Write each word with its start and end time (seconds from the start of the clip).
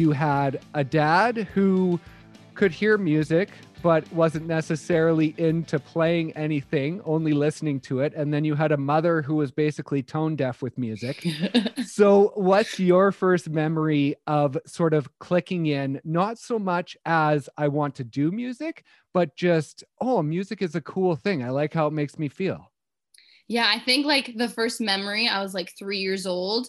you 0.00 0.12
had 0.12 0.60
a 0.72 0.82
dad 0.82 1.36
who 1.54 2.00
could 2.54 2.72
hear 2.72 2.96
music, 2.96 3.50
but 3.82 4.10
wasn't 4.12 4.46
necessarily 4.46 5.34
into 5.36 5.78
playing 5.78 6.32
anything, 6.32 7.00
only 7.04 7.32
listening 7.32 7.80
to 7.80 8.00
it. 8.00 8.14
And 8.14 8.32
then 8.32 8.44
you 8.44 8.54
had 8.54 8.72
a 8.72 8.76
mother 8.76 9.22
who 9.22 9.36
was 9.36 9.50
basically 9.50 10.02
tone 10.02 10.36
deaf 10.36 10.62
with 10.62 10.76
music. 10.78 11.26
so, 11.86 12.32
what's 12.34 12.80
your 12.80 13.12
first 13.12 13.50
memory 13.50 14.16
of 14.26 14.56
sort 14.66 14.94
of 14.94 15.08
clicking 15.18 15.66
in, 15.66 16.00
not 16.02 16.38
so 16.38 16.58
much 16.58 16.96
as 17.04 17.48
I 17.56 17.68
want 17.68 17.94
to 17.96 18.04
do 18.04 18.30
music, 18.30 18.84
but 19.12 19.36
just, 19.36 19.84
oh, 20.00 20.22
music 20.22 20.62
is 20.62 20.74
a 20.74 20.80
cool 20.80 21.14
thing. 21.14 21.44
I 21.44 21.50
like 21.50 21.74
how 21.74 21.86
it 21.86 21.92
makes 21.92 22.18
me 22.18 22.28
feel? 22.28 22.70
Yeah, 23.48 23.66
I 23.68 23.80
think 23.80 24.06
like 24.06 24.36
the 24.36 24.48
first 24.48 24.80
memory, 24.80 25.28
I 25.28 25.42
was 25.42 25.54
like 25.54 25.72
three 25.78 25.98
years 25.98 26.26
old 26.26 26.68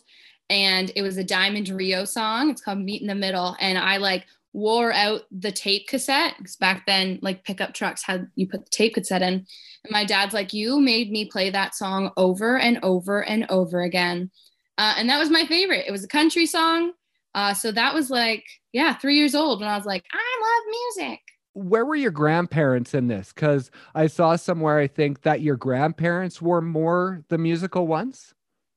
and 0.52 0.92
it 0.98 1.02
was 1.02 1.18
a 1.18 1.24
Diamond 1.24 1.70
Rio 1.70 2.04
song. 2.04 2.50
It's 2.50 2.62
called 2.62 2.80
Meet 2.80 3.02
in 3.02 3.08
the 3.08 3.16
Middle. 3.16 3.56
And 3.62 3.78
I 3.78 3.98
like 3.98 4.26
wore 4.52 4.92
out 4.92 5.22
the 5.32 5.52
tape 5.52 5.88
cassette 5.88 6.34
because 6.38 6.58
back 6.58 6.86
then 6.86 7.20
like 7.22 7.46
pickup 7.46 7.74
trucks 7.74 8.04
had 8.04 8.28
you 8.36 8.46
put 8.50 8.66
the 8.66 8.70
tape 8.70 8.96
cassette 8.96 9.22
in. 9.22 9.34
And 9.34 9.92
my 9.92 10.04
dad's 10.04 10.34
like 10.34 10.52
you 10.52 10.82
made 10.82 11.10
me 11.10 11.24
play 11.24 11.52
that 11.52 11.74
song 11.74 12.12
over 12.18 12.60
and 12.60 12.80
over 12.84 13.24
and 13.24 13.46
over 13.50 13.82
again. 13.82 14.30
Uh, 14.78 14.96
and 14.98 15.10
that 15.10 15.20
was 15.20 15.30
my 15.30 15.46
favorite. 15.46 15.86
It 15.88 15.92
was 15.92 16.04
a 16.04 16.10
country 16.10 16.46
song. 16.46 16.92
Uh, 17.34 17.54
so 17.54 17.72
that 17.72 17.94
was 17.94 18.10
like 18.10 18.44
yeah 18.74 18.94
three 18.94 19.16
years 19.16 19.34
old. 19.34 19.62
When 19.62 19.70
i 19.70 19.78
was 19.78 19.86
like 19.86 20.04
i 20.12 20.18
love 20.42 20.76
music. 20.98 21.20
Where 21.54 21.86
were 21.86 21.96
your 21.96 22.12
grandparents 22.12 22.94
in 22.94 23.08
this? 23.08 23.32
Because 23.32 23.72
i 23.96 24.08
saw 24.08 24.36
somewhere 24.36 24.80
i 24.80 24.88
think 24.88 25.22
that 25.22 25.40
your 25.40 25.56
grandparents 25.56 26.42
were 26.42 26.62
more 26.62 27.24
the 27.30 27.38
musical 27.38 27.88
ones 27.88 28.34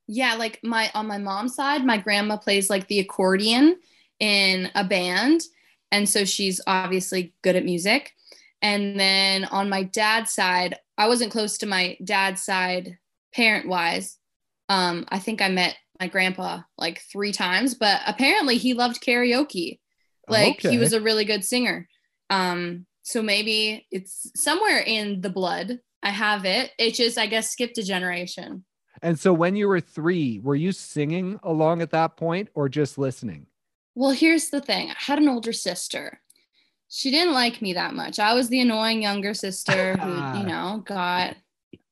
yeah 0.07 0.35
like 0.35 0.59
my 0.63 0.89
on 0.93 1.07
my 1.07 1.17
mom's 1.17 1.55
side 1.55 1.85
my 1.85 1.97
grandma 1.97 2.37
plays 2.37 2.69
like 2.69 2.87
the 2.87 2.99
accordion 2.99 3.77
in 4.19 4.69
a 4.75 4.83
band 4.83 5.41
and 5.95 6.09
so 6.09 6.25
she's 6.25 6.59
obviously 6.67 7.33
good 7.41 7.55
at 7.55 7.63
music. 7.63 8.11
And 8.61 8.99
then 8.99 9.45
on 9.45 9.69
my 9.69 9.83
dad's 9.83 10.33
side, 10.33 10.77
I 10.97 11.07
wasn't 11.07 11.31
close 11.31 11.57
to 11.59 11.67
my 11.67 11.97
dad's 12.03 12.41
side 12.41 12.97
parent 13.33 13.69
wise. 13.69 14.17
Um, 14.67 15.05
I 15.09 15.19
think 15.19 15.41
I 15.41 15.47
met 15.47 15.77
my 15.99 16.07
grandpa 16.07 16.61
like 16.77 16.99
three 16.99 17.31
times, 17.31 17.75
but 17.75 18.01
apparently 18.05 18.57
he 18.57 18.73
loved 18.73 19.01
karaoke. 19.01 19.79
Like 20.27 20.57
okay. 20.57 20.71
he 20.71 20.77
was 20.77 20.91
a 20.91 21.01
really 21.01 21.23
good 21.23 21.45
singer. 21.45 21.87
Um, 22.29 22.87
so 23.03 23.21
maybe 23.21 23.87
it's 23.89 24.31
somewhere 24.35 24.79
in 24.79 25.21
the 25.21 25.29
blood. 25.29 25.79
I 26.01 26.09
have 26.09 26.43
it. 26.43 26.71
It 26.77 26.95
just, 26.95 27.17
I 27.17 27.27
guess, 27.27 27.51
skipped 27.51 27.77
a 27.77 27.83
generation. 27.83 28.65
And 29.01 29.19
so 29.19 29.33
when 29.33 29.55
you 29.55 29.67
were 29.67 29.79
three, 29.79 30.39
were 30.39 30.55
you 30.55 30.71
singing 30.71 31.39
along 31.43 31.81
at 31.81 31.91
that 31.91 32.17
point 32.17 32.49
or 32.53 32.69
just 32.69 32.97
listening? 32.97 33.47
Well, 33.93 34.11
here's 34.11 34.49
the 34.49 34.61
thing 34.61 34.89
I 34.89 34.95
had 34.97 35.19
an 35.19 35.29
older 35.29 35.53
sister. 35.53 36.19
She 36.89 37.11
didn't 37.11 37.33
like 37.33 37.61
me 37.61 37.73
that 37.73 37.93
much. 37.93 38.19
I 38.19 38.33
was 38.33 38.49
the 38.49 38.61
annoying 38.61 39.01
younger 39.01 39.33
sister 39.33 39.97
who, 40.01 40.39
you 40.39 40.45
know, 40.45 40.83
got, 40.85 41.35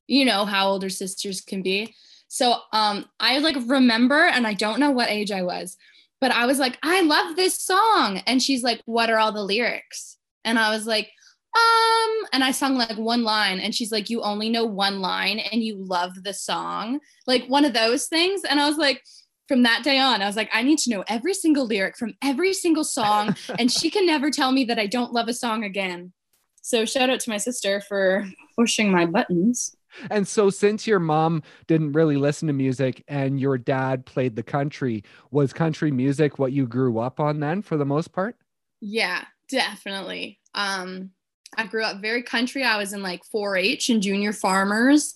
you 0.07 0.25
know, 0.25 0.45
how 0.45 0.69
older 0.69 0.89
sisters 0.89 1.41
can 1.41 1.61
be. 1.61 1.95
So 2.27 2.55
um, 2.71 3.05
I 3.19 3.39
like 3.39 3.57
remember, 3.65 4.25
and 4.25 4.47
I 4.47 4.53
don't 4.53 4.79
know 4.79 4.91
what 4.91 5.09
age 5.09 5.31
I 5.31 5.43
was, 5.43 5.77
but 6.19 6.31
I 6.31 6.45
was 6.45 6.57
like, 6.57 6.77
I 6.81 7.01
love 7.01 7.35
this 7.35 7.59
song. 7.59 8.21
And 8.25 8.41
she's 8.41 8.63
like, 8.63 8.81
What 8.85 9.09
are 9.09 9.19
all 9.19 9.31
the 9.31 9.43
lyrics? 9.43 10.17
And 10.43 10.57
I 10.57 10.69
was 10.71 10.87
like, 10.87 11.11
um, 11.55 12.11
and 12.33 12.43
I 12.43 12.51
sung 12.51 12.75
like 12.75 12.97
one 12.97 13.23
line, 13.23 13.59
and 13.59 13.75
she's 13.75 13.91
like, 13.91 14.09
You 14.09 14.21
only 14.21 14.49
know 14.49 14.65
one 14.65 15.01
line 15.01 15.39
and 15.39 15.63
you 15.63 15.75
love 15.75 16.23
the 16.23 16.33
song, 16.33 16.99
like 17.27 17.45
one 17.45 17.65
of 17.65 17.73
those 17.73 18.07
things. 18.07 18.41
And 18.43 18.59
I 18.59 18.67
was 18.67 18.77
like, 18.77 19.03
from 19.47 19.63
that 19.63 19.83
day 19.83 19.99
on, 19.99 20.21
I 20.21 20.25
was 20.25 20.35
like, 20.35 20.49
I 20.53 20.63
need 20.63 20.79
to 20.79 20.89
know 20.89 21.03
every 21.07 21.33
single 21.33 21.65
lyric 21.65 21.97
from 21.97 22.13
every 22.23 22.53
single 22.53 22.83
song, 22.83 23.35
and 23.59 23.71
she 23.71 23.89
can 23.89 24.05
never 24.05 24.31
tell 24.31 24.51
me 24.51 24.65
that 24.65 24.79
I 24.79 24.87
don't 24.87 25.13
love 25.13 25.27
a 25.27 25.33
song 25.33 25.63
again. 25.63 26.13
So 26.61 26.85
shout 26.85 27.09
out 27.09 27.19
to 27.21 27.29
my 27.29 27.37
sister 27.37 27.81
for 27.81 28.25
pushing 28.57 28.89
my 28.89 29.05
buttons. 29.05 29.75
And 30.09 30.27
so, 30.27 30.49
since 30.49 30.87
your 30.87 30.99
mom 30.99 31.43
didn't 31.67 31.91
really 31.91 32.15
listen 32.15 32.47
to 32.47 32.53
music 32.53 33.03
and 33.07 33.39
your 33.39 33.59
dad 33.59 34.05
played 34.07 34.35
the 34.35 34.41
country, 34.41 35.03
was 35.29 35.53
country 35.53 35.91
music 35.91 36.39
what 36.39 36.51
you 36.51 36.65
grew 36.65 36.97
up 36.97 37.19
on 37.19 37.39
then 37.39 37.61
for 37.61 37.77
the 37.77 37.85
most 37.85 38.11
part? 38.11 38.35
Yeah, 38.81 39.23
definitely. 39.49 40.39
Um, 40.55 41.11
I 41.57 41.65
grew 41.65 41.83
up 41.83 42.01
very 42.01 42.23
country. 42.23 42.63
I 42.63 42.77
was 42.77 42.93
in 42.93 43.01
like 43.01 43.23
4 43.25 43.57
H 43.57 43.89
and 43.89 44.01
junior 44.01 44.33
farmers 44.33 45.15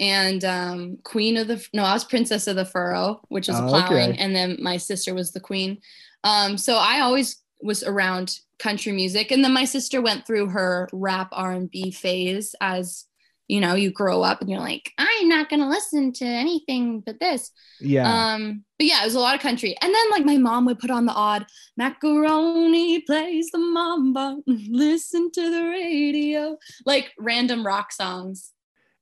and 0.00 0.44
um, 0.44 0.98
Queen 1.02 1.36
of 1.36 1.48
the 1.48 1.66
no, 1.72 1.82
I 1.82 1.92
was 1.92 2.04
Princess 2.04 2.46
of 2.46 2.56
the 2.56 2.64
Furrow, 2.64 3.20
which 3.28 3.48
is 3.48 3.56
oh, 3.56 3.66
plowing, 3.66 4.10
okay. 4.10 4.18
and 4.18 4.34
then 4.34 4.56
my 4.60 4.76
sister 4.76 5.14
was 5.14 5.32
the 5.32 5.40
Queen. 5.40 5.78
Um, 6.24 6.56
so 6.56 6.76
I 6.76 7.00
always 7.00 7.42
was 7.60 7.82
around 7.82 8.38
country 8.58 8.92
music, 8.92 9.32
and 9.32 9.42
then 9.44 9.52
my 9.52 9.64
sister 9.64 10.00
went 10.00 10.26
through 10.26 10.50
her 10.50 10.88
rap 10.92 11.28
R 11.32 11.52
and 11.52 11.70
B 11.70 11.90
phase 11.90 12.54
as 12.60 13.06
you 13.48 13.60
know 13.60 13.74
you 13.74 13.90
grow 13.90 14.22
up 14.22 14.40
and 14.40 14.48
you're 14.48 14.60
like 14.60 14.92
i'm 14.98 15.28
not 15.28 15.48
going 15.48 15.60
to 15.60 15.68
listen 15.68 16.12
to 16.12 16.24
anything 16.24 17.00
but 17.00 17.18
this 17.18 17.50
yeah 17.80 18.34
um 18.34 18.62
but 18.78 18.86
yeah 18.86 19.02
it 19.02 19.04
was 19.04 19.14
a 19.14 19.20
lot 19.20 19.34
of 19.34 19.40
country 19.40 19.76
and 19.80 19.94
then 19.94 20.10
like 20.10 20.24
my 20.24 20.36
mom 20.36 20.64
would 20.66 20.78
put 20.78 20.90
on 20.90 21.06
the 21.06 21.12
odd 21.12 21.46
macaroni 21.76 23.00
plays 23.00 23.50
the 23.50 23.58
mamba 23.58 24.36
listen 24.46 25.30
to 25.30 25.50
the 25.50 25.64
radio 25.64 26.56
like 26.86 27.12
random 27.18 27.66
rock 27.66 27.90
songs 27.90 28.52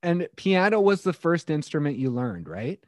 and 0.07 0.29
piano 0.37 0.81
was 0.81 1.03
the 1.03 1.13
first 1.13 1.51
instrument 1.51 1.99
you 1.99 2.11
learned, 2.11 2.49
right? 2.49 2.79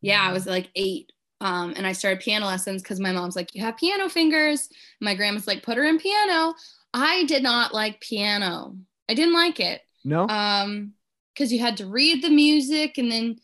Yeah, 0.00 0.22
I 0.22 0.32
was 0.32 0.46
like 0.46 0.70
eight. 0.76 1.10
Um, 1.40 1.74
and 1.76 1.84
I 1.84 1.92
started 1.92 2.20
piano 2.20 2.46
lessons 2.46 2.80
because 2.80 3.00
my 3.00 3.10
mom's 3.10 3.34
like, 3.34 3.54
You 3.54 3.62
have 3.62 3.76
piano 3.76 4.08
fingers. 4.08 4.68
My 5.00 5.16
grandma's 5.16 5.48
like, 5.48 5.64
Put 5.64 5.76
her 5.76 5.84
in 5.84 5.98
piano. 5.98 6.54
I 6.92 7.24
did 7.24 7.42
not 7.42 7.74
like 7.74 8.00
piano. 8.00 8.76
I 9.08 9.14
didn't 9.14 9.34
like 9.34 9.58
it. 9.58 9.80
No. 10.04 10.28
Um, 10.28 10.94
because 11.34 11.52
you 11.52 11.58
had 11.58 11.76
to 11.78 11.86
read 11.86 12.22
the 12.22 12.30
music 12.30 12.96
and 12.96 13.10
then 13.10 13.36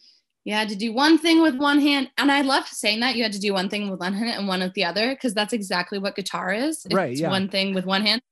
you 0.45 0.55
had 0.55 0.69
to 0.69 0.77
do 0.77 0.93
one 0.93 1.19
thing 1.19 1.43
with 1.43 1.57
one 1.57 1.81
hand. 1.81 2.11
And 2.17 2.31
I 2.31 2.43
love 2.43 2.67
saying 2.67 3.01
that 3.01 3.17
you 3.17 3.23
had 3.23 3.33
to 3.33 3.41
do 3.41 3.53
one 3.53 3.69
thing 3.69 3.91
with 3.91 4.01
one 4.01 4.15
hand 4.15 4.31
and 4.31 4.49
one 4.49 4.61
with 4.61 4.75
the 4.75 4.85
other 4.85 5.11
because 5.11 5.35
that's 5.35 5.53
exactly 5.53 5.99
what 5.99 6.17
guitar 6.17 6.53
is. 6.53 6.85
It's 6.85 6.95
right. 6.95 7.17
Yeah. 7.17 7.31
one 7.31 7.49
thing 7.49 7.75
with 7.75 7.85
one 7.85 8.03
hand. 8.03 8.23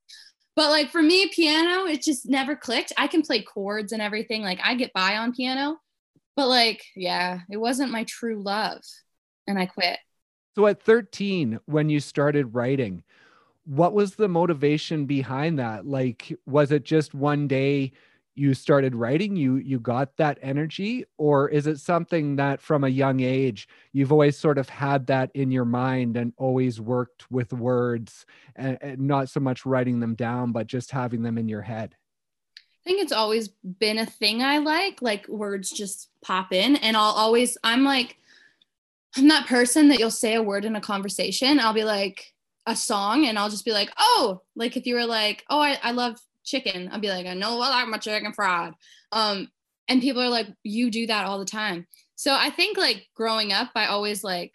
But 0.55 0.71
like 0.71 0.89
for 0.89 1.01
me, 1.01 1.27
piano, 1.27 1.85
it 1.85 2.01
just 2.01 2.27
never 2.27 2.55
clicked. 2.55 2.93
I 2.97 3.07
can 3.07 3.21
play 3.21 3.41
chords 3.41 3.91
and 3.91 4.01
everything. 4.01 4.41
Like 4.41 4.59
I 4.63 4.75
get 4.75 4.93
by 4.93 5.17
on 5.17 5.33
piano. 5.33 5.77
But 6.35 6.47
like, 6.47 6.83
yeah, 6.95 7.39
it 7.49 7.57
wasn't 7.57 7.91
my 7.91 8.05
true 8.05 8.41
love. 8.41 8.81
And 9.45 9.59
I 9.59 9.65
quit. 9.65 9.99
So 10.55 10.67
at 10.67 10.81
13, 10.81 11.59
when 11.65 11.89
you 11.89 11.99
started 11.99 12.55
writing, 12.55 13.03
what 13.65 13.93
was 13.93 14.15
the 14.15 14.27
motivation 14.27 15.05
behind 15.05 15.59
that? 15.59 15.85
Like, 15.85 16.33
was 16.45 16.71
it 16.71 16.83
just 16.83 17.13
one 17.13 17.47
day 17.47 17.93
you 18.39 18.53
started 18.53 18.95
writing 18.95 19.35
you 19.35 19.57
you 19.57 19.79
got 19.79 20.15
that 20.15 20.39
energy 20.41 21.03
or 21.17 21.49
is 21.49 21.67
it 21.67 21.77
something 21.77 22.37
that 22.37 22.61
from 22.61 22.85
a 22.85 22.87
young 22.87 23.19
age 23.19 23.67
you've 23.91 24.13
always 24.13 24.37
sort 24.37 24.57
of 24.57 24.69
had 24.69 25.05
that 25.07 25.29
in 25.33 25.51
your 25.51 25.65
mind 25.65 26.15
and 26.15 26.31
always 26.37 26.79
worked 26.79 27.29
with 27.29 27.51
words 27.51 28.25
and, 28.55 28.77
and 28.81 28.99
not 28.99 29.27
so 29.27 29.41
much 29.41 29.65
writing 29.65 29.99
them 29.99 30.15
down 30.15 30.53
but 30.53 30.67
just 30.67 30.89
having 30.89 31.21
them 31.21 31.37
in 31.37 31.49
your 31.49 31.61
head 31.61 31.95
I 32.81 32.89
think 32.89 33.01
it's 33.01 33.11
always 33.11 33.49
been 33.49 33.97
a 33.97 34.05
thing 34.05 34.41
I 34.41 34.59
like. 34.59 35.01
Like 35.01 35.27
words 35.27 35.69
just 35.69 36.09
pop 36.23 36.53
in, 36.53 36.77
and 36.77 36.95
I'll 36.95 37.11
always, 37.11 37.57
I'm 37.61 37.83
like, 37.83 38.17
I'm 39.17 39.27
that 39.27 39.47
person 39.47 39.89
that 39.89 39.99
you'll 39.99 40.09
say 40.09 40.35
a 40.35 40.41
word 40.41 40.63
in 40.63 40.77
a 40.77 40.81
conversation. 40.81 41.59
I'll 41.59 41.73
be 41.73 41.83
like 41.83 42.33
a 42.65 42.77
song, 42.77 43.25
and 43.25 43.37
I'll 43.37 43.49
just 43.49 43.65
be 43.65 43.73
like, 43.73 43.91
oh, 43.97 44.41
like 44.55 44.77
if 44.77 44.87
you 44.87 44.95
were 44.95 45.05
like, 45.05 45.43
oh, 45.49 45.59
I, 45.59 45.77
I 45.83 45.91
love 45.91 46.19
chicken. 46.49 46.89
I'd 46.89 47.01
be 47.01 47.09
like, 47.09 47.25
I 47.25 47.33
know 47.33 47.61
I 47.61 47.69
like 47.69 47.87
my 47.87 47.97
chicken 47.97 48.33
fried. 48.33 48.73
Um, 49.11 49.49
and 49.87 50.01
people 50.01 50.21
are 50.21 50.29
like, 50.29 50.47
you 50.63 50.91
do 50.91 51.07
that 51.07 51.25
all 51.25 51.39
the 51.39 51.45
time. 51.45 51.87
So 52.15 52.33
I 52.33 52.49
think 52.49 52.77
like 52.77 53.07
growing 53.15 53.53
up, 53.53 53.69
I 53.75 53.87
always 53.87 54.23
like 54.23 54.51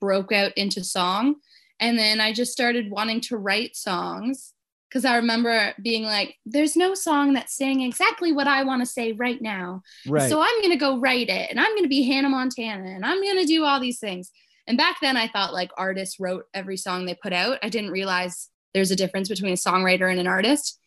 broke 0.00 0.32
out 0.32 0.52
into 0.56 0.84
song. 0.84 1.36
And 1.80 1.98
then 1.98 2.20
I 2.20 2.32
just 2.32 2.52
started 2.52 2.90
wanting 2.90 3.20
to 3.22 3.36
write 3.36 3.76
songs 3.76 4.52
because 4.88 5.04
I 5.04 5.16
remember 5.16 5.74
being 5.82 6.04
like, 6.04 6.36
there's 6.46 6.76
no 6.76 6.94
song 6.94 7.34
that's 7.34 7.54
saying 7.54 7.82
exactly 7.82 8.32
what 8.32 8.46
I 8.46 8.62
want 8.64 8.82
to 8.82 8.86
say 8.86 9.12
right 9.12 9.40
now. 9.40 9.82
Right. 10.06 10.28
So 10.28 10.40
I'm 10.40 10.60
going 10.60 10.72
to 10.72 10.78
go 10.78 10.98
write 10.98 11.28
it 11.28 11.50
and 11.50 11.60
I'm 11.60 11.72
going 11.72 11.82
to 11.82 11.88
be 11.88 12.02
Hannah 12.02 12.30
Montana 12.30 12.88
and 12.88 13.04
I'm 13.04 13.22
going 13.22 13.38
to 13.38 13.44
do 13.44 13.64
all 13.64 13.80
these 13.80 13.98
things. 13.98 14.30
And 14.66 14.78
back 14.78 14.96
then 15.00 15.16
I 15.16 15.28
thought 15.28 15.52
like 15.52 15.70
artists 15.76 16.18
wrote 16.18 16.44
every 16.54 16.76
song 16.76 17.04
they 17.04 17.14
put 17.14 17.32
out. 17.32 17.58
I 17.62 17.68
didn't 17.68 17.90
realize 17.90 18.48
there's 18.74 18.90
a 18.90 18.96
difference 18.96 19.28
between 19.28 19.52
a 19.52 19.56
songwriter 19.56 20.10
and 20.10 20.20
an 20.20 20.26
artist. 20.26 20.78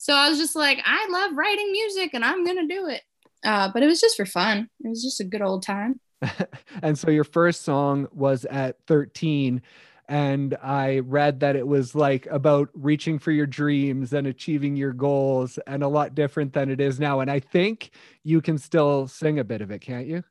So 0.00 0.14
I 0.14 0.30
was 0.30 0.38
just 0.38 0.56
like, 0.56 0.80
I 0.86 1.08
love 1.10 1.32
writing 1.36 1.70
music 1.72 2.14
and 2.14 2.24
I'm 2.24 2.42
going 2.42 2.56
to 2.56 2.74
do 2.74 2.86
it. 2.86 3.02
Uh, 3.44 3.70
but 3.70 3.82
it 3.82 3.86
was 3.86 4.00
just 4.00 4.16
for 4.16 4.24
fun. 4.24 4.70
It 4.82 4.88
was 4.88 5.02
just 5.02 5.20
a 5.20 5.24
good 5.24 5.42
old 5.42 5.62
time. 5.62 6.00
and 6.82 6.98
so 6.98 7.10
your 7.10 7.24
first 7.24 7.62
song 7.62 8.08
was 8.10 8.46
at 8.46 8.76
13 8.86 9.60
and 10.08 10.56
I 10.62 11.00
read 11.00 11.40
that 11.40 11.54
it 11.54 11.66
was 11.66 11.94
like 11.94 12.26
about 12.30 12.70
reaching 12.72 13.18
for 13.18 13.30
your 13.30 13.46
dreams 13.46 14.14
and 14.14 14.26
achieving 14.26 14.74
your 14.74 14.94
goals 14.94 15.58
and 15.66 15.82
a 15.82 15.88
lot 15.88 16.14
different 16.14 16.54
than 16.54 16.70
it 16.70 16.80
is 16.80 16.98
now. 16.98 17.20
And 17.20 17.30
I 17.30 17.38
think 17.38 17.90
you 18.24 18.40
can 18.40 18.56
still 18.56 19.06
sing 19.06 19.38
a 19.38 19.44
bit 19.44 19.60
of 19.60 19.70
it, 19.70 19.80
can't 19.82 20.06
you? 20.06 20.24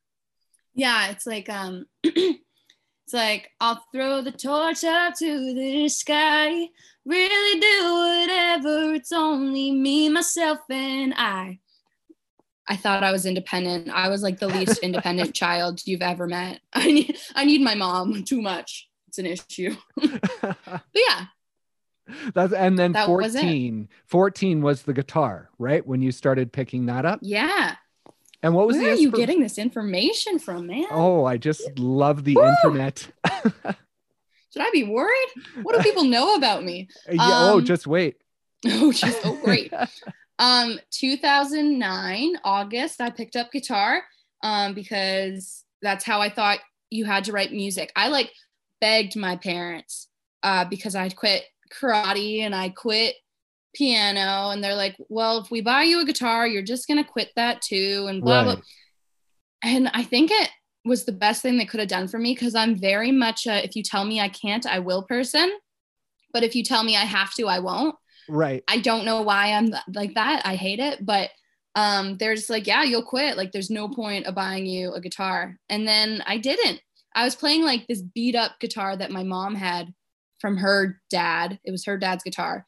Yeah, 0.73 1.11
it's 1.11 1.27
like 1.27 1.47
um 1.47 1.85
it's 3.09 3.13
like, 3.15 3.49
I'll 3.59 3.83
throw 3.91 4.21
the 4.21 4.31
torch 4.31 4.83
up 4.83 5.15
to 5.15 5.53
the 5.55 5.89
sky, 5.89 6.67
really 7.05 7.59
do 7.59 8.21
whatever. 8.21 8.93
It's 8.93 9.11
only 9.11 9.71
me, 9.71 10.09
myself, 10.09 10.59
and 10.69 11.15
I. 11.17 11.57
I 12.67 12.75
thought 12.75 13.03
I 13.03 13.11
was 13.11 13.25
independent. 13.25 13.89
I 13.89 14.09
was 14.09 14.21
like 14.21 14.37
the 14.37 14.47
least 14.47 14.77
independent 14.83 15.33
child 15.33 15.81
you've 15.85 16.03
ever 16.03 16.27
met. 16.27 16.59
I 16.73 16.91
need 16.91 17.17
I 17.33 17.45
need 17.45 17.61
my 17.61 17.73
mom 17.73 18.23
too 18.25 18.43
much. 18.43 18.87
It's 19.07 19.17
an 19.17 19.25
issue. 19.25 19.75
but 19.95 20.83
yeah. 20.93 21.25
That's 22.35 22.53
and 22.53 22.77
then 22.77 22.91
that 22.91 23.07
14. 23.07 23.79
Was 23.79 23.87
14 24.05 24.61
was 24.61 24.83
the 24.83 24.93
guitar, 24.93 25.49
right? 25.57 25.83
When 25.83 26.03
you 26.03 26.11
started 26.11 26.53
picking 26.53 26.85
that 26.85 27.05
up? 27.05 27.21
Yeah. 27.23 27.73
And 28.41 28.53
what 28.53 28.67
was 28.67 28.77
Where 28.77 28.85
the 28.85 28.91
are 28.91 28.95
you 28.95 29.11
getting 29.11 29.41
this 29.41 29.57
information 29.57 30.39
from, 30.39 30.67
man? 30.67 30.85
Oh, 30.91 31.25
I 31.25 31.37
just 31.37 31.77
love 31.77 32.23
the 32.23 32.35
Woo! 32.35 32.45
internet. 32.45 33.07
Should 34.51 34.63
I 34.63 34.69
be 34.71 34.83
worried? 34.83 35.27
What 35.61 35.75
do 35.75 35.83
people 35.83 36.05
know 36.05 36.35
about 36.35 36.63
me? 36.63 36.87
Yeah, 37.11 37.17
oh, 37.19 37.49
um, 37.49 37.55
oh, 37.55 37.61
just 37.61 37.87
wait. 37.87 38.17
Oh, 38.65 38.91
just 38.91 39.19
oh 39.23 39.39
great. 39.41 39.73
um 40.37 40.79
2009 40.91 42.33
August 42.43 42.99
I 42.99 43.09
picked 43.09 43.37
up 43.37 43.53
guitar 43.53 44.03
um 44.43 44.73
because 44.73 45.63
that's 45.81 46.03
how 46.03 46.19
I 46.19 46.29
thought 46.29 46.59
you 46.89 47.05
had 47.05 47.23
to 47.25 47.31
write 47.31 47.53
music. 47.53 47.91
I 47.95 48.09
like 48.09 48.31
begged 48.81 49.15
my 49.15 49.37
parents 49.37 50.09
uh 50.43 50.65
because 50.65 50.93
I'd 50.93 51.15
quit 51.15 51.45
karate 51.71 52.41
and 52.41 52.53
I 52.53 52.69
quit 52.69 53.15
piano 53.75 54.49
and 54.49 54.63
they're 54.63 54.75
like 54.75 54.95
well 55.09 55.37
if 55.39 55.51
we 55.51 55.61
buy 55.61 55.83
you 55.83 56.01
a 56.01 56.05
guitar 56.05 56.47
you're 56.47 56.61
just 56.61 56.87
going 56.87 57.01
to 57.01 57.09
quit 57.09 57.29
that 57.35 57.61
too 57.61 58.07
and 58.09 58.23
blah 58.23 58.37
right. 58.37 58.43
blah 58.55 58.61
and 59.63 59.89
i 59.93 60.03
think 60.03 60.31
it 60.31 60.49
was 60.85 61.05
the 61.05 61.11
best 61.11 61.41
thing 61.41 61.57
they 61.57 61.65
could 61.65 61.79
have 61.79 61.89
done 61.89 62.07
for 62.07 62.17
me 62.17 62.33
because 62.33 62.55
i'm 62.55 62.75
very 62.75 63.11
much 63.11 63.45
a 63.45 63.63
if 63.63 63.75
you 63.75 63.83
tell 63.83 64.05
me 64.05 64.19
i 64.19 64.29
can't 64.29 64.65
i 64.65 64.79
will 64.79 65.03
person. 65.03 65.51
But 66.31 66.43
if 66.43 66.55
you 66.55 66.63
tell 66.63 66.83
me 66.83 66.95
i 66.95 67.05
have 67.05 67.33
to 67.35 67.47
i 67.47 67.59
won't. 67.59 67.95
Right. 68.27 68.63
I 68.67 68.79
don't 68.79 69.05
know 69.05 69.21
why 69.21 69.53
i'm 69.53 69.71
like 69.93 70.13
that. 70.13 70.43
I 70.45 70.55
hate 70.55 70.79
it. 70.79 71.05
But 71.05 71.31
um 71.75 72.17
there's 72.17 72.49
like 72.49 72.67
yeah 72.67 72.83
you'll 72.83 73.03
quit. 73.03 73.37
Like 73.37 73.51
there's 73.51 73.69
no 73.69 73.89
point 73.89 74.25
of 74.25 74.35
buying 74.35 74.65
you 74.65 74.93
a 74.93 75.01
guitar. 75.01 75.57
And 75.69 75.87
then 75.87 76.23
i 76.25 76.37
didn't. 76.37 76.81
I 77.15 77.23
was 77.25 77.35
playing 77.35 77.63
like 77.63 77.87
this 77.87 78.01
beat 78.01 78.35
up 78.35 78.59
guitar 78.59 78.95
that 78.95 79.11
my 79.11 79.23
mom 79.23 79.55
had 79.55 79.93
from 80.39 80.57
her 80.57 81.01
dad. 81.09 81.59
It 81.63 81.71
was 81.71 81.85
her 81.85 81.97
dad's 81.97 82.23
guitar 82.23 82.65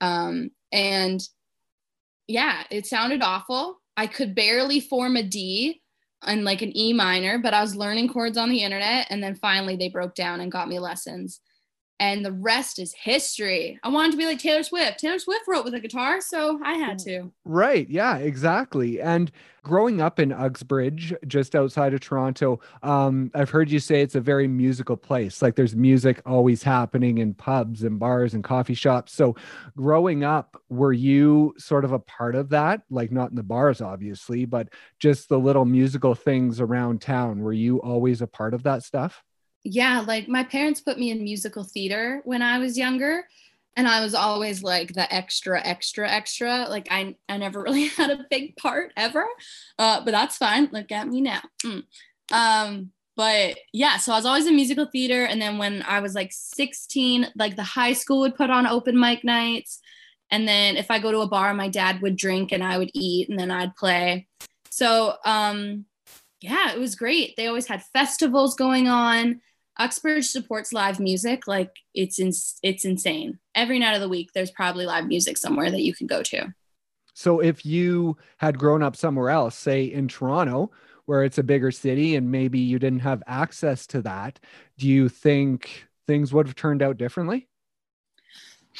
um, 0.00 0.50
and 0.72 1.20
yeah, 2.26 2.64
it 2.70 2.86
sounded 2.86 3.22
awful. 3.22 3.80
I 3.96 4.06
could 4.06 4.34
barely 4.34 4.80
form 4.80 5.16
a 5.16 5.22
D 5.22 5.80
and 6.22 6.44
like 6.44 6.62
an 6.62 6.76
E 6.76 6.92
minor, 6.92 7.38
but 7.38 7.54
I 7.54 7.60
was 7.60 7.76
learning 7.76 8.08
chords 8.08 8.36
on 8.36 8.48
the 8.48 8.62
internet. 8.62 9.06
And 9.10 9.22
then 9.22 9.36
finally 9.36 9.76
they 9.76 9.88
broke 9.88 10.14
down 10.14 10.40
and 10.40 10.50
got 10.50 10.68
me 10.68 10.78
lessons 10.78 11.40
and 12.00 12.24
the 12.24 12.32
rest 12.32 12.78
is 12.78 12.92
history. 12.92 13.78
I 13.82 13.88
wanted 13.88 14.12
to 14.12 14.18
be 14.18 14.26
like 14.26 14.40
Taylor 14.40 14.62
Swift. 14.64 14.98
Taylor 14.98 15.18
Swift 15.18 15.44
wrote 15.46 15.64
with 15.64 15.74
a 15.74 15.80
guitar, 15.80 16.20
so 16.20 16.58
I 16.64 16.74
had 16.74 16.98
to. 17.00 17.32
Right. 17.44 17.88
Yeah, 17.88 18.16
exactly. 18.16 19.00
And 19.00 19.30
growing 19.62 20.00
up 20.00 20.18
in 20.18 20.32
Uxbridge, 20.32 21.14
just 21.26 21.54
outside 21.54 21.94
of 21.94 22.00
Toronto, 22.00 22.60
um, 22.82 23.30
I've 23.32 23.50
heard 23.50 23.70
you 23.70 23.78
say 23.78 24.02
it's 24.02 24.16
a 24.16 24.20
very 24.20 24.48
musical 24.48 24.96
place. 24.96 25.40
Like 25.40 25.54
there's 25.54 25.76
music 25.76 26.20
always 26.26 26.64
happening 26.64 27.18
in 27.18 27.32
pubs 27.32 27.84
and 27.84 27.98
bars 27.98 28.34
and 28.34 28.42
coffee 28.42 28.74
shops. 28.74 29.12
So 29.12 29.36
growing 29.76 30.24
up, 30.24 30.60
were 30.68 30.92
you 30.92 31.54
sort 31.58 31.84
of 31.84 31.92
a 31.92 32.00
part 32.00 32.34
of 32.34 32.48
that? 32.50 32.82
Like 32.90 33.12
not 33.12 33.30
in 33.30 33.36
the 33.36 33.42
bars, 33.44 33.80
obviously, 33.80 34.46
but 34.46 34.68
just 34.98 35.28
the 35.28 35.38
little 35.38 35.64
musical 35.64 36.16
things 36.16 36.60
around 36.60 37.00
town. 37.00 37.40
Were 37.40 37.52
you 37.52 37.80
always 37.80 38.20
a 38.20 38.26
part 38.26 38.52
of 38.52 38.64
that 38.64 38.82
stuff? 38.82 39.22
Yeah, 39.64 40.04
like 40.06 40.28
my 40.28 40.44
parents 40.44 40.80
put 40.80 40.98
me 40.98 41.10
in 41.10 41.24
musical 41.24 41.64
theater 41.64 42.20
when 42.24 42.42
I 42.42 42.58
was 42.58 42.78
younger. 42.78 43.26
And 43.76 43.88
I 43.88 44.02
was 44.02 44.14
always 44.14 44.62
like 44.62 44.92
the 44.92 45.12
extra, 45.12 45.60
extra, 45.60 46.08
extra. 46.08 46.66
Like 46.68 46.86
I, 46.92 47.16
I 47.28 47.38
never 47.38 47.60
really 47.64 47.88
had 47.88 48.10
a 48.10 48.26
big 48.30 48.56
part 48.56 48.92
ever, 48.96 49.26
uh, 49.78 50.04
but 50.04 50.12
that's 50.12 50.36
fine. 50.36 50.68
Look 50.70 50.92
at 50.92 51.08
me 51.08 51.20
now. 51.20 51.40
Mm. 51.64 51.82
Um, 52.30 52.90
but 53.16 53.58
yeah, 53.72 53.96
so 53.96 54.12
I 54.12 54.16
was 54.16 54.26
always 54.26 54.46
in 54.46 54.56
musical 54.56 54.86
theater. 54.86 55.24
And 55.24 55.40
then 55.40 55.58
when 55.58 55.82
I 55.82 56.00
was 56.00 56.14
like 56.14 56.30
16, 56.32 57.32
like 57.36 57.56
the 57.56 57.62
high 57.62 57.92
school 57.92 58.20
would 58.20 58.36
put 58.36 58.50
on 58.50 58.66
open 58.66 58.98
mic 58.98 59.24
nights. 59.24 59.80
And 60.30 60.48
then 60.48 60.76
if 60.76 60.90
I 60.90 60.98
go 60.98 61.12
to 61.12 61.20
a 61.20 61.28
bar, 61.28 61.54
my 61.54 61.68
dad 61.68 62.02
would 62.02 62.16
drink 62.16 62.52
and 62.52 62.62
I 62.62 62.78
would 62.78 62.90
eat 62.92 63.28
and 63.28 63.38
then 63.38 63.50
I'd 63.50 63.76
play. 63.76 64.26
So 64.70 65.14
um, 65.24 65.84
yeah, 66.40 66.72
it 66.72 66.78
was 66.78 66.96
great. 66.96 67.36
They 67.36 67.46
always 67.46 67.66
had 67.66 67.84
festivals 67.92 68.54
going 68.54 68.88
on. 68.88 69.40
Uxbridge 69.78 70.26
supports 70.26 70.72
live 70.72 71.00
music 71.00 71.46
like 71.46 71.70
it's 71.94 72.18
in, 72.18 72.32
it's 72.62 72.84
insane. 72.84 73.38
Every 73.54 73.78
night 73.78 73.94
of 73.94 74.00
the 74.00 74.08
week, 74.08 74.30
there's 74.32 74.50
probably 74.50 74.86
live 74.86 75.06
music 75.06 75.36
somewhere 75.36 75.70
that 75.70 75.82
you 75.82 75.94
can 75.94 76.06
go 76.06 76.22
to. 76.22 76.54
So 77.14 77.40
if 77.40 77.64
you 77.64 78.16
had 78.38 78.58
grown 78.58 78.82
up 78.82 78.96
somewhere 78.96 79.30
else, 79.30 79.56
say 79.56 79.84
in 79.84 80.08
Toronto, 80.08 80.70
where 81.06 81.22
it's 81.22 81.38
a 81.38 81.42
bigger 81.42 81.70
city 81.70 82.16
and 82.16 82.30
maybe 82.30 82.58
you 82.58 82.78
didn't 82.78 83.00
have 83.00 83.22
access 83.26 83.86
to 83.88 84.02
that, 84.02 84.40
do 84.78 84.88
you 84.88 85.08
think 85.08 85.86
things 86.06 86.32
would 86.32 86.46
have 86.46 86.56
turned 86.56 86.82
out 86.82 86.96
differently? 86.96 87.48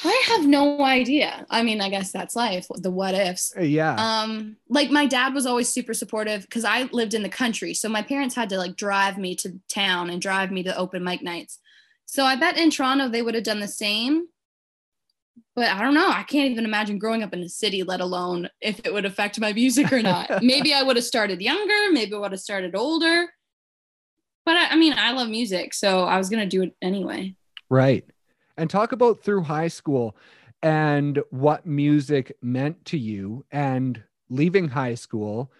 I 0.03 0.23
have 0.27 0.45
no 0.45 0.81
idea. 0.81 1.45
I 1.49 1.63
mean, 1.63 1.79
I 1.79 1.89
guess 1.89 2.11
that's 2.11 2.35
life, 2.35 2.67
the 2.75 2.91
what 2.91 3.15
ifs. 3.15 3.53
Uh, 3.55 3.61
yeah. 3.61 3.95
Um, 3.95 4.57
like 4.67 4.91
my 4.91 5.05
dad 5.05 5.33
was 5.33 5.45
always 5.45 5.69
super 5.69 5.93
supportive 5.93 6.41
because 6.41 6.65
I 6.65 6.83
lived 6.91 7.13
in 7.13 7.23
the 7.23 7.29
country. 7.29 7.73
So 7.73 7.87
my 7.87 8.01
parents 8.01 8.35
had 8.35 8.49
to 8.49 8.57
like 8.57 8.75
drive 8.75 9.17
me 9.17 9.35
to 9.37 9.59
town 9.69 10.09
and 10.09 10.21
drive 10.21 10.51
me 10.51 10.63
to 10.63 10.77
open 10.77 11.03
mic 11.03 11.21
nights. 11.21 11.59
So 12.05 12.25
I 12.25 12.35
bet 12.35 12.57
in 12.57 12.71
Toronto 12.71 13.07
they 13.07 13.21
would 13.21 13.35
have 13.35 13.43
done 13.43 13.61
the 13.61 13.67
same. 13.67 14.27
But 15.55 15.69
I 15.69 15.81
don't 15.81 15.93
know. 15.93 16.09
I 16.09 16.23
can't 16.23 16.51
even 16.51 16.65
imagine 16.65 16.97
growing 16.97 17.23
up 17.23 17.33
in 17.33 17.39
a 17.39 17.47
city, 17.47 17.83
let 17.83 18.01
alone 18.01 18.49
if 18.59 18.81
it 18.83 18.93
would 18.93 19.05
affect 19.05 19.39
my 19.39 19.53
music 19.53 19.93
or 19.93 20.01
not. 20.01 20.29
maybe 20.43 20.73
I 20.73 20.83
would 20.83 20.97
have 20.97 21.05
started 21.05 21.41
younger, 21.41 21.91
maybe 21.91 22.13
I 22.13 22.17
would 22.17 22.31
have 22.31 22.41
started 22.41 22.75
older. 22.75 23.27
But 24.45 24.57
I, 24.57 24.71
I 24.71 24.75
mean, 24.75 24.93
I 24.93 25.11
love 25.13 25.29
music, 25.29 25.73
so 25.73 26.03
I 26.03 26.17
was 26.17 26.29
gonna 26.29 26.45
do 26.45 26.63
it 26.63 26.75
anyway. 26.81 27.35
Right 27.69 28.05
and 28.57 28.69
talk 28.69 28.91
about 28.91 29.21
through 29.21 29.41
high 29.41 29.67
school 29.67 30.15
and 30.61 31.21
what 31.29 31.65
music 31.65 32.35
meant 32.41 32.83
to 32.85 32.97
you 32.97 33.45
and 33.51 34.01
leaving 34.29 34.67
high 34.69 34.95
school 34.95 35.51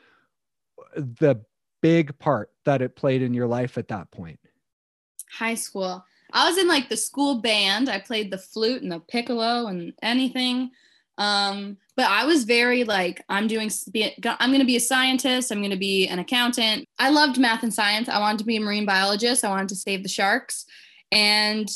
the 0.96 1.36
big 1.82 2.18
part 2.18 2.50
that 2.64 2.82
it 2.82 2.96
played 2.96 3.22
in 3.22 3.34
your 3.34 3.48
life 3.48 3.78
at 3.78 3.90
that 3.90 4.10
point. 4.12 4.40
High 5.32 5.56
school. 5.56 6.04
I 6.34 6.50
was 6.50 6.58
in 6.58 6.68
like 6.68 6.90
the 6.90 6.98
school 6.98 7.42
band. 7.42 7.90
I 7.90 8.00
played 8.00 8.32
the 8.32 8.38
flute 8.38 8.82
and 8.82 8.92
the 8.92 9.00
piccolo 9.00 9.68
and 9.68 9.94
anything. 10.02 10.72
Um 11.18 11.78
but 11.96 12.10
i 12.10 12.26
was 12.26 12.44
very 12.44 12.84
like 12.84 13.24
i'm 13.30 13.48
doing 13.48 13.72
i'm 13.96 14.50
going 14.50 14.60
to 14.60 14.66
be 14.66 14.76
a 14.76 14.82
scientist. 14.82 15.50
I'm 15.50 15.60
going 15.60 15.70
to 15.70 15.78
be 15.78 16.08
an 16.08 16.20
accountant. 16.20 16.86
I 17.00 17.10
loved 17.10 17.40
math 17.40 17.64
and 17.64 17.74
science. 17.74 18.10
I 18.10 18.20
wanted 18.20 18.40
to 18.40 18.46
be 18.46 18.58
a 18.58 18.60
marine 18.60 18.86
biologist. 18.86 19.46
I 19.46 19.50
wanted 19.50 19.70
to 19.70 19.76
save 19.76 20.04
the 20.04 20.10
sharks. 20.10 20.66
And 21.12 21.70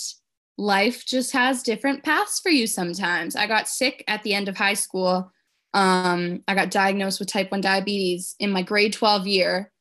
life 0.60 1.06
just 1.06 1.32
has 1.32 1.63
different 1.63 2.04
paths 2.04 2.42
for 2.42 2.50
you 2.50 2.68
sometimes. 2.68 3.36
I 3.36 3.48
got 3.48 3.70
sick 3.70 4.04
at 4.08 4.22
the 4.24 4.34
end 4.34 4.50
of 4.50 4.58
high 4.58 4.74
school. 4.74 5.32
Um, 5.74 6.44
I 6.48 6.54
got 6.54 6.70
diagnosed 6.70 7.20
with 7.20 7.32
type 7.32 7.50
1 7.51 7.62
diabetes 7.62 8.36
in 8.39 8.51
my 8.51 8.62
grade 8.62 8.92
12 8.92 9.25
year 9.25 9.72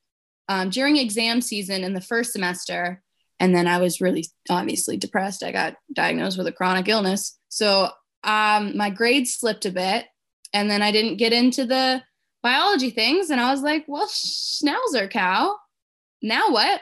um, 0.48 0.70
during 0.70 0.96
exam 0.96 1.40
season 1.40 1.82
in 1.82 1.94
the 1.94 2.00
first 2.00 2.32
semester. 2.32 3.02
And 3.40 3.54
then 3.54 3.66
I 3.66 3.78
was 3.78 4.00
really 4.00 4.26
obviously 4.48 4.96
depressed. 4.96 5.42
I 5.42 5.50
got 5.50 5.74
diagnosed 5.92 6.38
with 6.38 6.46
a 6.46 6.52
chronic 6.52 6.88
illness. 6.88 7.38
So 7.48 7.88
um, 8.22 8.76
my 8.76 8.90
grades 8.90 9.34
slipped 9.34 9.66
a 9.66 9.72
bit. 9.72 10.06
And 10.52 10.70
then 10.70 10.80
I 10.80 10.92
didn't 10.92 11.16
get 11.16 11.32
into 11.32 11.66
the 11.66 12.02
biology 12.42 12.90
things. 12.90 13.30
And 13.30 13.40
I 13.40 13.50
was 13.50 13.62
like, 13.62 13.84
well, 13.88 14.06
schnauzer 14.06 15.10
cow. 15.10 15.56
Now 16.22 16.50
what? 16.50 16.80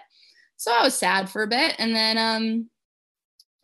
So 0.59 0.71
I 0.73 0.83
was 0.83 0.95
sad 0.95 1.31
for 1.31 1.43
a 1.43 1.49
bit. 1.49 1.75
And 1.79 1.95
then 1.95 2.19
um, 2.19 2.71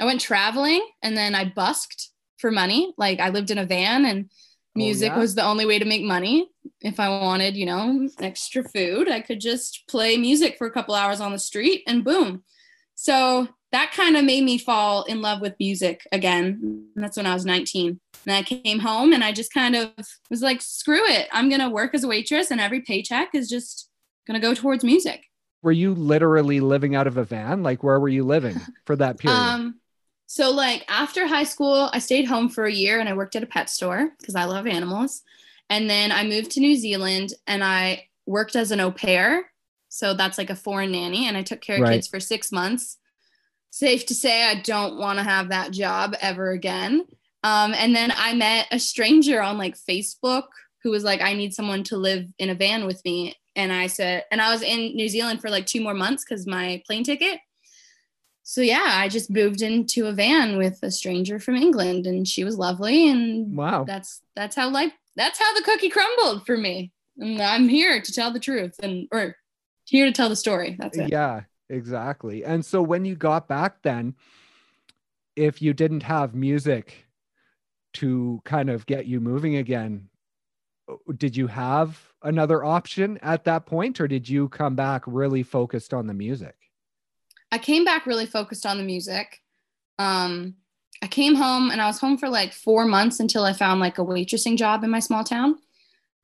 I 0.01 0.05
went 0.05 0.21
traveling 0.21 0.87
and 1.03 1.17
then 1.17 1.35
I 1.35 1.45
busked 1.45 2.11
for 2.39 2.51
money. 2.51 2.93
Like 2.99 3.21
I 3.21 3.31
lived 3.31 3.51
in 3.51 3.59
a 3.59 3.67
van 3.67 4.05
and 4.05 4.27
oh, 4.29 4.31
music 4.75 5.13
oh, 5.13 5.15
yeah? 5.15 5.21
was 5.21 5.35
the 5.35 5.45
only 5.45 5.65
way 5.65 5.79
to 5.79 5.85
make 5.85 6.03
money. 6.03 6.49
If 6.81 6.99
I 7.01 7.09
wanted, 7.09 7.57
you 7.57 7.67
know, 7.67 8.09
extra 8.21 8.63
food, 8.69 9.09
I 9.09 9.21
could 9.21 9.41
just 9.41 9.85
play 9.89 10.17
music 10.17 10.59
for 10.59 10.67
a 10.67 10.71
couple 10.71 10.95
hours 10.95 11.21
on 11.21 11.33
the 11.33 11.39
street 11.39 11.83
and 11.87 12.05
boom. 12.05 12.43
So 12.95 13.49
that 13.73 13.93
kind 13.93 14.17
of 14.17 14.25
made 14.25 14.45
me 14.45 14.59
fall 14.59 15.05
in 15.05 15.23
love 15.23 15.41
with 15.41 15.55
music 15.59 16.07
again. 16.13 16.87
And 16.95 17.03
that's 17.03 17.17
when 17.17 17.27
I 17.27 17.35
was 17.35 17.47
19. 17.47 17.99
And 18.27 18.35
I 18.35 18.43
came 18.43 18.79
home 18.79 19.13
and 19.13 19.25
I 19.25 19.33
just 19.33 19.53
kind 19.53 19.75
of 19.75 19.93
was 20.31 20.43
like, 20.43 20.61
screw 20.61 21.05
it. 21.07 21.27
I'm 21.33 21.49
going 21.49 21.61
to 21.61 21.71
work 21.71 21.95
as 21.95 22.05
a 22.05 22.09
waitress 22.09 22.51
and 22.51 22.61
every 22.61 22.83
paycheck 22.83 23.35
is 23.35 23.49
just 23.49 23.89
going 24.27 24.41
to 24.41 24.47
go 24.47 24.55
towards 24.55 24.85
music. 24.85 25.25
Were 25.63 25.73
you 25.73 25.95
literally 25.95 26.61
living 26.61 26.95
out 26.95 27.07
of 27.07 27.17
a 27.17 27.25
van? 27.25 27.63
Like, 27.63 27.83
where 27.83 27.99
were 27.99 28.09
you 28.09 28.25
living 28.25 28.61
for 28.85 28.97
that 28.97 29.19
period? 29.19 29.39
Um, 29.39 29.81
so, 30.33 30.51
like 30.51 30.83
after 30.89 31.27
high 31.27 31.45
school, 31.45 31.91
I 31.93 31.99
stayed 31.99 32.25
home 32.25 32.49
for 32.49 32.65
a 32.65 32.73
year 32.73 32.99
and 32.99 33.07
I 33.07 33.13
worked 33.13 33.37
at 33.37 33.43
a 33.43 33.47
pet 33.47 33.69
store 33.69 34.13
because 34.19 34.35
I 34.35 34.45
love 34.45 34.67
animals. 34.67 35.21
And 35.69 35.91
then 35.91 36.11
I 36.11 36.25
moved 36.25 36.53
to 36.53 36.61
New 36.61 36.75
Zealand 36.75 37.35
and 37.47 37.63
I 37.63 38.09
worked 38.25 38.57
as 38.57 38.71
an 38.71 38.81
au 38.81 38.91
pair. 38.91 39.51
So 39.91 40.15
that's 40.15 40.39
like 40.39 40.49
a 40.49 40.57
foreign 40.57 40.93
nanny. 40.93 41.29
And 41.29 41.37
I 41.37 41.43
took 41.43 41.61
care 41.61 41.77
of 41.77 41.83
right. 41.83 41.93
kids 41.93 42.09
for 42.09 42.19
six 42.19 42.51
months. 42.51 42.97
safe 43.73 44.07
to 44.07 44.15
say 44.15 44.45
I 44.45 44.63
don't 44.63 44.97
want 44.97 45.19
to 45.19 45.23
have 45.23 45.51
that 45.51 45.71
job 45.71 46.15
ever 46.23 46.53
again. 46.53 47.05
Um, 47.45 47.75
and 47.75 47.95
then 47.95 48.11
I 48.17 48.33
met 48.33 48.69
a 48.71 48.79
stranger 48.79 49.43
on 49.43 49.59
like 49.59 49.77
Facebook 49.77 50.45
who 50.83 50.93
was 50.93 51.05
like, 51.05 51.21
I 51.21 51.35
need 51.35 51.53
someone 51.53 51.85
to 51.85 51.99
live 51.99 52.25
in 52.39 52.49
a 52.49 52.55
van 52.55 52.87
with 52.87 53.05
me. 53.05 53.37
And 53.55 53.71
I 53.71 53.87
said, 53.87 54.25
and 54.31 54.41
I 54.41 54.51
was 54.51 54.63
in 54.63 54.97
New 54.97 55.11
Zealand 55.11 55.43
for 55.43 55.51
like 55.51 55.67
two 55.67 55.83
more 55.83 55.93
months 55.93 56.25
because 56.25 56.47
my 56.47 56.83
plane 56.87 57.05
ticket. 57.05 57.39
So 58.43 58.61
yeah, 58.61 58.85
I 58.87 59.09
just 59.09 59.31
moved 59.31 59.63
into 59.63 60.07
a 60.07 60.13
van 60.13 60.57
with 60.57 60.83
a 60.83 60.91
stranger 60.91 61.39
from 61.39 61.55
England 61.55 62.07
and 62.07 62.27
she 62.27 62.45
was 62.45 62.59
lovely. 62.59 63.09
And 63.09 63.57
wow, 63.57 63.85
that's 63.85 64.23
that's 64.35 64.57
how 64.57 64.69
life 64.71 64.93
that's 65.17 65.39
how 65.39 65.55
the 65.55 65.63
cookie 65.63 65.91
crumbled 65.91 66.45
for 66.45 66.57
me. 66.57 66.93
And 67.19 67.41
I'm 67.41 67.69
here 67.69 68.01
to 68.01 68.13
tell 68.13 68.33
the 68.33 68.41
truth 68.41 68.75
and 68.83 69.09
or 69.13 69.37
here 69.85 70.07
to 70.07 70.13
tell 70.13 70.29
the 70.29 70.37
story. 70.37 70.77
That's 70.79 70.99
it. 70.99 71.11
Yeah, 71.11 71.43
exactly. 71.69 72.45
And 72.45 72.65
so 72.65 72.83
when 72.83 73.05
you 73.05 73.15
got 73.15 73.49
back 73.49 73.83
then, 73.83 74.15
if 75.37 75.63
you 75.63 75.73
didn't 75.73 76.03
have 76.03 76.35
music 76.35 77.07
to 77.95 78.41
kind 78.45 78.71
of 78.71 78.87
get 78.87 79.07
you 79.07 79.21
moving 79.21 79.57
again, 79.57 80.09
did 81.17 81.37
you 81.37 81.47
have 81.47 82.13
another 82.23 82.65
option 82.65 83.19
at 83.19 83.45
that 83.45 83.67
point 83.67 84.01
or 84.01 84.09
did 84.09 84.29
you 84.29 84.49
come 84.49 84.75
back 84.75 85.03
really 85.07 85.43
focused 85.43 85.95
on 85.95 86.07
the 86.07 86.15
music? 86.15 86.57
I 87.53 87.59
came 87.59 87.85
back 87.85 88.07
really 88.07 88.27
focused 88.27 88.67
on 88.67 88.79
the 88.79 88.83
music. 88.83 89.41
Um, 89.99 90.57
I 91.03 91.07
came 91.07 91.35
home 91.35 91.71
and 91.71 91.81
I 91.81 91.87
was 91.87 92.01
home 92.01 92.17
for 92.17 92.29
like 92.29 92.53
four 92.53 92.87
months 92.87 93.21
until 93.21 93.45
I 93.45 93.53
found 93.53 93.79
like 93.79 93.99
a 93.99 94.05
waitressing 94.05 94.57
job 94.57 94.83
in 94.83 94.91
my 94.91 95.01
small 95.01 95.23
town. 95.23 95.59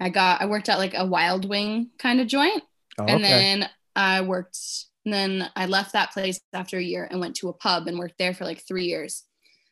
I 0.01 0.09
got 0.09 0.41
I 0.41 0.47
worked 0.47 0.69
at 0.69 0.79
like 0.79 0.95
a 0.97 1.05
wild 1.05 1.49
wing 1.49 1.91
kind 1.99 2.21
of 2.21 2.29
joint. 2.29 2.63
Oh, 2.99 3.05
okay. 3.05 3.13
And 3.13 3.25
then 3.25 3.71
I 3.95 4.23
worked 4.23 4.59
and 5.05 5.13
then 5.13 5.51
I 5.55 5.67
left 5.67 5.93
that 5.93 6.13
place 6.13 6.41
after 6.53 6.79
a 6.79 6.83
year 6.83 7.07
and 7.11 7.21
went 7.21 7.37
to 7.37 7.49
a 7.49 7.53
pub 7.53 7.87
and 7.87 7.99
worked 7.99 8.19
there 8.19 8.35
for 8.35 8.45
like 8.45 8.67
three 8.67 8.85
years. 8.85 9.25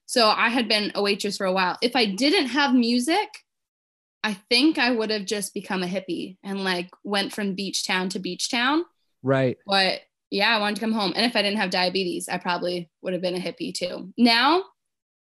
So 0.07 0.29
I 0.29 0.49
had 0.51 0.69
been 0.69 0.93
a 0.95 1.03
waitress 1.03 1.37
for 1.37 1.47
a 1.47 1.53
while. 1.53 1.77
If 1.83 1.97
I 1.97 2.07
didn't 2.07 2.49
have 2.49 2.75
music, 2.75 3.29
I 4.23 4.35
think 4.51 4.79
I 4.79 4.91
would 4.91 5.11
have 5.11 5.25
just 5.25 5.55
become 5.55 5.83
a 5.83 5.87
hippie 5.87 6.37
and 6.43 6.65
like 6.65 6.91
went 7.05 7.33
from 7.33 7.55
beach 7.55 7.87
town 7.87 8.09
to 8.11 8.19
beach 8.19 8.51
town. 8.51 8.85
Right. 9.23 9.57
But 9.67 10.01
yeah, 10.31 10.57
I 10.57 10.61
wanted 10.61 10.77
to 10.77 10.81
come 10.81 10.93
home. 10.93 11.13
And 11.15 11.25
if 11.25 11.37
I 11.37 11.43
didn't 11.43 11.59
have 11.59 11.71
diabetes, 11.71 12.29
I 12.29 12.39
probably 12.39 12.91
would 13.03 13.13
have 13.13 13.23
been 13.23 13.37
a 13.37 13.41
hippie 13.41 13.75
too. 13.75 14.13
Now 14.17 14.65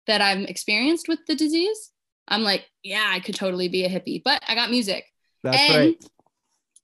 that 0.06 0.20
I'm 0.20 0.44
experienced 0.44 1.08
with 1.08 1.20
the 1.26 1.34
disease, 1.34 1.92
I'm 2.28 2.42
like, 2.42 2.66
yeah, 2.82 3.08
I 3.08 3.20
could 3.20 3.34
totally 3.34 3.68
be 3.68 3.84
a 3.84 3.88
hippie, 3.88 4.22
but 4.22 4.42
I 4.48 4.54
got 4.54 4.70
music. 4.70 5.04
That's 5.42 5.58
and 5.58 5.76
right. 5.76 6.04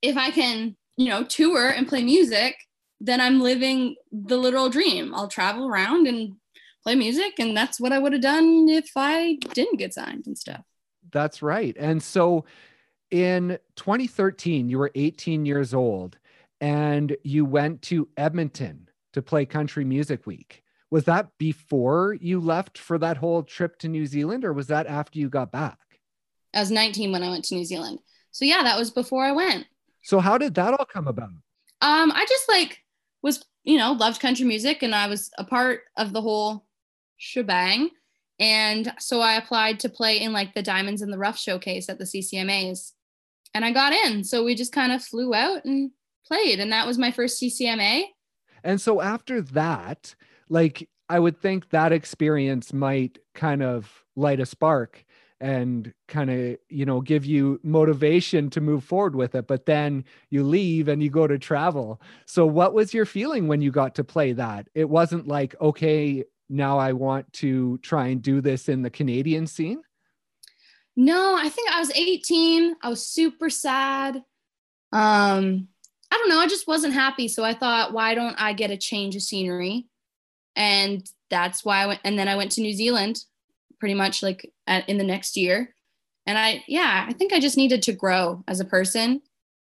If 0.01 0.17
I 0.17 0.31
can, 0.31 0.75
you 0.97 1.09
know, 1.09 1.23
tour 1.23 1.69
and 1.69 1.87
play 1.87 2.03
music, 2.03 2.55
then 3.01 3.19
I'm 3.19 3.41
living 3.41 3.95
the 4.11 4.37
literal 4.37 4.69
dream. 4.69 5.13
I'll 5.13 5.27
travel 5.27 5.67
around 5.67 6.07
and 6.07 6.35
play 6.83 6.95
music. 6.95 7.33
And 7.39 7.55
that's 7.55 7.79
what 7.79 7.91
I 7.91 7.99
would 7.99 8.13
have 8.13 8.21
done 8.21 8.67
if 8.69 8.91
I 8.95 9.37
didn't 9.53 9.77
get 9.77 9.93
signed 9.93 10.27
and 10.27 10.37
stuff. 10.37 10.63
That's 11.11 11.41
right. 11.41 11.75
And 11.77 12.01
so 12.01 12.45
in 13.11 13.59
2013, 13.75 14.69
you 14.69 14.79
were 14.79 14.91
18 14.95 15.45
years 15.45 15.73
old 15.73 16.17
and 16.63 17.17
you 17.25 17.43
went 17.43 17.81
to 17.81 18.07
Edmonton 18.15 18.87
to 19.11 19.21
play 19.21 19.45
Country 19.45 19.83
Music 19.83 20.25
Week. 20.25 20.63
Was 20.91 21.03
that 21.03 21.27
before 21.37 22.15
you 22.21 22.39
left 22.39 22.77
for 22.77 22.97
that 22.99 23.17
whole 23.17 23.43
trip 23.43 23.77
to 23.79 23.89
New 23.89 24.05
Zealand 24.05 24.45
or 24.45 24.53
was 24.53 24.67
that 24.67 24.87
after 24.87 25.19
you 25.19 25.27
got 25.27 25.51
back? 25.51 25.77
I 26.55 26.61
was 26.61 26.71
19 26.71 27.11
when 27.11 27.21
I 27.21 27.29
went 27.29 27.43
to 27.45 27.55
New 27.55 27.65
Zealand. 27.65 27.99
So 28.31 28.45
yeah, 28.45 28.63
that 28.63 28.79
was 28.79 28.91
before 28.91 29.25
I 29.25 29.33
went. 29.33 29.65
So 30.03 30.21
how 30.21 30.37
did 30.37 30.55
that 30.55 30.73
all 30.73 30.85
come 30.85 31.05
about? 31.09 31.31
Um, 31.81 32.11
I 32.13 32.25
just 32.29 32.47
like 32.47 32.79
was, 33.21 33.43
you 33.65 33.77
know, 33.77 33.91
loved 33.91 34.21
country 34.21 34.45
music 34.45 34.83
and 34.83 34.95
I 34.95 35.07
was 35.07 35.31
a 35.37 35.43
part 35.43 35.81
of 35.97 36.13
the 36.13 36.21
whole 36.21 36.65
shebang. 37.17 37.89
And 38.39 38.93
so 38.99 39.19
I 39.19 39.33
applied 39.33 39.81
to 39.81 39.89
play 39.89 40.21
in 40.21 40.31
like 40.31 40.53
the 40.53 40.63
Diamonds 40.63 41.01
in 41.01 41.11
the 41.11 41.19
Rough 41.19 41.37
showcase 41.37 41.89
at 41.89 41.99
the 41.99 42.05
CCMAs. 42.05 42.93
And 43.53 43.65
I 43.65 43.71
got 43.71 43.91
in. 43.91 44.23
So 44.23 44.45
we 44.45 44.55
just 44.55 44.71
kind 44.71 44.93
of 44.93 45.03
flew 45.03 45.33
out 45.33 45.65
and 45.65 45.91
played 46.25 46.59
and 46.59 46.71
that 46.71 46.87
was 46.87 46.97
my 46.97 47.11
first 47.11 47.41
CCMA. 47.41 48.05
And 48.63 48.79
so 48.79 49.01
after 49.01 49.41
that, 49.41 50.15
like 50.49 50.89
I 51.09 51.19
would 51.19 51.37
think 51.37 51.69
that 51.69 51.91
experience 51.91 52.73
might 52.73 53.19
kind 53.33 53.61
of 53.61 54.03
light 54.15 54.39
a 54.39 54.45
spark 54.45 55.03
and 55.39 55.93
kind 56.07 56.29
of 56.29 56.57
you 56.69 56.85
know 56.85 57.01
give 57.01 57.25
you 57.25 57.59
motivation 57.63 58.49
to 58.51 58.61
move 58.61 58.83
forward 58.83 59.15
with 59.15 59.35
it. 59.35 59.45
But 59.47 59.65
then 59.65 60.05
you 60.29 60.43
leave 60.43 60.87
and 60.87 61.03
you 61.03 61.09
go 61.09 61.27
to 61.27 61.37
travel. 61.37 62.01
So 62.25 62.45
what 62.45 62.73
was 62.73 62.93
your 62.93 63.05
feeling 63.05 63.47
when 63.47 63.61
you 63.61 63.71
got 63.71 63.95
to 63.95 64.03
play 64.03 64.31
that? 64.33 64.69
It 64.73 64.89
wasn't 64.89 65.27
like 65.27 65.55
okay 65.59 66.23
now 66.49 66.77
i 66.77 66.93
want 66.93 67.31
to 67.33 67.77
try 67.79 68.07
and 68.07 68.21
do 68.21 68.39
this 68.41 68.69
in 68.69 68.81
the 68.81 68.89
canadian 68.89 69.47
scene? 69.47 69.81
No 70.95 71.35
i 71.35 71.49
think 71.49 71.71
i 71.71 71.79
was 71.79 71.91
18 71.91 72.75
i 72.81 72.89
was 72.89 73.05
super 73.05 73.49
sad. 73.49 74.23
Um 74.91 75.67
I 76.13 76.17
don't 76.17 76.29
know, 76.29 76.39
I 76.39 76.47
just 76.47 76.67
wasn't 76.67 76.93
happy. 76.93 77.27
So 77.27 77.43
I 77.43 77.55
thought, 77.55 77.91
why 77.91 78.13
don't 78.13 78.39
I 78.39 78.53
get 78.53 78.69
a 78.69 78.77
change 78.77 79.15
of 79.15 79.23
scenery? 79.23 79.87
And 80.55 81.03
that's 81.31 81.65
why 81.65 81.79
I 81.79 81.87
went. 81.87 82.01
And 82.03 82.19
then 82.19 82.27
I 82.27 82.35
went 82.35 82.51
to 82.51 82.61
New 82.61 82.73
Zealand 82.73 83.23
pretty 83.79 83.95
much 83.95 84.21
like 84.21 84.53
at, 84.67 84.87
in 84.87 84.99
the 84.99 85.03
next 85.03 85.35
year. 85.35 85.73
And 86.27 86.37
I, 86.37 86.63
yeah, 86.67 87.07
I 87.09 87.13
think 87.13 87.33
I 87.33 87.39
just 87.39 87.57
needed 87.57 87.81
to 87.83 87.93
grow 87.93 88.43
as 88.47 88.59
a 88.59 88.65
person. 88.65 89.23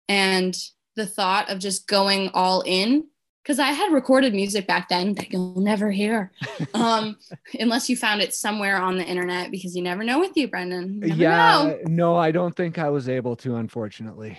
And 0.08 0.56
the 0.94 1.06
thought 1.06 1.50
of 1.50 1.58
just 1.58 1.88
going 1.88 2.30
all 2.34 2.62
in, 2.64 3.08
because 3.42 3.58
I 3.58 3.72
had 3.72 3.92
recorded 3.92 4.32
music 4.32 4.68
back 4.68 4.88
then 4.88 5.14
that 5.14 5.32
you'll 5.32 5.60
never 5.60 5.90
hear, 5.90 6.30
um, 6.74 7.16
unless 7.58 7.90
you 7.90 7.96
found 7.96 8.22
it 8.22 8.32
somewhere 8.32 8.80
on 8.80 8.96
the 8.96 9.04
internet, 9.04 9.50
because 9.50 9.74
you 9.74 9.82
never 9.82 10.04
know 10.04 10.20
with 10.20 10.36
you, 10.36 10.46
Brendan. 10.46 11.02
You 11.02 11.14
yeah, 11.14 11.64
know. 11.64 11.78
no, 11.86 12.16
I 12.16 12.30
don't 12.30 12.54
think 12.54 12.78
I 12.78 12.90
was 12.90 13.08
able 13.08 13.34
to, 13.36 13.56
unfortunately. 13.56 14.38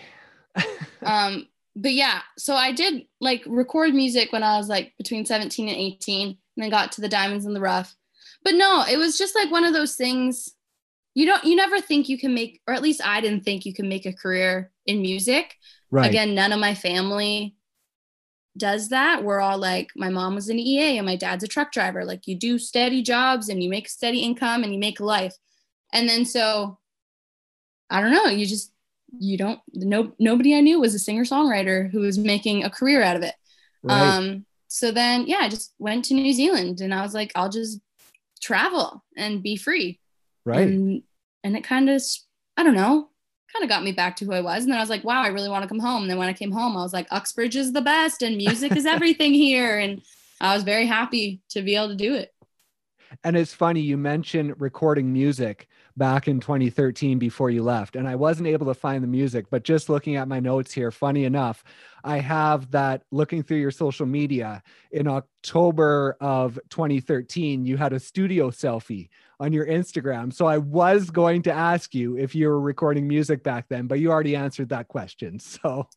um, 1.03 1.45
but 1.81 1.93
yeah, 1.93 2.21
so 2.38 2.55
I 2.55 2.71
did 2.71 3.05
like 3.21 3.43
record 3.48 3.93
music 3.93 4.31
when 4.31 4.43
I 4.43 4.57
was 4.57 4.67
like 4.67 4.93
between 4.98 5.25
17 5.25 5.67
and 5.67 5.77
18, 5.77 6.27
and 6.27 6.38
then 6.57 6.69
got 6.69 6.91
to 6.93 7.01
the 7.01 7.09
Diamonds 7.09 7.45
in 7.45 7.53
the 7.53 7.62
Rough. 7.62 7.95
But 8.43 8.55
no, 8.55 8.83
it 8.89 8.98
was 8.98 9.17
just 9.17 9.36
like 9.36 9.51
one 9.51 9.63
of 9.63 9.74
those 9.74 9.95
things 9.95 10.50
you 11.15 11.25
don't 11.25 11.43
you 11.43 11.55
never 11.55 11.81
think 11.81 12.07
you 12.07 12.17
can 12.17 12.33
make 12.33 12.62
or 12.67 12.74
at 12.74 12.81
least 12.81 13.01
I 13.03 13.21
didn't 13.21 13.43
think 13.43 13.65
you 13.65 13.74
can 13.74 13.89
make 13.89 14.05
a 14.05 14.13
career 14.13 14.71
in 14.86 15.01
music. 15.01 15.55
Right. 15.91 16.09
Again, 16.09 16.36
none 16.36 16.51
of 16.51 16.59
my 16.59 16.75
family 16.75 17.55
does 18.57 18.89
that. 18.89 19.24
We're 19.24 19.39
all 19.39 19.57
like 19.57 19.89
my 19.95 20.09
mom 20.09 20.36
was 20.36 20.50
an 20.50 20.59
EA 20.59 20.98
and 20.98 21.05
my 21.05 21.15
dad's 21.15 21.43
a 21.43 21.48
truck 21.48 21.71
driver. 21.71 22.05
Like 22.05 22.27
you 22.27 22.36
do 22.36 22.59
steady 22.59 23.01
jobs 23.01 23.50
and 23.50 23.63
you 23.63 23.69
make 23.69 23.88
a 23.88 23.91
steady 23.91 24.19
income 24.19 24.63
and 24.63 24.74
you 24.74 24.79
make 24.79 25.00
a 25.00 25.05
life. 25.05 25.36
And 25.91 26.07
then 26.07 26.25
so 26.25 26.77
I 27.89 28.01
don't 28.01 28.12
know, 28.12 28.27
you 28.27 28.45
just 28.45 28.71
you 29.17 29.37
don't 29.37 29.59
no 29.73 30.13
nobody 30.19 30.55
I 30.55 30.61
knew 30.61 30.79
was 30.79 30.93
a 30.93 30.99
singer 30.99 31.23
songwriter 31.23 31.89
who 31.89 32.01
was 32.01 32.17
making 32.17 32.63
a 32.63 32.69
career 32.69 33.01
out 33.01 33.15
of 33.15 33.23
it. 33.23 33.35
Right. 33.83 33.99
Um, 33.99 34.45
so 34.67 34.91
then 34.91 35.25
yeah, 35.27 35.39
I 35.41 35.49
just 35.49 35.73
went 35.79 36.05
to 36.05 36.13
New 36.13 36.33
Zealand 36.33 36.81
and 36.81 36.93
I 36.93 37.01
was 37.01 37.13
like, 37.13 37.31
I'll 37.35 37.49
just 37.49 37.79
travel 38.41 39.03
and 39.17 39.43
be 39.43 39.55
free. 39.55 39.99
Right. 40.45 40.67
And, 40.67 41.03
and 41.43 41.57
it 41.57 41.63
kind 41.63 41.89
of 41.89 42.01
I 42.57 42.63
don't 42.63 42.75
know, 42.75 43.09
kind 43.53 43.63
of 43.63 43.69
got 43.69 43.83
me 43.83 43.91
back 43.93 44.17
to 44.17 44.25
who 44.25 44.33
I 44.33 44.41
was. 44.41 44.63
And 44.63 44.71
then 44.71 44.77
I 44.77 44.81
was 44.81 44.89
like, 44.89 45.03
wow, 45.03 45.21
I 45.21 45.27
really 45.27 45.49
want 45.49 45.63
to 45.63 45.69
come 45.69 45.79
home. 45.79 46.01
And 46.01 46.11
then 46.11 46.17
when 46.17 46.27
I 46.27 46.33
came 46.33 46.51
home, 46.51 46.75
I 46.75 46.81
was 46.81 46.91
like, 46.91 47.07
Uxbridge 47.09 47.55
is 47.55 47.71
the 47.71 47.81
best 47.81 48.21
and 48.21 48.35
music 48.35 48.75
is 48.75 48.85
everything 48.85 49.33
here. 49.33 49.79
And 49.79 50.01
I 50.41 50.53
was 50.53 50.63
very 50.63 50.85
happy 50.85 51.41
to 51.49 51.61
be 51.61 51.75
able 51.75 51.89
to 51.89 51.95
do 51.95 52.15
it. 52.15 52.33
And 53.23 53.37
it's 53.37 53.53
funny, 53.53 53.79
you 53.79 53.97
mentioned 53.97 54.59
recording 54.59 55.13
music 55.13 55.68
back 55.98 56.27
in 56.27 56.39
2013 56.39 57.19
before 57.19 57.50
you 57.50 57.63
left. 57.63 57.96
And 57.96 58.08
I 58.08 58.15
wasn't 58.15 58.48
able 58.48 58.65
to 58.67 58.74
find 58.74 59.03
the 59.03 59.08
music, 59.08 59.46
but 59.50 59.63
just 59.63 59.89
looking 59.89 60.15
at 60.15 60.27
my 60.27 60.39
notes 60.39 60.72
here, 60.72 60.91
funny 60.91 61.25
enough, 61.25 61.63
I 62.03 62.19
have 62.19 62.72
that 62.72 63.03
looking 63.12 63.43
through 63.43 63.58
your 63.58 63.72
social 63.72 64.05
media 64.05 64.63
in 64.91 65.08
October 65.08 66.17
of 66.22 66.60
2013, 66.69 67.65
you 67.65 67.77
had 67.77 67.93
a 67.93 68.00
studio 68.00 68.50
selfie 68.50 69.10
on 69.39 69.53
your 69.53 69.65
Instagram. 69.65 70.34
So 70.34 70.46
I 70.46 70.58
was 70.58 71.10
going 71.10 71.41
to 71.43 71.51
ask 71.51 71.93
you 71.93 72.17
if 72.17 72.36
you 72.36 72.48
were 72.48 72.60
recording 72.60 73.08
music 73.08 73.43
back 73.43 73.67
then, 73.69 73.88
but 73.88 74.00
you 74.00 74.12
already 74.12 74.36
answered 74.36 74.69
that 74.69 74.88
question. 74.88 75.39
So 75.50 75.88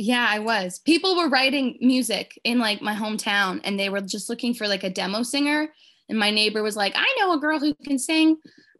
yeah, 0.00 0.26
I 0.30 0.38
was. 0.38 0.78
People 0.78 1.16
were 1.16 1.28
writing 1.28 1.76
music 1.80 2.40
in 2.44 2.60
like 2.60 2.80
my 2.80 2.94
hometown 2.94 3.60
and 3.64 3.78
they 3.78 3.88
were 3.88 4.00
just 4.00 4.28
looking 4.28 4.54
for 4.54 4.68
like 4.68 4.84
a 4.84 4.90
demo 4.90 5.24
singer. 5.24 5.74
And 6.08 6.16
my 6.16 6.30
neighbor 6.30 6.62
was 6.62 6.76
like, 6.76 6.92
I 6.94 7.16
know 7.18 7.32
a 7.32 7.40
girl 7.40 7.58
who 7.58 7.74
can 7.74 7.98
sing. 7.98 8.36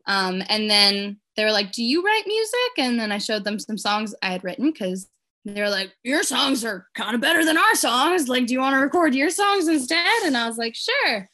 Um, 0.07 0.43
and 0.49 0.71
then 0.71 1.19
they 1.37 1.45
were 1.45 1.52
like, 1.52 1.73
Do 1.73 1.85
you 1.85 2.05
write 2.05 2.25
music? 2.26 2.78
And 2.78 2.99
then 2.99 3.12
I 3.12 3.19
showed 3.19 3.45
them 3.45 3.59
some 3.59 3.78
songs 3.78 4.14
I 4.23 4.31
had 4.31 4.45
written 4.45 4.71
because 4.71 5.09
they 5.45 5.61
were 5.61 5.71
like, 5.71 5.93
Your 6.02 6.23
songs 6.23 6.64
are 6.64 6.87
kind 6.95 7.14
of 7.14 7.21
better 7.21 7.45
than 7.45 7.57
our 7.57 7.75
songs. 7.75 8.28
Like, 8.28 8.47
do 8.47 8.55
you 8.55 8.61
want 8.61 8.75
to 8.75 8.81
record 8.81 9.14
your 9.14 9.31
songs 9.31 9.69
instead? 9.69 10.23
And 10.25 10.37
I 10.37 10.47
was 10.47 10.59
like, 10.59 10.75
Sure. 10.75 11.28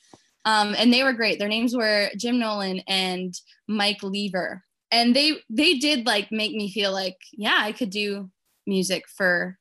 Um, 0.45 0.75
and 0.77 0.93
they 0.93 1.03
were 1.03 1.13
great. 1.13 1.39
Their 1.39 1.49
names 1.49 1.75
were 1.75 2.11
Jim 2.17 2.39
Nolan 2.39 2.81
and 2.87 3.35
Mike 3.67 4.03
Lever. 4.03 4.63
And 4.91 5.17
they 5.17 5.33
they 5.49 5.75
did 5.75 6.07
like 6.07 6.31
make 6.31 6.53
me 6.53 6.71
feel 6.71 6.93
like, 6.93 7.17
yeah, 7.33 7.59
I 7.59 7.73
could 7.73 7.91
do 7.91 8.31
music 8.67 9.05
for 9.09 9.59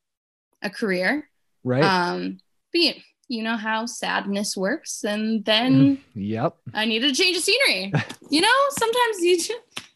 a 0.62 0.70
career. 0.70 1.30
Right. 1.64 1.84
Um, 1.84 2.40
but 2.74 2.96
you 3.28 3.44
know 3.44 3.58
how 3.58 3.86
sadness 3.86 4.56
works. 4.56 5.04
And 5.04 5.44
then 5.46 6.00
yep. 6.14 6.58
I 6.74 6.86
needed 6.86 7.16
to 7.16 7.22
change 7.22 7.38
the 7.38 7.42
scenery. 7.42 7.94
you 8.30 8.42
know, 8.42 8.50
sometimes 8.72 9.20
you 9.22 9.38
just, 9.38 9.52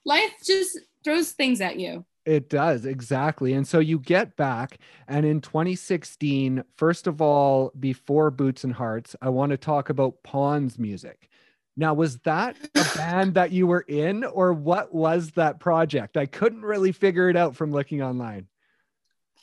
life 0.05 0.31
just 0.45 0.79
throws 1.03 1.31
things 1.31 1.61
at 1.61 1.79
you. 1.79 2.05
It 2.25 2.49
does, 2.49 2.85
exactly. 2.85 3.53
And 3.53 3.65
so 3.65 3.79
you 3.79 3.99
get 3.99 4.35
back, 4.35 4.79
and 5.07 5.25
in 5.25 5.39
2016, 5.39 6.61
first 6.75 7.07
of 7.07 7.21
all, 7.21 7.71
before 7.79 8.31
Boots 8.31 8.65
and 8.65 8.73
Hearts, 8.73 9.15
I 9.21 9.29
want 9.29 9.51
to 9.51 9.57
talk 9.57 9.89
about 9.89 10.21
Pawns 10.23 10.77
music. 10.77 11.29
Now, 11.77 11.93
was 11.93 12.17
that 12.19 12.57
a 12.75 12.85
band 12.97 13.35
that 13.35 13.53
you 13.53 13.65
were 13.65 13.85
in, 13.87 14.25
or 14.25 14.51
what 14.51 14.93
was 14.93 15.31
that 15.31 15.61
project? 15.61 16.17
I 16.17 16.25
couldn't 16.25 16.63
really 16.63 16.91
figure 16.91 17.29
it 17.29 17.37
out 17.37 17.55
from 17.55 17.71
looking 17.71 18.01
online. 18.01 18.47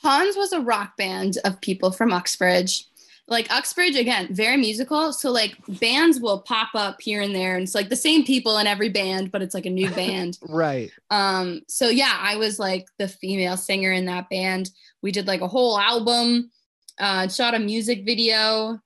Pawns 0.03 0.35
was 0.35 0.53
a 0.53 0.59
rock 0.59 0.95
band 0.95 1.39
of 1.43 1.59
people 1.61 1.91
from 1.91 2.13
Uxbridge 2.13 2.85
like 3.27 3.51
Uxbridge 3.51 3.95
again, 3.95 4.27
very 4.31 4.57
musical. 4.57 5.11
So 5.11 5.31
like 5.31 5.55
bands 5.67 6.19
will 6.19 6.41
pop 6.41 6.69
up 6.75 7.01
here 7.01 7.21
and 7.21 7.33
there, 7.33 7.55
and 7.55 7.63
it's 7.63 7.73
like 7.75 7.89
the 7.89 7.95
same 7.95 8.23
people 8.23 8.57
in 8.59 8.67
every 8.67 8.89
band, 8.89 9.31
but 9.31 9.41
it's 9.41 9.55
like 9.55 9.65
a 9.65 9.71
new 9.71 9.89
band. 9.95 10.37
right. 10.47 10.91
Um. 11.09 11.61
So 11.67 11.89
yeah, 11.89 12.17
I 12.19 12.37
was 12.37 12.59
like 12.59 12.87
the 12.99 13.07
female 13.07 13.57
singer 13.57 13.91
in 13.91 14.05
that 14.05 14.29
band. 14.29 14.69
We 15.01 15.11
did 15.11 15.27
like 15.27 15.41
a 15.41 15.47
whole 15.47 15.79
album, 15.79 16.51
uh, 16.99 17.27
shot 17.27 17.55
a 17.55 17.59
music 17.59 18.05
video, 18.05 18.79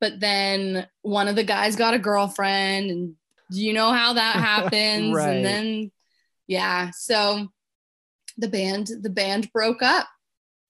but 0.00 0.20
then 0.20 0.86
one 1.02 1.28
of 1.28 1.36
the 1.36 1.44
guys 1.44 1.76
got 1.76 1.94
a 1.94 1.98
girlfriend, 1.98 2.90
and 2.90 3.14
you 3.50 3.72
know 3.72 3.92
how 3.92 4.12
that 4.12 4.36
happens. 4.36 5.14
right. 5.14 5.36
And 5.36 5.44
then 5.44 5.92
yeah, 6.46 6.90
so 6.90 7.48
the 8.36 8.48
band 8.48 8.90
the 9.00 9.08
band 9.08 9.50
broke 9.52 9.82
up 9.82 10.06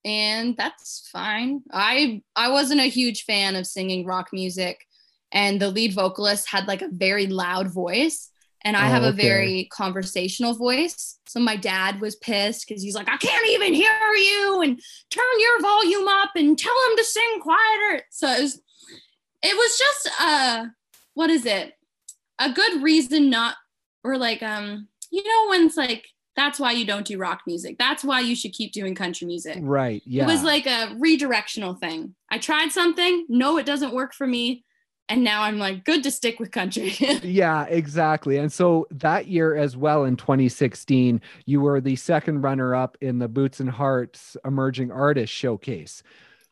and 0.07 0.57
that's 0.57 1.09
fine. 1.13 1.63
I 1.73 2.23
I 2.37 2.51
wasn't 2.51 2.81
a 2.81 2.85
huge 2.85 3.25
fan 3.25 3.57
of 3.57 3.67
singing 3.67 4.07
rock 4.07 4.29
music 4.33 4.87
and 5.33 5.61
the 5.61 5.69
lead 5.69 5.95
vocalist 5.95 6.49
had 6.49 6.69
like 6.69 6.81
a 6.81 6.89
very 6.89 7.27
loud 7.27 7.69
voice 7.69 8.31
and 8.63 8.77
I 8.77 8.87
oh, 8.87 8.91
have 8.91 9.03
a 9.03 9.09
okay. 9.09 9.29
very 9.29 9.69
conversational 9.73 10.55
voice. 10.55 11.19
So 11.27 11.41
my 11.41 11.57
dad 11.57 12.01
was 12.01 12.15
pissed 12.17 12.69
cuz 12.69 12.83
he's 12.83 12.95
like 12.95 13.09
I 13.09 13.17
can't 13.17 13.49
even 13.49 13.75
hear 13.75 13.91
you 14.17 14.63
and 14.63 14.81
turn 15.11 15.41
your 15.41 15.61
volume 15.61 16.07
up 16.07 16.31
and 16.37 16.57
tell 16.57 16.77
him 16.89 16.97
to 16.97 17.05
sing 17.05 17.41
quieter. 17.41 18.05
So 18.11 18.29
it 18.29 18.43
was, 18.43 18.61
it 19.43 19.57
was 19.57 19.79
just 19.79 20.21
uh 20.21 20.67
what 21.15 21.31
is 21.31 21.47
it? 21.47 21.73
A 22.39 22.53
good 22.53 22.81
reason 22.81 23.29
not 23.29 23.57
or 24.05 24.19
like 24.19 24.43
um 24.45 24.87
you 25.11 25.25
know 25.25 25.51
when 25.51 25.67
it's 25.67 25.77
like 25.77 26.07
that's 26.37 26.61
why 26.61 26.73
you 26.73 26.85
don't 26.85 27.07
do 27.07 27.19
rock 27.19 27.43
music. 27.47 27.79
That's 27.79 28.05
why 28.05 28.21
you 28.21 28.37
should 28.37 28.53
keep 28.53 28.73
doing 28.73 28.95
country 28.95 29.27
music. 29.27 29.59
Right. 29.61 30.03
Yeah. 30.05 30.25
It 30.25 30.27
was 30.27 30.43
like 30.43 30.67
a 30.67 30.95
redirectional 31.01 31.79
thing. 31.79 32.15
I 32.31 32.39
tried 32.39 32.73
something, 32.73 33.27
no, 33.29 33.57
it 33.57 33.67
doesn't 33.67 33.95
work 33.95 34.13
for 34.13 34.27
me. 34.27 34.65
And 35.09 35.23
now 35.23 35.43
I'm 35.43 35.59
like, 35.59 35.85
good 35.85 36.03
to 36.03 36.11
stick 36.11 36.41
with 36.41 36.51
country. 36.51 36.91
yeah, 37.23 37.65
exactly. 37.65 38.39
And 38.39 38.53
so 38.53 38.89
that 38.91 39.29
year 39.29 39.57
as 39.57 39.77
well, 39.77 40.05
in 40.05 40.17
2016, 40.17 41.21
you 41.47 41.61
were 41.61 41.81
the 41.81 41.97
second 41.97 42.43
runner 42.43 42.75
up 42.75 42.99
in 43.01 43.19
the 43.19 43.29
Boots 43.29 43.61
and 43.61 43.71
Hearts 43.71 44.37
Emerging 44.45 44.91
Artist 44.91 45.33
Showcase. 45.33 46.03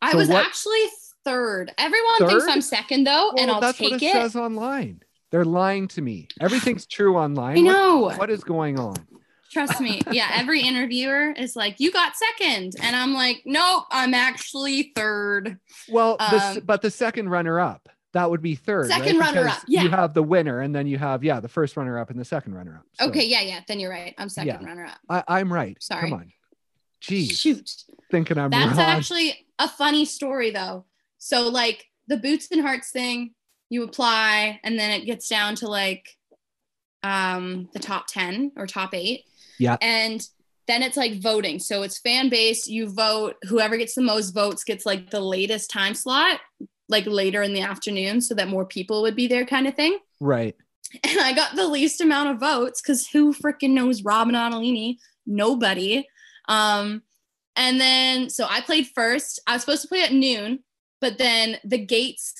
I 0.01 0.13
so 0.13 0.19
was 0.19 0.29
what, 0.29 0.47
actually 0.47 0.85
third. 1.25 1.73
Everyone 1.79 2.19
third? 2.21 2.29
thinks 2.29 2.47
I'm 2.49 2.61
second 2.61 3.05
though, 3.05 3.33
well, 3.35 3.43
and 3.43 3.51
I'll 3.51 3.61
that's 3.61 3.79
take 3.79 3.93
what 3.93 4.03
it. 4.03 4.07
it 4.07 4.13
says 4.13 4.37
online. 4.37 5.03
They're 5.31 5.45
lying 5.45 5.89
to 5.89 6.01
me. 6.01 6.29
Everything's 6.41 6.87
true 6.87 7.17
online. 7.17 7.59
I 7.59 7.61
know. 7.61 7.99
what, 8.03 8.19
what 8.19 8.31
is 8.31 8.45
going 8.45 8.79
on? 8.79 8.95
Trust 9.55 9.81
me. 9.81 10.03
Yeah, 10.11 10.29
every 10.35 10.61
interviewer 10.61 11.31
is 11.31 11.57
like, 11.57 11.81
"You 11.81 11.91
got 11.91 12.13
second. 12.17 12.75
and 12.83 12.95
I'm 12.95 13.15
like, 13.15 13.43
"Nope, 13.47 13.85
I'm 13.91 14.13
actually 14.13 14.93
third. 14.95 15.59
Well, 15.89 16.17
um, 16.21 16.59
but 16.65 16.83
the 16.83 16.91
second 16.91 17.31
runner 17.31 17.59
up 17.59 17.89
that 18.15 18.31
would 18.31 18.41
be 18.41 18.55
third. 18.55 18.87
Second 18.87 19.19
right? 19.19 19.35
runner 19.35 19.49
up. 19.49 19.59
Yeah. 19.67 19.83
You 19.83 19.91
have 19.91 20.15
the 20.15 20.23
winner, 20.23 20.61
and 20.61 20.75
then 20.75 20.87
you 20.87 20.97
have 20.99 21.23
yeah 21.23 21.41
the 21.41 21.49
first 21.49 21.77
runner 21.77 21.99
up 21.99 22.11
and 22.11 22.19
the 22.19 22.25
second 22.25 22.55
runner 22.55 22.77
up. 22.77 22.87
So, 22.95 23.09
okay. 23.09 23.25
Yeah. 23.25 23.43
Yeah. 23.43 23.61
Then 23.69 23.81
you're 23.81 23.91
right. 23.91 24.15
I'm 24.17 24.29
second 24.29 24.63
yeah, 24.63 24.67
runner 24.67 24.87
up. 24.87 25.25
I, 25.29 25.41
am 25.41 25.53
right. 25.53 25.77
Sorry. 25.83 26.09
Come 26.09 26.21
on. 26.21 26.33
Jeez. 27.03 27.33
Shoot. 27.33 27.71
Thinking 28.11 28.39
I'm 28.39 28.51
That's 28.51 28.77
wrong. 28.77 28.87
actually 28.87 29.47
a 29.59 29.69
funny 29.69 30.05
story 30.05 30.51
though. 30.51 30.87
So 31.19 31.49
like 31.49 31.87
the 32.07 32.17
boots 32.17 32.49
and 32.51 32.61
hearts 32.61 32.91
thing, 32.91 33.35
you 33.69 33.83
apply, 33.83 34.61
and 34.63 34.79
then 34.79 34.93
it 34.93 35.05
gets 35.05 35.29
down 35.29 35.57
to 35.57 35.69
like 35.69 36.09
um 37.03 37.69
the 37.75 37.79
top 37.79 38.07
10 38.07 38.53
or 38.57 38.67
top 38.67 38.95
eight 38.95 39.25
yeah. 39.59 39.77
And 39.81 40.27
then 40.67 40.83
it's 40.83 40.97
like 40.97 41.21
voting. 41.21 41.59
So 41.59 41.83
it's 41.83 41.99
fan 41.99 42.29
base. 42.29 42.67
You 42.67 42.89
vote. 42.89 43.37
Whoever 43.45 43.77
gets 43.77 43.95
the 43.95 44.03
most 44.03 44.31
votes 44.31 44.65
gets 44.65 44.87
like 44.87 45.11
the 45.11 45.21
latest 45.21 45.71
time 45.71 45.95
slot, 45.95 46.41
like 46.89 47.07
later 47.07 47.43
in 47.43 47.55
the 47.55 47.61
afternoon, 47.61 48.21
so 48.21 48.35
that 48.35 48.49
more 48.49 48.65
people 48.65 49.03
would 49.03 49.17
be 49.17 49.27
there, 49.27 49.45
kind 49.45 49.67
of 49.67 49.75
thing. 49.75 49.99
Right. 50.21 50.55
And 51.03 51.21
I 51.21 51.33
got 51.33 51.57
the 51.57 51.67
least 51.67 52.01
amount 52.01 52.31
of 52.31 52.41
votes 52.41 52.81
because 52.81 53.09
who 53.09 53.35
freaking 53.35 53.71
knows 53.71 54.05
Robyn 54.05 54.35
Ottolini? 54.35 54.99
Nobody. 55.27 56.07
Um, 56.49 57.03
and 57.57 57.81
then 57.81 58.31
so 58.31 58.47
I 58.49 58.61
played 58.61 58.89
first. 58.95 59.41
I 59.47 59.55
was 59.55 59.63
supposed 59.63 59.83
to 59.83 59.89
play 59.89 60.03
at 60.03 60.13
noon, 60.13 60.61
but 61.01 61.19
then 61.19 61.59
the 61.65 61.79
gates 61.79 62.35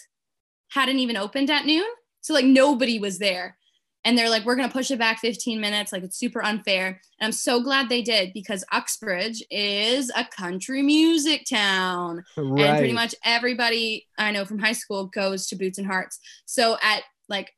hadn't 0.71 0.99
even 0.99 1.17
opened 1.17 1.51
at 1.51 1.67
noon. 1.67 1.85
So 2.21 2.33
like 2.33 2.45
nobody 2.45 2.99
was 2.99 3.19
there 3.19 3.57
and 4.05 4.17
they're 4.17 4.31
like 4.31 4.45
we're 4.45 4.57
going 4.57 4.69
to 4.69 4.73
push 4.73 4.91
it 4.91 4.99
back 4.99 5.21
15 5.21 5.61
minutes. 5.61 5.93
Like 5.93 6.03
it's 6.03 6.19
super 6.19 6.45
unfair. 6.45 6.87
And 7.21 7.27
i'm 7.27 7.33
so 7.33 7.61
glad 7.61 7.89
they 7.89 8.03
did 8.03 8.33
because 8.33 8.65
uxbridge 8.73 9.43
is 9.51 10.11
a 10.17 10.25
country 10.25 10.83
music 10.83 11.45
town. 11.49 12.25
Right. 12.37 12.67
and 12.67 12.79
pretty 12.79 12.93
much 12.93 13.15
everybody 13.25 14.07
i 14.19 14.31
know 14.31 14.45
from 14.45 14.59
high 14.59 14.73
school 14.73 15.07
goes 15.07 15.47
to 15.49 15.57
boots 15.57 15.79
and 15.79 15.87
hearts. 15.87 16.21
So 16.47 16.77
at 16.83 17.03
like 17.29 17.53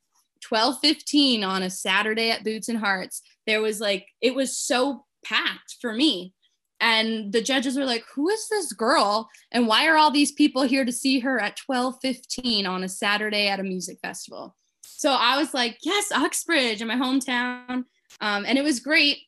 12:15 0.44 1.44
on 1.44 1.62
a 1.62 1.70
saturday 1.70 2.30
at 2.30 2.44
boots 2.44 2.68
and 2.68 2.78
hearts 2.78 3.22
there 3.46 3.61
was 3.61 3.80
like 3.80 4.06
it 4.20 4.35
was 4.35 4.56
so 4.56 5.04
packed 5.24 5.76
for 5.80 5.92
me. 5.92 6.32
And 6.78 7.32
the 7.32 7.40
judges 7.40 7.78
were 7.78 7.87
like 7.87 8.04
who 8.14 8.28
is 8.28 8.48
this 8.48 8.72
girl? 8.72 9.28
And 9.50 9.66
why 9.66 9.88
are 9.88 9.96
all 9.96 10.11
these 10.11 10.32
people 10.32 10.62
here 10.62 10.85
to 10.85 10.92
see 10.92 11.20
her 11.20 11.40
at 11.40 11.59
12:15 11.68 12.68
on 12.68 12.85
a 12.85 12.88
saturday 12.88 13.48
at 13.48 13.61
a 13.61 13.64
music 13.64 13.98
festival 14.00 14.54
so 14.96 15.11
I 15.11 15.37
was 15.37 15.52
like, 15.52 15.78
yes, 15.82 16.11
Uxbridge 16.11 16.80
in 16.80 16.88
my 16.88 16.96
hometown. 16.96 17.85
Um, 18.20 18.46
and 18.46 18.56
it 18.56 18.64
was 18.64 18.80
great. 18.80 19.18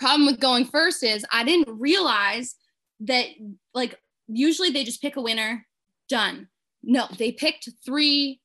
Problem 0.00 0.26
with 0.26 0.40
going 0.40 0.64
first 0.64 1.04
is 1.04 1.24
I 1.32 1.44
didn't 1.44 1.78
realize 1.78 2.56
that 3.00 3.26
like 3.72 3.98
usually 4.26 4.70
they 4.70 4.82
just 4.82 5.00
pick 5.00 5.16
a 5.16 5.22
winner, 5.22 5.64
done. 6.08 6.48
No, 6.82 7.06
they 7.18 7.30
picked 7.30 7.68
three 7.84 8.40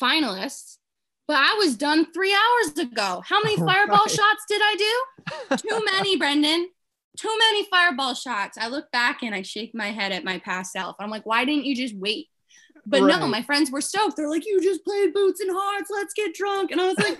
finalists, 0.00 0.78
but 1.28 1.36
I 1.36 1.54
was 1.58 1.76
done 1.76 2.10
three 2.12 2.34
hours 2.34 2.78
ago. 2.78 3.22
How 3.26 3.42
many 3.42 3.56
fireball 3.58 3.98
right. 3.98 4.10
shots 4.10 4.44
did 4.48 4.62
I 4.64 4.76
do? 5.50 5.56
Too 5.68 5.84
many, 5.84 6.16
Brendan. 6.16 6.68
Too 7.18 7.38
many 7.38 7.66
fireball 7.66 8.14
shots. 8.14 8.56
I 8.56 8.68
look 8.68 8.90
back 8.90 9.22
and 9.22 9.34
I 9.34 9.42
shake 9.42 9.74
my 9.74 9.90
head 9.90 10.12
at 10.12 10.24
my 10.24 10.38
past 10.38 10.72
self. 10.72 10.96
I'm 10.98 11.10
like, 11.10 11.26
why 11.26 11.44
didn't 11.44 11.66
you 11.66 11.76
just 11.76 11.94
wait? 11.94 12.28
But 12.86 13.02
right. 13.02 13.18
no, 13.18 13.26
my 13.26 13.42
friends 13.42 13.70
were 13.70 13.80
stoked. 13.80 14.16
They're 14.16 14.28
like, 14.28 14.46
you 14.46 14.60
just 14.62 14.84
played 14.84 15.12
Boots 15.12 15.40
and 15.40 15.50
Hearts. 15.52 15.90
Let's 15.90 16.14
get 16.14 16.34
drunk. 16.34 16.70
And 16.70 16.80
I 16.80 16.88
was 16.88 16.98
like, 16.98 17.18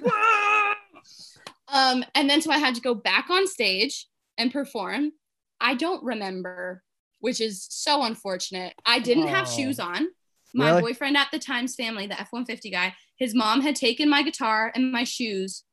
um, 1.68 2.04
and 2.14 2.28
then 2.28 2.42
so 2.42 2.50
I 2.50 2.58
had 2.58 2.74
to 2.74 2.80
go 2.80 2.94
back 2.94 3.30
on 3.30 3.46
stage 3.46 4.06
and 4.38 4.52
perform. 4.52 5.12
I 5.60 5.74
don't 5.74 6.02
remember, 6.02 6.82
which 7.20 7.40
is 7.40 7.66
so 7.68 8.02
unfortunate. 8.02 8.74
I 8.86 8.98
didn't 8.98 9.24
oh. 9.24 9.28
have 9.28 9.48
shoes 9.48 9.78
on. 9.78 10.08
My 10.52 10.70
really? 10.70 10.82
boyfriend 10.82 11.16
at 11.16 11.28
the 11.30 11.38
time's 11.38 11.76
family, 11.76 12.06
the 12.06 12.18
F 12.20 12.28
150 12.32 12.70
guy, 12.70 12.94
his 13.16 13.34
mom 13.34 13.60
had 13.60 13.76
taken 13.76 14.08
my 14.08 14.22
guitar 14.22 14.72
and 14.74 14.90
my 14.90 15.04
shoes 15.04 15.64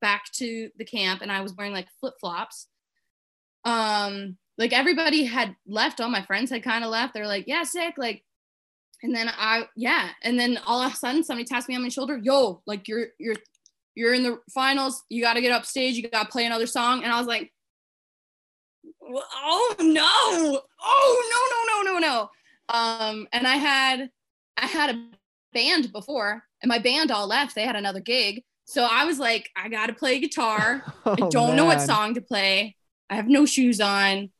back 0.00 0.24
to 0.34 0.70
the 0.76 0.84
camp, 0.84 1.22
and 1.22 1.32
I 1.32 1.40
was 1.40 1.54
wearing 1.54 1.72
like 1.72 1.88
flip 2.00 2.14
flops. 2.20 2.68
Um, 3.64 4.36
like 4.58 4.72
everybody 4.72 5.24
had 5.24 5.56
left, 5.66 6.00
all 6.00 6.10
my 6.10 6.22
friends 6.22 6.50
had 6.50 6.62
kind 6.62 6.84
of 6.84 6.90
left. 6.90 7.14
They're 7.14 7.26
like, 7.26 7.44
yeah, 7.46 7.62
sick. 7.62 7.94
Like, 7.96 8.24
and 9.02 9.14
then 9.14 9.30
I 9.36 9.66
yeah, 9.76 10.10
and 10.22 10.38
then 10.38 10.58
all 10.66 10.82
of 10.82 10.92
a 10.92 10.96
sudden 10.96 11.24
somebody 11.24 11.44
taps 11.44 11.68
me 11.68 11.76
on 11.76 11.82
my 11.82 11.88
shoulder, 11.88 12.16
yo, 12.16 12.62
like 12.66 12.88
you're 12.88 13.08
you're 13.18 13.36
you're 13.94 14.14
in 14.14 14.22
the 14.22 14.38
finals, 14.52 15.02
you 15.08 15.22
got 15.22 15.34
to 15.34 15.40
get 15.40 15.52
up 15.52 15.66
stage, 15.66 15.96
you 15.96 16.08
got 16.08 16.24
to 16.24 16.28
play 16.30 16.46
another 16.46 16.66
song, 16.66 17.02
and 17.02 17.12
I 17.12 17.18
was 17.18 17.26
like, 17.26 17.52
oh 19.02 19.74
no, 19.80 20.62
oh 20.82 21.72
no 21.76 21.82
no 21.82 21.92
no 21.92 21.98
no 21.98 21.98
no, 22.06 22.30
um, 22.68 23.28
and 23.32 23.46
I 23.46 23.56
had 23.56 24.10
I 24.56 24.66
had 24.66 24.94
a 24.94 25.08
band 25.52 25.92
before, 25.92 26.42
and 26.62 26.68
my 26.68 26.78
band 26.78 27.10
all 27.10 27.26
left, 27.26 27.54
they 27.54 27.64
had 27.64 27.76
another 27.76 28.00
gig, 28.00 28.42
so 28.64 28.86
I 28.90 29.04
was 29.04 29.18
like, 29.18 29.48
I 29.56 29.68
got 29.68 29.86
to 29.86 29.94
play 29.94 30.18
guitar, 30.20 30.82
oh, 31.06 31.12
I 31.12 31.28
don't 31.28 31.48
man. 31.48 31.56
know 31.56 31.64
what 31.64 31.80
song 31.80 32.14
to 32.14 32.20
play, 32.20 32.76
I 33.10 33.16
have 33.16 33.28
no 33.28 33.46
shoes 33.46 33.80
on. 33.80 34.30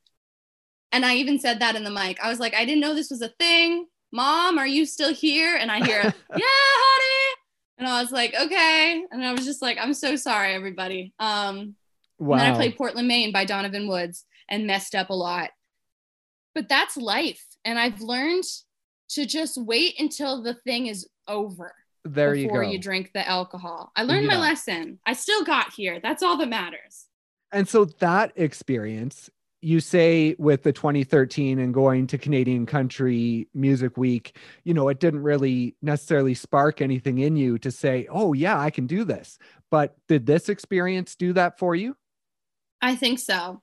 And 0.90 1.04
I 1.04 1.16
even 1.16 1.38
said 1.38 1.60
that 1.60 1.76
in 1.76 1.84
the 1.84 1.90
mic. 1.90 2.18
I 2.22 2.30
was 2.30 2.40
like, 2.40 2.54
I 2.54 2.64
didn't 2.64 2.80
know 2.80 2.94
this 2.94 3.10
was 3.10 3.20
a 3.20 3.28
thing. 3.28 3.86
Mom, 4.12 4.58
are 4.58 4.66
you 4.66 4.86
still 4.86 5.12
here? 5.12 5.56
And 5.56 5.70
I 5.70 5.84
hear, 5.84 6.02
Yeah, 6.02 6.12
honey. 6.30 7.36
And 7.78 7.86
I 7.86 8.00
was 8.02 8.10
like, 8.10 8.34
Okay. 8.40 9.02
And 9.10 9.24
I 9.24 9.32
was 9.32 9.44
just 9.44 9.62
like, 9.62 9.78
I'm 9.80 9.94
so 9.94 10.16
sorry, 10.16 10.54
everybody. 10.54 11.12
Um, 11.18 11.74
wow. 12.18 12.36
And 12.36 12.40
then 12.40 12.52
I 12.52 12.56
played 12.56 12.76
Portland, 12.76 13.08
Maine 13.08 13.32
by 13.32 13.44
Donovan 13.44 13.88
Woods 13.88 14.24
and 14.48 14.66
messed 14.66 14.94
up 14.94 15.10
a 15.10 15.14
lot. 15.14 15.50
But 16.54 16.68
that's 16.68 16.96
life. 16.96 17.44
And 17.64 17.78
I've 17.78 18.00
learned 18.00 18.44
to 19.10 19.26
just 19.26 19.56
wait 19.60 19.98
until 20.00 20.42
the 20.42 20.54
thing 20.54 20.86
is 20.86 21.06
over 21.26 21.74
There 22.04 22.34
you 22.34 22.46
before 22.46 22.64
go. 22.64 22.70
you 22.70 22.78
drink 22.78 23.10
the 23.12 23.26
alcohol. 23.26 23.92
I 23.94 24.02
learned 24.02 24.26
my 24.26 24.38
lesson. 24.38 24.98
I 25.06 25.12
still 25.12 25.44
got 25.44 25.72
here. 25.72 26.00
That's 26.02 26.22
all 26.22 26.36
that 26.38 26.48
matters. 26.48 27.06
And 27.52 27.68
so 27.68 27.84
that 28.00 28.32
experience, 28.36 29.30
you 29.60 29.80
say 29.80 30.36
with 30.38 30.62
the 30.62 30.72
2013 30.72 31.58
and 31.58 31.74
going 31.74 32.06
to 32.08 32.18
Canadian 32.18 32.66
Country 32.66 33.48
Music 33.54 33.96
Week, 33.96 34.36
you 34.64 34.72
know, 34.72 34.88
it 34.88 35.00
didn't 35.00 35.22
really 35.22 35.74
necessarily 35.82 36.34
spark 36.34 36.80
anything 36.80 37.18
in 37.18 37.36
you 37.36 37.58
to 37.58 37.70
say, 37.70 38.06
oh, 38.10 38.32
yeah, 38.32 38.58
I 38.58 38.70
can 38.70 38.86
do 38.86 39.04
this. 39.04 39.38
But 39.70 39.96
did 40.06 40.26
this 40.26 40.48
experience 40.48 41.16
do 41.16 41.32
that 41.32 41.58
for 41.58 41.74
you? 41.74 41.96
I 42.80 42.94
think 42.94 43.18
so. 43.18 43.62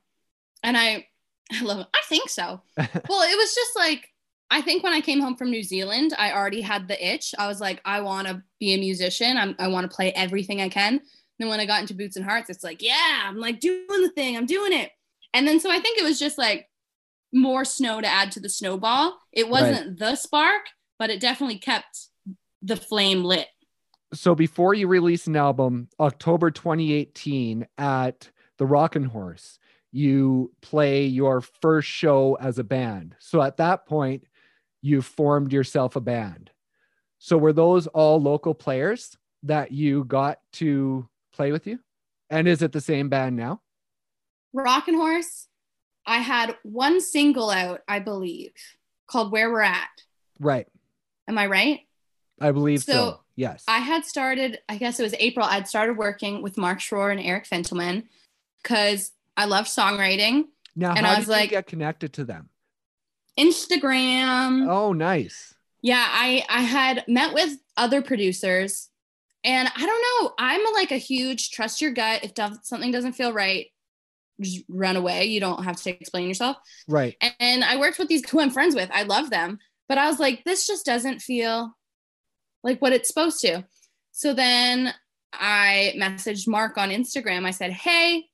And 0.62 0.76
I 0.76 1.06
I 1.52 1.62
love 1.62 1.80
it. 1.80 1.86
I 1.94 2.00
think 2.08 2.28
so. 2.28 2.60
well, 2.76 2.88
it 2.88 3.36
was 3.36 3.54
just 3.54 3.76
like 3.76 4.12
I 4.50 4.60
think 4.60 4.82
when 4.82 4.92
I 4.92 5.00
came 5.00 5.20
home 5.20 5.36
from 5.36 5.50
New 5.50 5.62
Zealand, 5.62 6.14
I 6.18 6.32
already 6.32 6.60
had 6.60 6.86
the 6.86 7.14
itch. 7.14 7.34
I 7.38 7.48
was 7.48 7.60
like, 7.60 7.80
I 7.84 8.00
want 8.00 8.28
to 8.28 8.42
be 8.60 8.74
a 8.74 8.78
musician. 8.78 9.36
I'm, 9.36 9.56
I 9.58 9.68
want 9.68 9.90
to 9.90 9.94
play 9.94 10.12
everything 10.12 10.60
I 10.60 10.68
can. 10.68 11.00
then 11.38 11.48
when 11.48 11.58
I 11.58 11.66
got 11.66 11.80
into 11.80 11.94
Boots 11.94 12.16
and 12.16 12.24
Hearts, 12.24 12.48
it's 12.48 12.62
like, 12.62 12.80
yeah, 12.80 13.22
I'm 13.24 13.38
like 13.38 13.58
doing 13.58 13.86
the 13.88 14.12
thing. 14.14 14.36
I'm 14.36 14.46
doing 14.46 14.72
it. 14.72 14.92
And 15.34 15.46
then 15.46 15.60
so 15.60 15.70
I 15.70 15.80
think 15.80 15.98
it 15.98 16.04
was 16.04 16.18
just 16.18 16.38
like 16.38 16.68
more 17.32 17.64
snow 17.64 18.00
to 18.00 18.06
add 18.06 18.32
to 18.32 18.40
the 18.40 18.48
snowball. 18.48 19.18
It 19.32 19.48
wasn't 19.48 19.98
the 19.98 20.16
spark, 20.16 20.62
but 20.98 21.10
it 21.10 21.20
definitely 21.20 21.58
kept 21.58 22.08
the 22.62 22.76
flame 22.76 23.22
lit. 23.24 23.48
so 24.14 24.34
before 24.34 24.74
you 24.74 24.88
release 24.88 25.26
an 25.26 25.36
album, 25.36 25.88
October 26.00 26.50
2018 26.50 27.66
at 27.76 28.30
the 28.58 28.66
Rockin' 28.66 29.04
Horse, 29.04 29.58
you 29.92 30.52
play 30.62 31.04
your 31.04 31.40
first 31.40 31.88
show 31.88 32.36
as 32.40 32.58
a 32.58 32.64
band. 32.64 33.14
So 33.18 33.42
at 33.42 33.58
that 33.58 33.86
point, 33.86 34.24
you 34.82 35.02
formed 35.02 35.52
yourself 35.52 35.96
a 35.96 36.00
band. 36.00 36.50
So 37.18 37.36
were 37.38 37.52
those 37.52 37.86
all 37.88 38.20
local 38.20 38.54
players 38.54 39.16
that 39.42 39.72
you 39.72 40.04
got 40.04 40.38
to 40.54 41.08
play 41.32 41.52
with 41.52 41.66
you? 41.66 41.78
And 42.30 42.46
is 42.48 42.62
it 42.62 42.72
the 42.72 42.80
same 42.80 43.08
band 43.08 43.36
now? 43.36 43.60
Rockin' 44.62 44.94
Horse, 44.96 45.48
I 46.06 46.18
had 46.18 46.56
one 46.62 47.00
single 47.00 47.50
out, 47.50 47.80
I 47.88 47.98
believe, 47.98 48.52
called 49.06 49.32
Where 49.32 49.50
We're 49.50 49.62
At. 49.62 49.88
Right. 50.40 50.66
Am 51.28 51.36
I 51.38 51.46
right? 51.46 51.80
I 52.40 52.52
believe 52.52 52.82
so. 52.82 52.92
So, 52.92 53.20
Yes. 53.34 53.64
I 53.68 53.78
had 53.78 54.04
started, 54.06 54.58
I 54.68 54.76
guess 54.78 54.98
it 54.98 55.02
was 55.02 55.14
April, 55.18 55.44
I'd 55.46 55.68
started 55.68 55.98
working 55.98 56.40
with 56.42 56.56
Mark 56.56 56.78
Schroer 56.78 57.10
and 57.10 57.20
Eric 57.20 57.46
Fentelman 57.46 58.04
because 58.62 59.12
I 59.36 59.44
love 59.44 59.66
songwriting. 59.66 60.44
now, 60.74 60.94
and 60.94 61.04
how 61.06 61.12
I 61.12 61.16
was 61.18 61.26
did 61.26 61.32
you 61.32 61.38
like- 61.38 61.50
get 61.50 61.66
connected 61.66 62.12
to 62.14 62.24
them? 62.24 62.48
Instagram. 63.38 64.66
Oh, 64.68 64.92
nice. 64.92 65.54
Yeah, 65.82 66.04
I 66.08 66.44
I 66.48 66.62
had 66.62 67.04
met 67.06 67.34
with 67.34 67.58
other 67.76 68.00
producers 68.02 68.88
and 69.44 69.68
I 69.68 69.86
don't 69.86 70.04
know, 70.24 70.34
I'm 70.38 70.60
like 70.74 70.90
a 70.90 70.96
huge 70.96 71.50
trust 71.50 71.80
your 71.82 71.92
gut. 71.92 72.24
If 72.24 72.32
something 72.64 72.90
doesn't 72.90 73.12
feel 73.12 73.32
right, 73.32 73.66
just 74.40 74.64
run 74.68 74.96
away. 74.96 75.24
You 75.26 75.40
don't 75.40 75.64
have 75.64 75.76
to 75.82 75.90
explain 75.90 76.28
yourself. 76.28 76.56
Right. 76.88 77.16
And 77.40 77.64
I 77.64 77.76
worked 77.76 77.98
with 77.98 78.08
these 78.08 78.28
who 78.28 78.40
I'm 78.40 78.50
friends 78.50 78.74
with. 78.74 78.90
I 78.92 79.04
love 79.04 79.30
them, 79.30 79.58
but 79.88 79.98
I 79.98 80.08
was 80.08 80.18
like, 80.18 80.44
this 80.44 80.66
just 80.66 80.84
doesn't 80.84 81.20
feel 81.20 81.74
like 82.62 82.80
what 82.82 82.92
it's 82.92 83.08
supposed 83.08 83.40
to. 83.40 83.64
So 84.12 84.34
then 84.34 84.92
I 85.32 85.94
messaged 85.96 86.48
Mark 86.48 86.78
on 86.78 86.90
Instagram. 86.90 87.44
I 87.44 87.50
said, 87.50 87.72
Hey, 87.72 88.26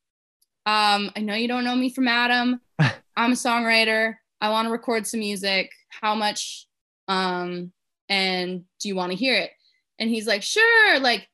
um, 0.64 1.10
I 1.16 1.20
know 1.20 1.34
you 1.34 1.48
don't 1.48 1.64
know 1.64 1.74
me 1.74 1.90
from 1.90 2.08
Adam. 2.08 2.60
I'm 2.78 3.32
a 3.32 3.36
songwriter. 3.36 4.14
I 4.40 4.50
want 4.50 4.66
to 4.66 4.72
record 4.72 5.06
some 5.06 5.20
music. 5.20 5.70
How 5.88 6.14
much? 6.14 6.66
Um, 7.08 7.72
and 8.08 8.64
do 8.80 8.88
you 8.88 8.96
want 8.96 9.12
to 9.12 9.18
hear 9.18 9.34
it? 9.34 9.50
And 9.98 10.08
he's 10.08 10.26
like, 10.26 10.42
Sure. 10.42 10.98
Like, 11.00 11.28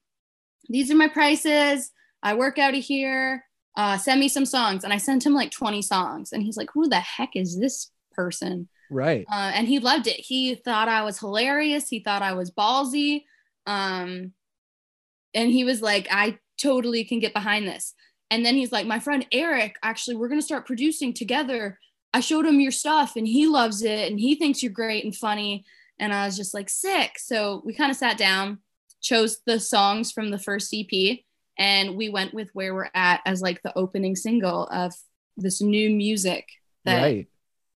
these 0.69 0.91
are 0.91 0.97
my 0.97 1.09
prices. 1.09 1.91
I 2.23 2.35
work 2.35 2.59
out 2.59 2.75
of 2.75 2.83
here. 2.83 3.45
Uh, 3.79 3.97
send 3.97 4.19
me 4.19 4.29
some 4.29 4.45
songs. 4.45 4.83
And 4.83 4.93
I 4.93 4.99
sent 4.99 5.25
him 5.25 5.35
like 5.35 5.53
20 5.53 5.81
songs. 5.83 6.33
And 6.33 6.43
he's 6.43 6.57
like, 6.57 6.69
Who 6.75 6.89
the 6.89 7.01
heck 7.01 7.37
is 7.37 7.59
this 7.59 7.91
person? 8.13 8.69
Right. 8.91 9.25
uh, 9.31 9.53
and 9.55 9.69
he 9.69 9.79
loved 9.79 10.07
it. 10.07 10.17
He 10.17 10.55
thought 10.55 10.89
I 10.89 11.05
was 11.05 11.19
hilarious. 11.19 11.89
He 11.89 12.01
thought 12.01 12.23
I 12.23 12.33
was 12.33 12.51
ballsy. 12.51 13.25
Um, 13.67 14.33
and 15.35 15.51
he 15.51 15.63
was 15.63 15.81
like, 15.83 16.09
I 16.11 16.39
totally 16.61 17.05
can 17.05 17.21
get 17.21 17.35
behind 17.35 17.69
this. 17.69 17.95
And 18.31 18.45
then 18.45 18.57
he's 18.57 18.73
like, 18.73 18.87
my 18.87 18.99
friend 18.99 19.27
Eric, 19.31 19.77
actually, 19.83 20.17
we're 20.17 20.29
going 20.29 20.41
to 20.41 20.47
start 20.47 20.67
producing 20.67 21.15
together. 21.15 21.79
I 22.13 22.21
showed 22.21 22.47
him 22.47 22.61
your 22.61 22.73
stuff 22.73 23.15
and 23.15 23.29
he 23.29 23.47
loves 23.47 23.83
it 23.83 24.11
and 24.11 24.19
he 24.19 24.35
thinks 24.35 24.63
you're 24.63 24.73
great 24.73 25.05
and 25.05 25.15
funny. 25.15 25.65
And 26.01 26.13
I 26.13 26.27
was 26.27 26.37
just 26.37 26.55
like, 26.55 26.71
sick. 26.71 27.19
So 27.19 27.63
we 27.65 27.75
kind 27.75 27.91
of 27.91 27.97
sat 27.97 28.19
down, 28.19 28.59
chose 29.03 29.39
the 29.47 29.61
songs 29.61 30.13
from 30.13 30.31
the 30.31 30.39
first 30.39 30.75
EP, 30.75 31.19
and 31.59 31.97
we 31.97 32.09
went 32.09 32.33
with 32.33 32.51
Where 32.53 32.75
We're 32.75 32.91
At 32.95 33.21
as 33.27 33.43
like 33.43 33.63
the 33.63 33.77
opening 33.77 34.17
single 34.17 34.67
of 34.69 34.95
this 35.37 35.61
new 35.61 35.91
music 35.91 36.49
that 36.85 37.27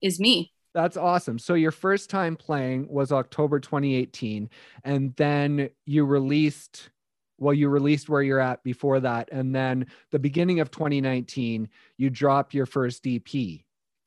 is 0.00 0.18
right. 0.18 0.22
me. 0.22 0.52
That's 0.72 0.96
awesome. 0.96 1.38
So 1.38 1.54
your 1.54 1.72
first 1.72 2.10
time 2.10 2.36
playing 2.36 2.88
was 2.88 3.10
October 3.10 3.58
2018 3.58 4.48
and 4.84 5.14
then 5.16 5.70
you 5.84 6.04
released 6.04 6.90
well 7.38 7.54
you 7.54 7.68
released 7.68 8.08
where 8.08 8.22
you're 8.22 8.38
at 8.38 8.62
before 8.62 9.00
that 9.00 9.30
and 9.32 9.54
then 9.54 9.86
the 10.10 10.18
beginning 10.18 10.60
of 10.60 10.70
2019 10.70 11.68
you 11.96 12.10
drop 12.10 12.54
your 12.54 12.66
first 12.66 13.06
EP. 13.06 13.60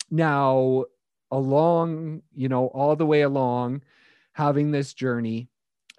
Now 0.10 0.86
along, 1.32 2.22
you 2.34 2.48
know, 2.48 2.68
all 2.68 2.96
the 2.96 3.06
way 3.06 3.22
along 3.22 3.82
having 4.34 4.72
this 4.72 4.94
journey 4.94 5.50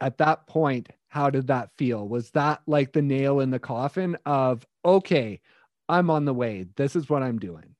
at 0.00 0.18
that 0.18 0.46
point 0.46 0.88
how 1.14 1.30
did 1.30 1.46
that 1.46 1.70
feel? 1.78 2.08
Was 2.08 2.32
that 2.32 2.60
like 2.66 2.92
the 2.92 3.00
nail 3.00 3.38
in 3.38 3.50
the 3.50 3.60
coffin 3.60 4.18
of 4.26 4.66
okay, 4.84 5.40
I'm 5.88 6.10
on 6.10 6.24
the 6.24 6.34
way. 6.34 6.66
This 6.74 6.96
is 6.96 7.08
what 7.08 7.22
I'm 7.22 7.38
doing. 7.38 7.76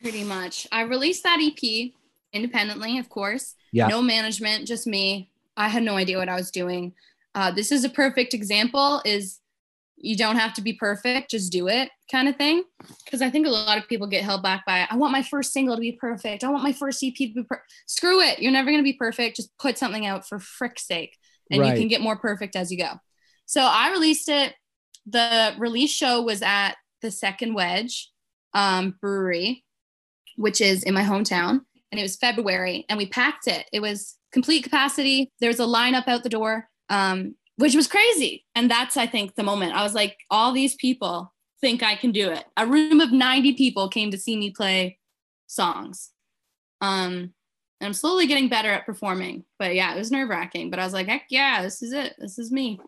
Pretty 0.00 0.24
much. 0.24 0.66
I 0.72 0.82
released 0.82 1.24
that 1.24 1.40
EP 1.42 1.92
independently, 2.32 2.96
of 2.96 3.10
course. 3.10 3.54
Yeah. 3.70 3.88
No 3.88 4.00
management, 4.00 4.66
just 4.66 4.86
me. 4.86 5.30
I 5.58 5.68
had 5.68 5.82
no 5.82 5.96
idea 5.96 6.16
what 6.16 6.30
I 6.30 6.36
was 6.36 6.50
doing. 6.50 6.94
Uh, 7.34 7.50
this 7.50 7.70
is 7.70 7.84
a 7.84 7.90
perfect 7.90 8.32
example 8.32 9.02
is 9.04 9.38
you 9.98 10.16
don't 10.16 10.36
have 10.36 10.54
to 10.54 10.62
be 10.62 10.72
perfect, 10.72 11.32
just 11.32 11.52
do 11.52 11.68
it 11.68 11.90
kind 12.10 12.28
of 12.28 12.36
thing. 12.36 12.64
Because 13.04 13.20
I 13.20 13.28
think 13.28 13.46
a 13.46 13.50
lot 13.50 13.76
of 13.76 13.86
people 13.88 14.06
get 14.06 14.24
held 14.24 14.42
back 14.42 14.64
by, 14.64 14.86
I 14.90 14.96
want 14.96 15.12
my 15.12 15.22
first 15.22 15.52
single 15.52 15.76
to 15.76 15.80
be 15.80 15.92
perfect. 15.92 16.44
I 16.44 16.48
want 16.48 16.64
my 16.64 16.72
first 16.72 17.04
EP 17.04 17.14
to 17.14 17.34
be 17.34 17.44
perfect. 17.46 17.70
Screw 17.86 18.22
it. 18.22 18.38
You're 18.38 18.52
never 18.52 18.70
going 18.70 18.82
to 18.82 18.90
be 18.90 18.94
perfect. 18.94 19.36
Just 19.36 19.56
put 19.58 19.76
something 19.76 20.06
out 20.06 20.26
for 20.26 20.38
frick's 20.38 20.86
sake. 20.86 21.18
And 21.52 21.60
Right. 21.60 21.74
you 21.74 21.80
can 21.80 21.88
get 21.88 22.00
more 22.00 22.16
perfect 22.16 22.56
as 22.56 22.72
you 22.72 22.78
go. 22.78 22.94
So 23.46 23.60
I 23.62 23.90
released 23.92 24.28
it. 24.28 24.54
The 25.06 25.54
release 25.58 25.92
show 25.92 26.22
was 26.22 26.42
at 26.42 26.74
the 27.02 27.10
Second 27.10 27.54
Wedge 27.54 28.10
um, 28.54 28.96
Brewery, 29.00 29.64
which 30.36 30.60
is 30.60 30.82
in 30.82 30.94
my 30.94 31.02
hometown. 31.02 31.60
And 31.90 31.98
it 31.98 32.02
was 32.02 32.16
February, 32.16 32.86
and 32.88 32.96
we 32.96 33.06
packed 33.06 33.46
it. 33.46 33.66
It 33.70 33.80
was 33.80 34.16
complete 34.32 34.62
capacity. 34.62 35.30
There 35.40 35.50
was 35.50 35.60
a 35.60 35.64
lineup 35.64 36.08
out 36.08 36.22
the 36.22 36.30
door, 36.30 36.68
um, 36.88 37.34
which 37.56 37.74
was 37.74 37.86
crazy. 37.86 38.46
And 38.54 38.70
that's, 38.70 38.96
I 38.96 39.06
think, 39.06 39.34
the 39.34 39.42
moment 39.42 39.74
I 39.74 39.82
was 39.82 39.92
like, 39.94 40.16
all 40.30 40.52
these 40.52 40.74
people 40.76 41.34
think 41.60 41.82
I 41.82 41.96
can 41.96 42.10
do 42.10 42.30
it. 42.30 42.44
A 42.56 42.66
room 42.66 43.00
of 43.00 43.12
90 43.12 43.52
people 43.54 43.90
came 43.90 44.10
to 44.10 44.16
see 44.18 44.38
me 44.38 44.50
play 44.50 44.98
songs. 45.48 46.10
Um, 46.80 47.34
and 47.82 47.88
I'm 47.88 47.94
slowly 47.94 48.28
getting 48.28 48.48
better 48.48 48.70
at 48.70 48.86
performing. 48.86 49.42
But 49.58 49.74
yeah, 49.74 49.92
it 49.92 49.98
was 49.98 50.12
nerve 50.12 50.28
wracking. 50.28 50.70
But 50.70 50.78
I 50.78 50.84
was 50.84 50.92
like, 50.92 51.08
heck 51.08 51.24
yeah, 51.30 51.62
this 51.62 51.82
is 51.82 51.92
it. 51.92 52.14
This 52.16 52.38
is 52.38 52.52
me. 52.52 52.78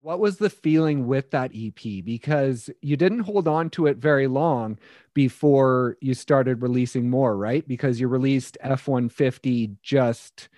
What 0.00 0.20
was 0.20 0.38
the 0.38 0.48
feeling 0.48 1.06
with 1.06 1.32
that 1.32 1.50
EP? 1.54 2.02
Because 2.02 2.70
you 2.80 2.96
didn't 2.96 3.20
hold 3.20 3.46
on 3.46 3.68
to 3.70 3.88
it 3.88 3.98
very 3.98 4.26
long 4.26 4.78
before 5.12 5.98
you 6.00 6.14
started 6.14 6.62
releasing 6.62 7.10
more, 7.10 7.36
right? 7.36 7.66
Because 7.68 8.00
you 8.00 8.08
released 8.08 8.56
F150 8.64 9.76
just 9.82 10.48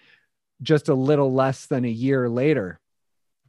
just 0.62 0.88
a 0.88 0.94
little 0.94 1.32
less 1.32 1.66
than 1.66 1.84
a 1.84 1.90
year 1.90 2.28
later. 2.28 2.78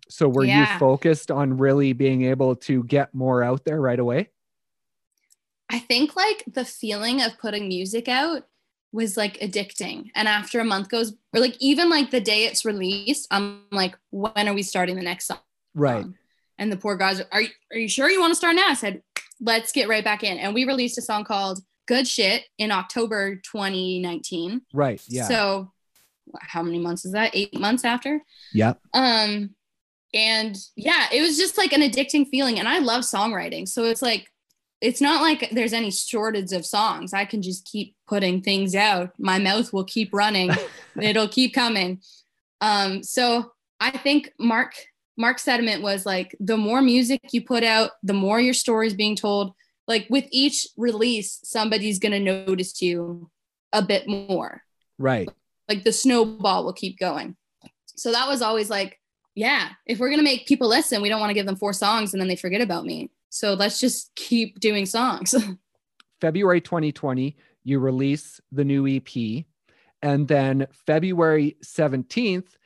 So 0.09 0.27
were 0.27 0.45
you 0.45 0.65
focused 0.79 1.29
on 1.29 1.57
really 1.57 1.93
being 1.93 2.23
able 2.23 2.55
to 2.55 2.83
get 2.85 3.13
more 3.13 3.43
out 3.43 3.63
there 3.63 3.79
right 3.79 3.99
away? 3.99 4.29
I 5.69 5.79
think 5.79 6.15
like 6.15 6.43
the 6.47 6.65
feeling 6.65 7.21
of 7.21 7.37
putting 7.37 7.67
music 7.67 8.07
out 8.07 8.43
was 8.91 9.17
like 9.17 9.39
addicting. 9.39 10.11
And 10.15 10.27
after 10.27 10.59
a 10.59 10.65
month 10.65 10.89
goes, 10.89 11.13
or 11.33 11.39
like 11.39 11.55
even 11.59 11.89
like 11.89 12.11
the 12.11 12.21
day 12.21 12.45
it's 12.45 12.65
released, 12.65 13.27
I'm 13.31 13.61
like, 13.71 13.97
when 14.09 14.47
are 14.47 14.53
we 14.53 14.63
starting 14.63 14.95
the 14.95 15.01
next 15.01 15.27
song? 15.27 15.39
Right. 15.73 16.05
And 16.57 16.71
the 16.71 16.77
poor 16.77 16.95
guys, 16.95 17.21
are 17.31 17.41
you, 17.41 17.49
are 17.71 17.77
you 17.77 17.87
sure 17.87 18.09
you 18.09 18.19
want 18.19 18.31
to 18.31 18.35
start 18.35 18.55
now? 18.55 18.67
I 18.67 18.73
said, 18.73 19.01
let's 19.39 19.71
get 19.71 19.89
right 19.89 20.03
back 20.03 20.23
in. 20.23 20.37
And 20.37 20.53
we 20.53 20.65
released 20.65 20.97
a 20.97 21.01
song 21.01 21.23
called 21.23 21.61
Good 21.87 22.07
Shit 22.07 22.43
in 22.57 22.71
October 22.71 23.35
2019. 23.35 24.61
Right. 24.73 25.01
Yeah. 25.07 25.27
So 25.27 25.71
how 26.39 26.61
many 26.61 26.79
months 26.79 27.05
is 27.05 27.13
that? 27.13 27.31
Eight 27.33 27.57
months 27.59 27.83
after? 27.83 28.21
yep. 28.53 28.79
Um, 28.93 29.55
and 30.13 30.57
yeah, 30.75 31.07
it 31.11 31.21
was 31.21 31.37
just 31.37 31.57
like 31.57 31.73
an 31.73 31.81
addicting 31.81 32.27
feeling. 32.27 32.59
And 32.59 32.67
I 32.67 32.79
love 32.79 33.03
songwriting. 33.03 33.67
So 33.67 33.85
it's 33.85 34.01
like 34.01 34.30
it's 34.81 34.99
not 34.99 35.21
like 35.21 35.49
there's 35.51 35.73
any 35.73 35.91
shortage 35.91 36.51
of 36.51 36.65
songs. 36.65 37.13
I 37.13 37.23
can 37.23 37.43
just 37.43 37.65
keep 37.65 37.95
putting 38.07 38.41
things 38.41 38.75
out. 38.75 39.11
My 39.19 39.37
mouth 39.37 39.71
will 39.71 39.83
keep 39.83 40.11
running. 40.11 40.51
It'll 41.01 41.27
keep 41.27 41.53
coming. 41.53 42.01
Um, 42.61 43.03
so 43.03 43.53
I 43.79 43.91
think 43.91 44.33
Mark 44.39 44.73
Mark's 45.17 45.43
sentiment 45.43 45.83
was 45.83 46.05
like 46.05 46.35
the 46.39 46.57
more 46.57 46.81
music 46.81 47.21
you 47.31 47.43
put 47.43 47.63
out, 47.63 47.91
the 48.01 48.13
more 48.13 48.39
your 48.39 48.55
story 48.55 48.87
is 48.87 48.95
being 48.95 49.15
told. 49.15 49.53
Like 49.87 50.07
with 50.09 50.25
each 50.31 50.67
release, 50.77 51.39
somebody's 51.43 51.99
gonna 51.99 52.19
notice 52.19 52.81
you 52.81 53.29
a 53.71 53.83
bit 53.83 54.07
more. 54.07 54.63
Right. 54.97 55.29
Like 55.69 55.83
the 55.83 55.93
snowball 55.93 56.65
will 56.65 56.73
keep 56.73 56.97
going. 56.97 57.35
So 57.85 58.11
that 58.11 58.27
was 58.27 58.41
always 58.41 58.69
like, 58.69 58.99
yeah, 59.35 59.69
if 59.85 59.99
we're 59.99 60.09
gonna 60.09 60.23
make 60.23 60.47
people 60.47 60.67
listen, 60.67 61.03
we 61.03 61.09
don't 61.09 61.19
want 61.19 61.29
to 61.29 61.35
give 61.35 61.45
them 61.45 61.55
four 61.55 61.73
songs 61.73 62.13
and 62.13 62.21
then 62.21 62.27
they 62.27 62.35
forget 62.35 62.61
about 62.61 62.85
me. 62.85 63.11
So 63.31 63.53
let's 63.53 63.79
just 63.79 64.13
keep 64.15 64.59
doing 64.59 64.85
songs. 64.85 65.33
February 66.21 66.59
2020, 66.59 67.35
you 67.63 67.79
release 67.79 68.41
the 68.51 68.65
new 68.65 68.85
EP. 68.85 69.45
And 70.03 70.27
then 70.27 70.67
February 70.85 71.55
17th, 71.63 72.57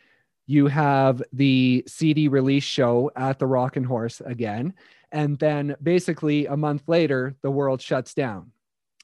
you 0.47 0.67
have 0.67 1.21
the 1.31 1.83
CD 1.87 2.27
release 2.27 2.63
show 2.63 3.11
at 3.15 3.37
the 3.37 3.45
Rockin' 3.45 3.83
Horse 3.83 4.21
again. 4.25 4.73
And 5.11 5.37
then 5.37 5.75
basically 5.81 6.47
a 6.47 6.57
month 6.57 6.83
later, 6.87 7.35
the 7.43 7.51
world 7.51 7.79
shuts 7.79 8.15
down. 8.15 8.51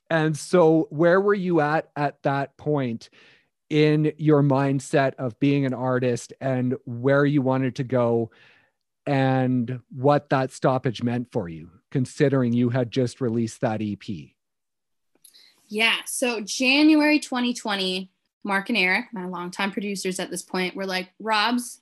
And 0.09 0.35
so, 0.35 0.87
where 0.89 1.21
were 1.21 1.33
you 1.33 1.61
at 1.61 1.89
at 1.95 2.21
that 2.23 2.57
point 2.57 3.09
in 3.69 4.11
your 4.17 4.41
mindset 4.43 5.13
of 5.15 5.39
being 5.39 5.65
an 5.65 5.73
artist 5.73 6.33
and 6.41 6.75
where 6.85 7.23
you 7.23 7.41
wanted 7.41 7.75
to 7.77 7.85
go 7.85 8.31
and 9.05 9.79
what 9.89 10.29
that 10.29 10.51
stoppage 10.51 11.03
meant 11.03 11.31
for 11.31 11.49
you, 11.49 11.69
considering 11.91 12.53
you 12.53 12.69
had 12.69 12.91
just 12.91 13.21
released 13.21 13.61
that 13.61 13.81
EP? 13.81 14.03
Yeah. 15.67 15.95
So, 16.05 16.41
January 16.41 17.19
2020, 17.19 18.11
Mark 18.43 18.69
and 18.69 18.77
Eric, 18.77 19.05
my 19.13 19.25
longtime 19.25 19.71
producers 19.71 20.19
at 20.19 20.29
this 20.29 20.41
point, 20.41 20.75
were 20.75 20.85
like, 20.85 21.09
Robs, 21.19 21.79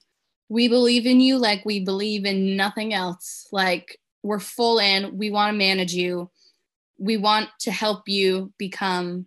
we 0.48 0.68
believe 0.68 1.06
in 1.06 1.20
you 1.20 1.38
like 1.38 1.66
we 1.66 1.80
believe 1.80 2.26
in 2.26 2.56
nothing 2.56 2.94
else. 2.94 3.48
Like, 3.52 4.00
we're 4.24 4.40
full 4.40 4.80
in, 4.80 5.18
we 5.18 5.30
want 5.30 5.54
to 5.54 5.58
manage 5.58 5.94
you. 5.94 6.30
We 6.98 7.18
want 7.18 7.50
to 7.62 7.72
help 7.72 8.10
you 8.10 8.52
become 8.58 9.26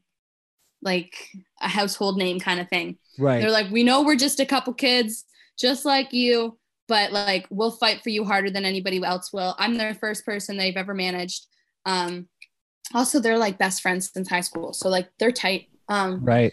like 0.82 1.28
a 1.60 1.68
household 1.68 2.18
name 2.18 2.38
kind 2.38 2.60
of 2.60 2.68
thing. 2.68 2.98
Right. 3.18 3.40
They're 3.40 3.50
like, 3.50 3.70
we 3.70 3.84
know 3.84 4.02
we're 4.02 4.16
just 4.16 4.40
a 4.40 4.46
couple 4.46 4.74
kids, 4.74 5.24
just 5.58 5.84
like 5.84 6.12
you, 6.12 6.58
but 6.92 7.10
like 7.10 7.46
we'll 7.48 7.70
fight 7.70 8.02
for 8.02 8.10
you 8.10 8.22
harder 8.22 8.50
than 8.50 8.66
anybody 8.66 9.02
else 9.02 9.32
will. 9.32 9.54
I'm 9.58 9.78
their 9.78 9.94
first 9.94 10.26
person 10.26 10.58
they've 10.58 10.76
ever 10.76 10.92
managed. 10.92 11.46
Um, 11.86 12.28
also, 12.92 13.18
they're 13.18 13.38
like 13.38 13.56
best 13.56 13.80
friends 13.80 14.10
since 14.12 14.28
high 14.28 14.42
school, 14.42 14.74
so 14.74 14.90
like 14.90 15.08
they're 15.18 15.32
tight. 15.32 15.68
Um, 15.88 16.22
right 16.22 16.52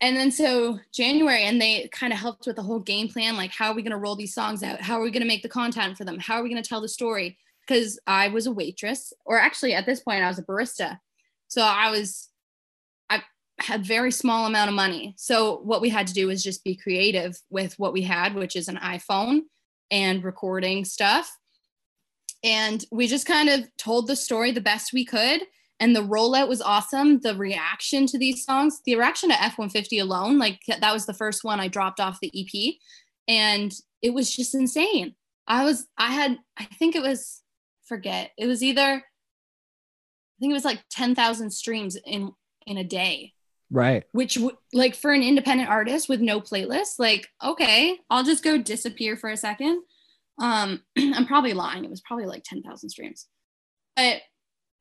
and 0.00 0.16
then 0.16 0.30
so 0.30 0.78
January, 0.94 1.42
and 1.42 1.60
they 1.60 1.88
kind 1.88 2.12
of 2.12 2.18
helped 2.18 2.46
with 2.46 2.56
the 2.56 2.62
whole 2.62 2.78
game 2.78 3.08
plan 3.08 3.36
like, 3.36 3.50
how 3.50 3.70
are 3.70 3.74
we 3.74 3.82
going 3.82 3.90
to 3.90 3.98
roll 3.98 4.16
these 4.16 4.32
songs 4.32 4.62
out? 4.62 4.80
How 4.80 4.98
are 4.98 5.02
we 5.02 5.10
going 5.10 5.22
to 5.22 5.28
make 5.28 5.42
the 5.42 5.48
content 5.48 5.98
for 5.98 6.04
them? 6.04 6.18
How 6.18 6.36
are 6.36 6.42
we 6.42 6.48
going 6.48 6.62
to 6.62 6.68
tell 6.68 6.80
the 6.80 6.88
story? 6.88 7.36
Because 7.66 7.98
I 8.06 8.28
was 8.28 8.46
a 8.46 8.52
waitress, 8.52 9.12
or 9.26 9.38
actually 9.38 9.74
at 9.74 9.86
this 9.86 10.00
point, 10.00 10.22
I 10.22 10.28
was 10.28 10.38
a 10.38 10.44
barista. 10.44 10.98
So 11.48 11.62
I 11.62 11.90
was, 11.90 12.30
I 13.10 13.22
had 13.58 13.84
very 13.84 14.10
small 14.10 14.46
amount 14.46 14.70
of 14.70 14.74
money. 14.74 15.14
So 15.18 15.58
what 15.58 15.82
we 15.82 15.90
had 15.90 16.06
to 16.06 16.14
do 16.14 16.28
was 16.28 16.42
just 16.42 16.64
be 16.64 16.76
creative 16.76 17.36
with 17.50 17.78
what 17.78 17.92
we 17.92 18.02
had, 18.02 18.34
which 18.34 18.56
is 18.56 18.68
an 18.68 18.76
iPhone 18.76 19.40
and 19.90 20.24
recording 20.24 20.84
stuff. 20.84 21.36
And 22.42 22.84
we 22.90 23.06
just 23.06 23.26
kind 23.26 23.48
of 23.48 23.64
told 23.76 24.06
the 24.06 24.16
story 24.16 24.50
the 24.50 24.60
best 24.60 24.92
we 24.92 25.04
could 25.04 25.42
and 25.80 25.96
the 25.96 26.00
rollout 26.00 26.48
was 26.48 26.60
awesome. 26.60 27.20
The 27.20 27.34
reaction 27.34 28.06
to 28.06 28.18
these 28.18 28.44
songs, 28.44 28.80
the 28.84 28.96
reaction 28.96 29.30
to 29.30 29.42
F 29.42 29.58
150 29.58 29.98
alone, 29.98 30.38
like 30.38 30.60
that 30.68 30.92
was 30.92 31.06
the 31.06 31.14
first 31.14 31.42
one 31.42 31.58
I 31.58 31.68
dropped 31.68 31.98
off 31.98 32.20
the 32.20 32.30
EP, 32.36 32.74
and 33.26 33.72
it 34.02 34.12
was 34.12 34.34
just 34.34 34.54
insane. 34.54 35.14
I 35.48 35.64
was, 35.64 35.86
I 35.96 36.12
had, 36.12 36.38
I 36.58 36.64
think 36.64 36.94
it 36.94 37.02
was, 37.02 37.42
forget, 37.86 38.30
it 38.36 38.46
was 38.46 38.62
either, 38.62 38.82
I 38.82 40.38
think 40.38 40.50
it 40.50 40.54
was 40.54 40.66
like 40.66 40.82
10,000 40.90 41.50
streams 41.50 41.96
in 42.06 42.30
in 42.66 42.76
a 42.76 42.84
day. 42.84 43.32
Right. 43.70 44.04
Which, 44.12 44.38
like, 44.72 44.94
for 44.94 45.12
an 45.12 45.22
independent 45.22 45.70
artist 45.70 46.08
with 46.08 46.20
no 46.20 46.40
playlist, 46.40 46.98
like, 46.98 47.28
okay, 47.42 47.98
I'll 48.10 48.24
just 48.24 48.42
go 48.42 48.58
disappear 48.58 49.16
for 49.16 49.30
a 49.30 49.36
second. 49.36 49.82
Um, 50.40 50.82
I'm 50.98 51.26
probably 51.26 51.52
lying. 51.52 51.84
It 51.84 51.90
was 51.90 52.00
probably 52.00 52.26
like 52.26 52.42
10,000 52.44 52.88
streams. 52.88 53.26
But 53.96 54.22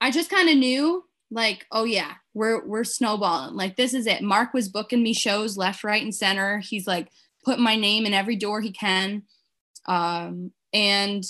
I 0.02 0.12
just 0.12 0.30
kind 0.30 0.50
of 0.50 0.58
knew 0.58 1.04
like, 1.32 1.66
oh 1.72 1.84
yeah, 1.84 2.14
we're 2.34 2.66
we're 2.66 2.84
snowballing. 2.84 3.56
Like 3.56 3.76
this 3.76 3.94
is 3.94 4.08
it. 4.08 4.24
Mark 4.24 4.54
was 4.54 4.70
booking 4.70 5.04
me 5.04 5.14
shows 5.14 5.58
left, 5.58 5.84
right, 5.84 6.02
and 6.02 6.16
center. 6.16 6.60
He's 6.60 6.88
like 6.88 7.10
putting 7.46 7.64
my 7.64 7.76
name 7.76 8.06
in 8.06 8.14
every 8.14 8.36
door 8.36 8.62
he 8.62 8.72
can. 8.72 9.24
Um, 9.88 10.52
and 10.74 11.24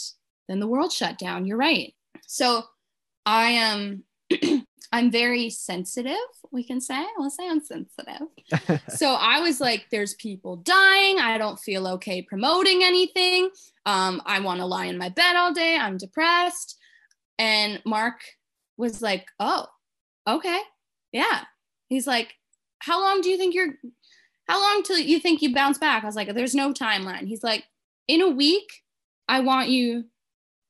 then 0.47 0.59
the 0.59 0.67
world 0.67 0.91
shut 0.91 1.17
down. 1.17 1.45
You're 1.45 1.57
right. 1.57 1.93
So 2.27 2.63
I 3.25 3.51
am 3.51 4.03
I'm 4.91 5.11
very 5.11 5.49
sensitive, 5.51 6.15
we 6.51 6.63
can 6.63 6.81
say. 6.81 7.05
I'll 7.19 7.29
say 7.29 7.47
I'm 7.47 7.63
sensitive. 7.63 8.81
so 8.89 9.13
I 9.13 9.39
was 9.39 9.61
like, 9.61 9.85
there's 9.91 10.15
people 10.15 10.55
dying. 10.57 11.19
I 11.19 11.37
don't 11.37 11.59
feel 11.59 11.87
okay 11.87 12.23
promoting 12.23 12.83
anything. 12.83 13.49
Um, 13.85 14.21
I 14.25 14.39
want 14.39 14.59
to 14.61 14.65
lie 14.65 14.85
in 14.85 14.97
my 14.97 15.09
bed 15.09 15.35
all 15.35 15.53
day. 15.53 15.77
I'm 15.77 15.97
depressed. 15.97 16.77
And 17.37 17.81
Mark 17.85 18.15
was 18.77 19.01
like, 19.01 19.27
oh, 19.39 19.67
okay. 20.27 20.59
Yeah. 21.11 21.43
He's 21.87 22.07
like, 22.07 22.33
how 22.79 22.99
long 22.99 23.21
do 23.21 23.29
you 23.29 23.37
think 23.37 23.53
you're, 23.53 23.75
how 24.47 24.59
long 24.59 24.81
till 24.83 24.97
you 24.97 25.19
think 25.19 25.41
you 25.41 25.53
bounce 25.53 25.77
back? 25.77 26.03
I 26.03 26.07
was 26.07 26.15
like, 26.15 26.33
there's 26.33 26.55
no 26.55 26.73
timeline. 26.73 27.27
He's 27.27 27.43
like, 27.43 27.63
in 28.07 28.21
a 28.21 28.29
week, 28.29 28.67
I 29.27 29.41
want 29.41 29.69
you 29.69 30.05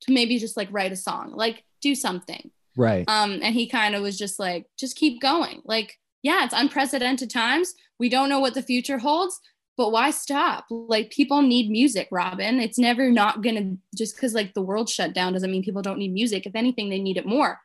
to 0.02 0.12
maybe 0.12 0.38
just 0.40 0.58
like 0.58 0.68
write 0.72 0.92
a 0.92 0.98
song, 0.98 1.32
like 1.34 1.64
do 1.82 1.96
something. 1.96 2.52
Right. 2.80 3.04
Um, 3.10 3.42
and 3.44 3.54
he 3.54 3.68
kind 3.68 3.94
of 3.94 4.02
was 4.02 4.18
just 4.18 4.40
like, 4.40 4.66
just 4.80 4.96
keep 4.96 5.22
going. 5.22 5.62
Like, 5.66 5.98
yeah, 6.24 6.46
it's 6.46 6.54
unprecedented 6.56 7.30
times. 7.30 7.74
We 8.00 8.08
don't 8.08 8.30
know 8.30 8.40
what 8.40 8.54
the 8.54 8.62
future 8.62 8.98
holds, 8.98 9.38
but 9.76 9.92
why 9.92 10.12
stop? 10.12 10.66
Like, 10.70 11.12
people 11.12 11.42
need 11.42 11.70
music, 11.70 12.08
Robyn. 12.10 12.62
It's 12.62 12.80
never 12.80 13.12
not 13.12 13.44
gonna 13.44 13.76
just 13.98 14.16
because 14.16 14.34
like 14.34 14.54
the 14.54 14.62
world 14.62 14.90
shut 14.90 15.14
down 15.14 15.34
doesn't 15.34 15.52
mean 15.52 15.62
people 15.62 15.82
don't 15.82 16.00
need 16.00 16.14
music. 16.14 16.46
If 16.46 16.56
anything, 16.56 16.90
they 16.90 17.00
need 17.00 17.18
it 17.18 17.26
more. 17.26 17.60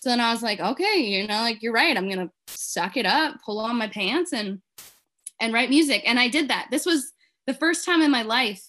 So 0.00 0.10
then 0.10 0.18
I 0.18 0.32
was 0.32 0.42
like, 0.42 0.58
okay, 0.58 0.98
you 0.98 1.28
know, 1.28 1.40
like 1.42 1.62
you're 1.62 1.72
right. 1.72 1.96
I'm 1.96 2.08
gonna 2.08 2.30
suck 2.48 2.96
it 2.96 3.06
up, 3.06 3.36
pull 3.46 3.60
on 3.60 3.78
my 3.78 3.86
pants, 3.86 4.32
and 4.32 4.60
and 5.40 5.54
write 5.54 5.70
music. 5.70 6.02
And 6.04 6.18
I 6.18 6.26
did 6.26 6.48
that. 6.48 6.66
This 6.72 6.84
was 6.84 7.12
the 7.46 7.54
first 7.54 7.86
time 7.86 8.02
in 8.02 8.10
my 8.10 8.22
life 8.22 8.64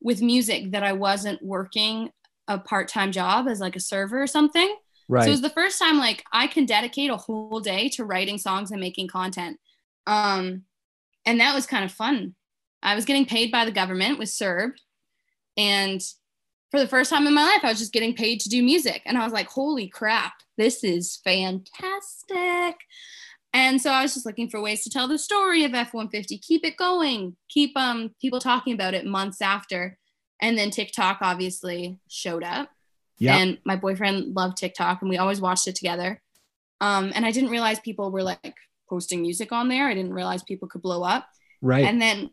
with 0.00 0.22
music 0.22 0.70
that 0.70 0.84
I 0.84 0.92
wasn't 0.92 1.42
working 1.42 2.10
a 2.46 2.60
part-time 2.60 3.10
job 3.10 3.48
as 3.48 3.58
like 3.58 3.74
a 3.74 3.80
server 3.80 4.22
or 4.22 4.28
something. 4.28 4.72
Right. 5.08 5.24
So 5.24 5.28
it 5.28 5.32
was 5.32 5.42
the 5.42 5.50
first 5.50 5.78
time 5.78 5.98
like 5.98 6.24
I 6.32 6.46
can 6.46 6.66
dedicate 6.66 7.10
a 7.10 7.16
whole 7.16 7.60
day 7.60 7.88
to 7.90 8.04
writing 8.04 8.38
songs 8.38 8.70
and 8.70 8.80
making 8.80 9.08
content. 9.08 9.58
Um, 10.06 10.62
and 11.24 11.40
that 11.40 11.54
was 11.54 11.66
kind 11.66 11.84
of 11.84 11.92
fun. 11.92 12.34
I 12.82 12.94
was 12.94 13.04
getting 13.04 13.26
paid 13.26 13.50
by 13.50 13.64
the 13.64 13.72
government 13.72 14.18
with 14.18 14.28
CERB, 14.28 14.72
and 15.56 16.00
for 16.70 16.80
the 16.80 16.88
first 16.88 17.10
time 17.10 17.26
in 17.26 17.34
my 17.34 17.42
life, 17.42 17.64
I 17.64 17.70
was 17.70 17.78
just 17.78 17.92
getting 17.92 18.14
paid 18.14 18.40
to 18.40 18.48
do 18.48 18.62
music. 18.62 19.02
And 19.06 19.16
I 19.16 19.24
was 19.24 19.32
like, 19.32 19.48
holy 19.48 19.88
crap, 19.88 20.34
this 20.58 20.84
is 20.84 21.20
fantastic. 21.24 22.76
And 23.52 23.80
so 23.80 23.90
I 23.90 24.02
was 24.02 24.14
just 24.14 24.26
looking 24.26 24.50
for 24.50 24.60
ways 24.60 24.82
to 24.84 24.90
tell 24.90 25.08
the 25.08 25.18
story 25.18 25.64
of 25.64 25.72
F-150, 25.72 26.42
keep 26.42 26.64
it 26.64 26.76
going, 26.76 27.36
keep 27.48 27.76
um 27.76 28.10
people 28.20 28.40
talking 28.40 28.74
about 28.74 28.94
it 28.94 29.06
months 29.06 29.40
after. 29.40 29.98
And 30.42 30.58
then 30.58 30.70
TikTok 30.70 31.18
obviously 31.22 31.98
showed 32.08 32.44
up. 32.44 32.68
Yeah. 33.18 33.38
And 33.38 33.58
my 33.64 33.76
boyfriend 33.76 34.34
loved 34.34 34.56
TikTok 34.56 35.00
and 35.00 35.08
we 35.08 35.18
always 35.18 35.40
watched 35.40 35.66
it 35.68 35.74
together. 35.74 36.20
Um, 36.80 37.12
and 37.14 37.24
I 37.24 37.30
didn't 37.30 37.50
realize 37.50 37.80
people 37.80 38.10
were 38.10 38.22
like 38.22 38.56
posting 38.88 39.22
music 39.22 39.52
on 39.52 39.68
there. 39.68 39.88
I 39.88 39.94
didn't 39.94 40.12
realize 40.12 40.42
people 40.42 40.68
could 40.68 40.82
blow 40.82 41.02
up. 41.02 41.26
Right. 41.62 41.84
And 41.84 42.00
then 42.00 42.30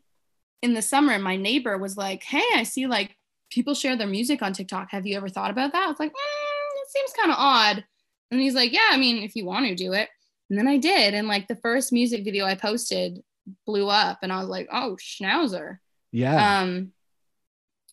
in 0.62 0.74
the 0.74 0.82
summer, 0.82 1.17
my 1.19 1.38
neighbor 1.38 1.78
was 1.78 1.96
like, 1.96 2.24
Hey, 2.24 2.43
I 2.56 2.63
see 2.63 2.88
like 2.88 3.15
people 3.54 3.74
share 3.74 3.96
their 3.96 4.08
music 4.08 4.41
on 4.41 4.54
TikTok. 4.54 4.89
Have 4.91 5.06
you 5.06 5.15
ever 5.15 5.30
thought 5.30 5.52
about 5.52 5.72
that? 5.72 5.86
I 5.86 5.88
was 5.88 6.00
like, 6.00 6.12
mm, 6.12 6.82
it 6.82 6.89
seems 6.89 7.13
kind 7.13 7.32
of 7.32 7.38
odd. 7.38 7.86
And 8.32 8.41
he's 8.41 8.56
like, 8.56 8.74
yeah, 8.74 8.89
I 8.89 8.98
mean, 8.98 9.24
if 9.24 9.36
you 9.36 9.46
want 9.46 9.67
to 9.67 9.76
do 9.76 9.93
it. 9.93 10.10
And 10.50 10.58
then 10.58 10.67
I 10.67 10.78
did. 10.78 11.13
And 11.13 11.28
like 11.28 11.48
the 11.48 11.56
first 11.56 11.93
music 11.93 12.24
video 12.24 12.46
I 12.46 12.56
posted 12.56 13.22
blew 13.65 13.88
up 13.89 14.19
and 14.24 14.34
I 14.34 14.39
was 14.39 14.50
like, 14.50 14.67
oh, 14.72 14.98
schnauzer. 15.00 15.78
Yeah. 16.12 16.62
Um, 16.62 16.91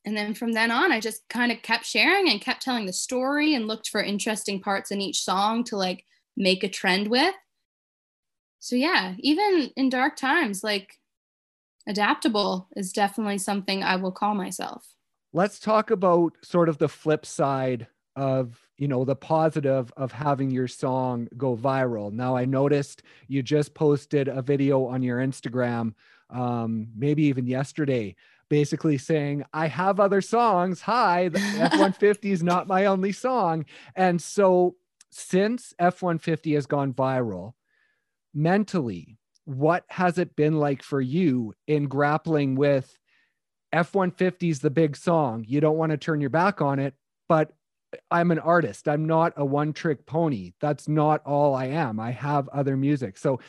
and 0.05 0.17
then 0.17 0.35
from 0.35 0.53
then 0.53 0.71
on, 0.71 0.93
I 0.93 1.01
just 1.01 1.29
kind 1.29 1.53
of 1.53 1.63
kept 1.63 1.85
sharing 1.85 2.29
and 2.29 2.41
kept 2.41 2.63
telling 2.63 2.87
the 2.87 2.93
story 2.93 3.55
and 3.55 3.67
looked 3.67 3.89
for 3.89 4.03
interesting 4.03 4.61
parts 4.61 4.91
in 4.91 5.01
each 5.01 5.23
song 5.23 5.65
to 5.65 5.77
like 5.77 6.05
make 6.37 6.65
a 6.65 6.69
trend 6.69 7.09
with. 7.09 7.35
So 8.59 8.77
yeah, 8.77 9.15
even 9.19 9.71
in 9.77 9.89
dark 9.89 10.17
times, 10.17 10.65
like 10.65 10.99
adaptable 11.87 12.69
is 12.77 12.93
definitely 12.93 13.39
something 13.39 13.83
I 13.83 13.97
will 13.97 14.13
call 14.13 14.35
myself 14.35 14.87
let's 15.33 15.61
talk 15.61 15.91
about 15.91 16.33
sort 16.43 16.69
of 16.69 16.79
the 16.79 16.89
flip 16.89 17.25
side 17.25 17.87
of 18.17 18.59
you 18.77 18.89
know 18.89 19.05
the 19.05 19.17
positive 19.17 19.93
of 19.97 20.11
having 20.11 20.51
your 20.51 20.67
song 20.67 21.29
go 21.37 21.57
viral 21.57 22.13
now 22.13 22.37
i 22.37 22.45
noticed 22.45 23.03
you 23.29 23.43
just 23.43 23.73
posted 23.73 24.27
a 24.27 24.43
video 24.43 24.85
on 24.85 25.03
your 25.03 25.19
instagram 25.19 25.95
um, 26.31 26.89
maybe 26.97 27.25
even 27.25 27.47
yesterday 27.47 28.15
basically 28.51 28.99
saying 28.99 29.43
i 29.55 29.67
have 29.67 29.99
other 29.99 30.21
songs 30.21 30.83
hi 30.83 31.29
the 31.29 31.39
f-150 31.39 32.25
is 32.27 32.43
not 32.43 32.67
my 32.67 32.85
only 32.85 33.13
song 33.13 33.65
and 33.97 34.21
so 34.21 34.77
since 35.11 35.73
f-150 35.79 36.55
has 36.55 36.67
gone 36.67 36.93
viral 36.93 37.55
mentally 38.35 39.17
what 39.45 39.85
has 39.89 40.19
it 40.19 40.37
been 40.37 40.59
like 40.59 40.83
for 40.83 41.01
you 41.01 41.55
in 41.67 41.87
grappling 41.87 42.55
with 42.55 42.99
F-150 43.73 44.51
is 44.51 44.61
the 44.61 44.71
big 44.71 44.97
song. 44.97 45.45
You 45.47 45.61
don't 45.61 45.77
want 45.77 45.91
to 45.91 45.97
turn 45.97 46.21
your 46.21 46.31
back 46.31 46.61
on 46.61 46.79
it, 46.79 46.95
but 47.29 47.53
I'm 48.11 48.31
an 48.31 48.39
artist. 48.39 48.89
I'm 48.89 49.07
not 49.07 49.33
a 49.37 49.45
one 49.45 49.73
trick 49.73 50.07
pony. 50.07 50.53
That's 50.61 50.89
not 50.89 51.25
all 51.25 51.55
I 51.55 51.67
am. 51.67 51.99
I 51.99 52.11
have 52.13 52.49
other 52.49 52.77
music. 52.77 53.17
So 53.17 53.41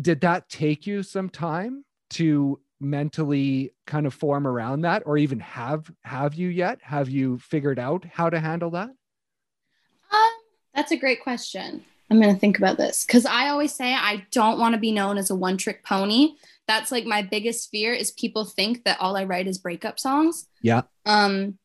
did 0.00 0.20
that 0.22 0.48
take 0.48 0.86
you 0.86 1.02
some 1.02 1.28
time 1.28 1.84
to 2.10 2.60
mentally 2.80 3.72
kind 3.86 4.06
of 4.06 4.14
form 4.14 4.46
around 4.46 4.82
that 4.82 5.02
or 5.06 5.16
even 5.18 5.40
have 5.40 5.90
have 6.04 6.34
you 6.34 6.48
yet? 6.48 6.78
Have 6.82 7.08
you 7.08 7.38
figured 7.38 7.78
out 7.78 8.04
how 8.04 8.30
to 8.30 8.40
handle 8.40 8.70
that? 8.70 8.88
Um, 8.88 10.32
that's 10.74 10.92
a 10.92 10.96
great 10.96 11.22
question. 11.22 11.84
I'm 12.10 12.20
going 12.20 12.32
to 12.32 12.40
think 12.40 12.58
about 12.58 12.76
this 12.76 13.04
cuz 13.04 13.26
I 13.26 13.48
always 13.48 13.74
say 13.74 13.92
I 13.92 14.26
don't 14.30 14.58
want 14.58 14.74
to 14.74 14.80
be 14.80 14.92
known 14.92 15.18
as 15.18 15.30
a 15.30 15.34
one 15.34 15.56
trick 15.56 15.84
pony. 15.84 16.34
That's 16.68 16.92
like 16.92 17.04
my 17.04 17.22
biggest 17.22 17.70
fear 17.70 17.92
is 17.92 18.10
people 18.12 18.44
think 18.44 18.84
that 18.84 19.00
all 19.00 19.16
I 19.16 19.24
write 19.24 19.48
is 19.48 19.58
breakup 19.58 19.98
songs. 19.98 20.46
Yeah. 20.62 20.82
Um 21.04 21.58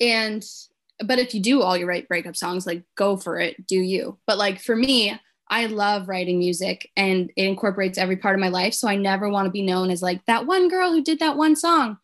and 0.00 0.44
but 1.04 1.18
if 1.18 1.34
you 1.34 1.40
do 1.40 1.62
all 1.62 1.76
you 1.76 1.86
write 1.86 2.08
breakup 2.08 2.36
songs, 2.36 2.66
like 2.66 2.84
go 2.96 3.16
for 3.16 3.38
it, 3.38 3.66
do 3.66 3.78
you. 3.78 4.18
But 4.26 4.38
like 4.38 4.60
for 4.60 4.76
me, 4.76 5.18
I 5.52 5.66
love 5.66 6.08
writing 6.08 6.38
music 6.38 6.90
and 6.96 7.30
it 7.36 7.44
incorporates 7.44 7.98
every 7.98 8.16
part 8.16 8.34
of 8.34 8.40
my 8.40 8.48
life. 8.48 8.72
So 8.72 8.88
I 8.88 8.96
never 8.96 9.28
want 9.28 9.44
to 9.44 9.52
be 9.52 9.60
known 9.60 9.90
as 9.90 10.00
like 10.00 10.24
that 10.24 10.46
one 10.46 10.68
girl 10.68 10.90
who 10.90 11.04
did 11.04 11.18
that 11.18 11.36
one 11.36 11.56
song. 11.56 11.98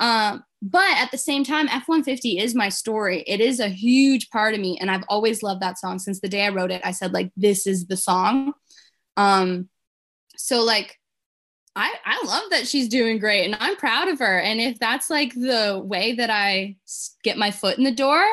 Um, 0.00 0.42
but 0.60 0.90
at 0.96 1.12
the 1.12 1.16
same 1.16 1.44
time, 1.44 1.68
F 1.68 1.86
150 1.86 2.40
is 2.40 2.52
my 2.52 2.68
story. 2.68 3.22
It 3.28 3.40
is 3.40 3.60
a 3.60 3.68
huge 3.68 4.28
part 4.30 4.54
of 4.54 4.60
me. 4.60 4.76
And 4.80 4.90
I've 4.90 5.04
always 5.08 5.40
loved 5.40 5.62
that 5.62 5.78
song 5.78 6.00
since 6.00 6.18
the 6.18 6.28
day 6.28 6.44
I 6.44 6.48
wrote 6.48 6.72
it. 6.72 6.82
I 6.84 6.90
said, 6.90 7.12
like, 7.12 7.30
this 7.36 7.64
is 7.64 7.86
the 7.86 7.96
song. 7.96 8.54
Um, 9.16 9.68
so, 10.36 10.64
like, 10.64 10.98
I, 11.76 11.94
I 12.04 12.26
love 12.26 12.50
that 12.50 12.66
she's 12.66 12.88
doing 12.88 13.20
great 13.20 13.44
and 13.44 13.56
I'm 13.60 13.76
proud 13.76 14.08
of 14.08 14.18
her. 14.18 14.40
And 14.40 14.60
if 14.60 14.80
that's 14.80 15.08
like 15.08 15.32
the 15.32 15.80
way 15.82 16.16
that 16.16 16.28
I 16.28 16.76
get 17.22 17.38
my 17.38 17.52
foot 17.52 17.78
in 17.78 17.84
the 17.84 17.94
door, 17.94 18.24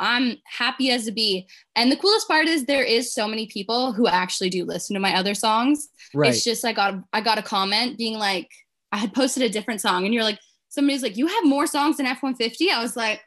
I'm 0.00 0.36
happy 0.44 0.90
as 0.90 1.06
a 1.06 1.12
bee. 1.12 1.46
And 1.76 1.92
the 1.92 1.96
coolest 1.96 2.26
part 2.26 2.48
is 2.48 2.64
there 2.64 2.82
is 2.82 3.14
so 3.14 3.28
many 3.28 3.46
people 3.46 3.92
who 3.92 4.08
actually 4.08 4.50
do 4.50 4.64
listen 4.64 4.94
to 4.94 5.00
my 5.00 5.14
other 5.14 5.34
songs. 5.34 5.88
Right. 6.14 6.30
It's 6.30 6.42
just 6.42 6.64
I 6.64 6.72
got 6.72 6.94
I 7.12 7.20
got 7.20 7.38
a 7.38 7.42
comment 7.42 7.98
being 7.98 8.18
like, 8.18 8.48
I 8.90 8.96
had 8.96 9.14
posted 9.14 9.44
a 9.44 9.48
different 9.48 9.80
song, 9.80 10.04
and 10.04 10.12
you're 10.12 10.24
like, 10.24 10.40
somebody's 10.70 11.02
like, 11.02 11.16
you 11.16 11.26
have 11.26 11.44
more 11.44 11.66
songs 11.66 11.98
than 11.98 12.06
F-150. 12.06 12.70
I 12.70 12.82
was 12.82 12.96
like, 12.96 13.20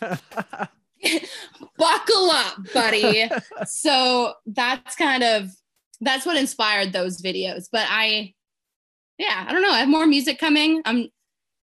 buckle 1.78 2.30
up, 2.30 2.56
buddy. 2.72 3.28
so 3.66 4.32
that's 4.46 4.96
kind 4.96 5.22
of 5.22 5.50
that's 6.00 6.24
what 6.24 6.36
inspired 6.36 6.92
those 6.92 7.20
videos. 7.20 7.66
But 7.70 7.86
I 7.88 8.34
yeah, 9.18 9.44
I 9.46 9.52
don't 9.52 9.62
know. 9.62 9.70
I 9.70 9.80
have 9.80 9.88
more 9.88 10.06
music 10.06 10.38
coming. 10.38 10.80
I'm 10.84 11.08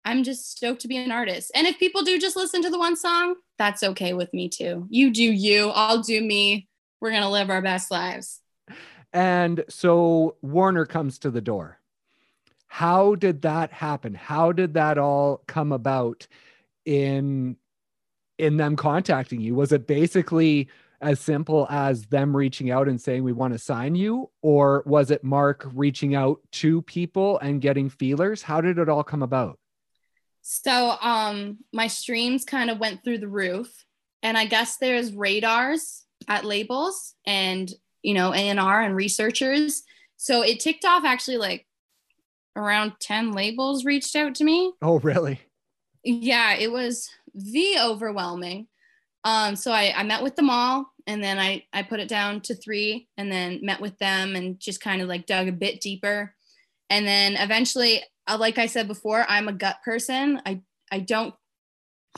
I'm 0.05 0.25
just 0.25 0.57
stoked 0.57 0.81
to 0.83 0.89
be 0.89 0.97
an 0.97 1.13
artist. 1.13 1.51
And 1.55 1.67
if 1.67 1.79
people 1.79 2.03
do 2.03 2.19
just 2.19 2.37
listen 2.37 2.63
to 2.63 2.71
the 2.71 2.79
one 2.79 2.97
song, 2.97 3.35
that's 3.59 3.83
okay 3.83 4.15
with 4.15 4.33
me 4.33 4.49
too. 4.49 4.87
You 4.91 5.11
do 5.11 5.23
you, 5.23 5.69
I'll 5.71 6.03
do 6.03 6.21
me. 6.21 6.69
We're 7.01 7.11
going 7.11 7.23
to 7.23 7.29
live 7.29 7.51
our 7.51 7.63
best 7.63 7.91
lives. 7.91 8.41
And 9.13 9.65
so 9.69 10.37
Warner 10.43 10.87
comes 10.87 11.19
to 11.21 11.31
the 11.31 11.41
door. 11.41 11.79
How 12.69 13.17
did 13.17 13.43
that 13.43 13.73
happen? 13.73 14.15
How 14.15 14.53
did 14.53 14.75
that 14.75 14.97
all 14.97 15.43
come 15.47 15.73
about 15.73 16.27
in 16.85 17.57
in 18.39 18.57
them 18.57 18.77
contacting 18.77 19.41
you? 19.41 19.55
Was 19.55 19.73
it 19.73 19.87
basically 19.87 20.69
as 21.01 21.19
simple 21.19 21.67
as 21.71 22.07
them 22.07 22.37
reaching 22.37 22.71
out 22.71 22.89
and 22.89 23.01
saying 23.01 23.25
we 23.25 23.33
want 23.33 23.53
to 23.53 23.59
sign 23.59 23.95
you 23.95 24.31
or 24.43 24.83
was 24.87 25.11
it 25.11 25.25
mark 25.25 25.67
reaching 25.75 26.15
out 26.15 26.41
to 26.53 26.83
people 26.83 27.39
and 27.39 27.63
getting 27.63 27.89
feelers 27.89 28.43
how 28.43 28.61
did 28.61 28.79
it 28.79 28.89
all 28.89 29.03
come 29.03 29.23
about 29.23 29.59
so 30.43 30.97
um 31.01 31.59
my 31.73 31.87
streams 31.87 32.45
kind 32.45 32.71
of 32.71 32.79
went 32.79 33.03
through 33.05 33.19
the 33.19 33.29
roof 33.29 33.85
and 34.23 34.37
i 34.37 34.45
guess 34.45 34.77
there's 34.77 35.13
radars 35.13 36.05
at 36.29 36.45
labels 36.45 37.15
and 37.27 37.73
you 38.03 38.15
know 38.15 38.35
A&R 38.35 38.83
and 38.83 38.97
researchers. 38.97 39.83
So 40.17 40.43
it 40.43 40.61
ticked 40.61 40.85
off 40.85 41.05
actually 41.05 41.39
like 41.39 41.67
around 42.57 42.95
10 43.01 43.33
labels 43.33 43.85
reached 43.85 44.17
out 44.17 44.35
to 44.37 44.45
me. 44.45 44.73
Oh 44.83 44.99
really? 45.01 45.41
Yeah 46.05 46.55
it 46.55 46.71
was 46.71 47.09
the 47.35 47.77
overwhelming. 47.83 48.67
Um, 49.23 49.55
so 49.55 49.71
I, 49.71 49.93
I 49.95 50.03
met 50.03 50.23
with 50.23 50.35
them 50.37 50.49
all 50.49 50.91
and 51.07 51.23
then 51.23 51.39
I, 51.39 51.65
I 51.75 51.83
put 51.83 52.01
it 52.01 52.09
down 52.09 52.41
to 52.43 52.55
three 52.55 53.07
and 53.19 53.31
then 53.31 53.61
met 53.63 53.81
with 53.81 53.99
them 53.99 54.35
and 54.35 54.59
just 54.59 54.81
kind 54.81 55.03
of 55.03 55.09
like 55.09 55.27
dug 55.27 55.47
a 55.47 55.53
bit 55.53 55.83
deeper. 55.83 56.35
And 56.91 57.07
then 57.07 57.37
eventually, 57.37 58.03
uh, 58.27 58.37
like 58.39 58.59
I 58.59 58.67
said 58.67 58.89
before, 58.89 59.25
I'm 59.29 59.49
a 59.49 59.53
gut 59.53 59.77
person. 59.85 60.43
I, 60.45 60.61
I 60.93 60.99
don't 60.99 61.35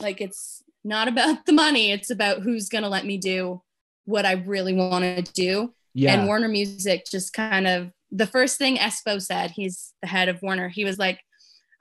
like 0.01 0.19
it's 0.19 0.63
not 0.83 1.07
about 1.07 1.45
the 1.45 1.53
money. 1.53 1.91
It's 1.91 2.09
about 2.09 2.41
who's 2.41 2.69
going 2.69 2.83
to 2.83 2.89
let 2.89 3.05
me 3.05 3.17
do 3.17 3.61
what 4.05 4.25
I 4.25 4.33
really 4.33 4.73
want 4.73 5.03
to 5.03 5.21
do. 5.33 5.73
Yeah. 5.93 6.13
And 6.13 6.27
Warner 6.27 6.47
Music 6.47 7.05
just 7.09 7.33
kind 7.33 7.67
of 7.67 7.91
the 8.11 8.27
first 8.27 8.57
thing 8.57 8.77
Espo 8.77 9.21
said, 9.21 9.51
he's 9.51 9.93
the 10.01 10.07
head 10.07 10.27
of 10.27 10.41
Warner. 10.41 10.69
He 10.69 10.83
was 10.83 10.97
like, 10.97 11.19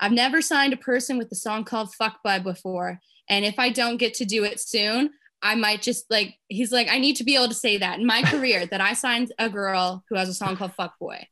I've 0.00 0.12
never 0.12 0.40
signed 0.40 0.72
a 0.72 0.78
person 0.78 1.18
with 1.18 1.31
a 1.33 1.37
song 1.37 1.64
called 1.64 1.94
Fuck 1.94 2.22
Bud 2.22 2.42
before. 2.42 3.00
And 3.28 3.44
if 3.44 3.59
I 3.59 3.70
don't 3.70 3.98
get 3.98 4.14
to 4.14 4.24
do 4.24 4.44
it 4.44 4.61
soon, 4.61 5.11
I 5.42 5.55
might 5.55 5.83
just 5.83 6.11
like, 6.11 6.35
he's 6.48 6.72
like, 6.72 6.88
I 6.90 6.98
need 6.98 7.16
to 7.16 7.24
be 7.24 7.35
able 7.35 7.48
to 7.48 7.55
say 7.55 7.78
that 7.78 7.98
in 7.98 8.07
my 8.07 8.22
career 8.26 8.66
that 8.66 8.81
I 8.81 8.94
signed 8.94 9.33
a 9.38 9.48
girl 9.48 10.05
who 10.09 10.16
has 10.16 10.28
a 10.28 10.35
song 10.35 10.57
called 10.57 10.74
Fuck 10.74 10.98
Boy. 10.98 11.26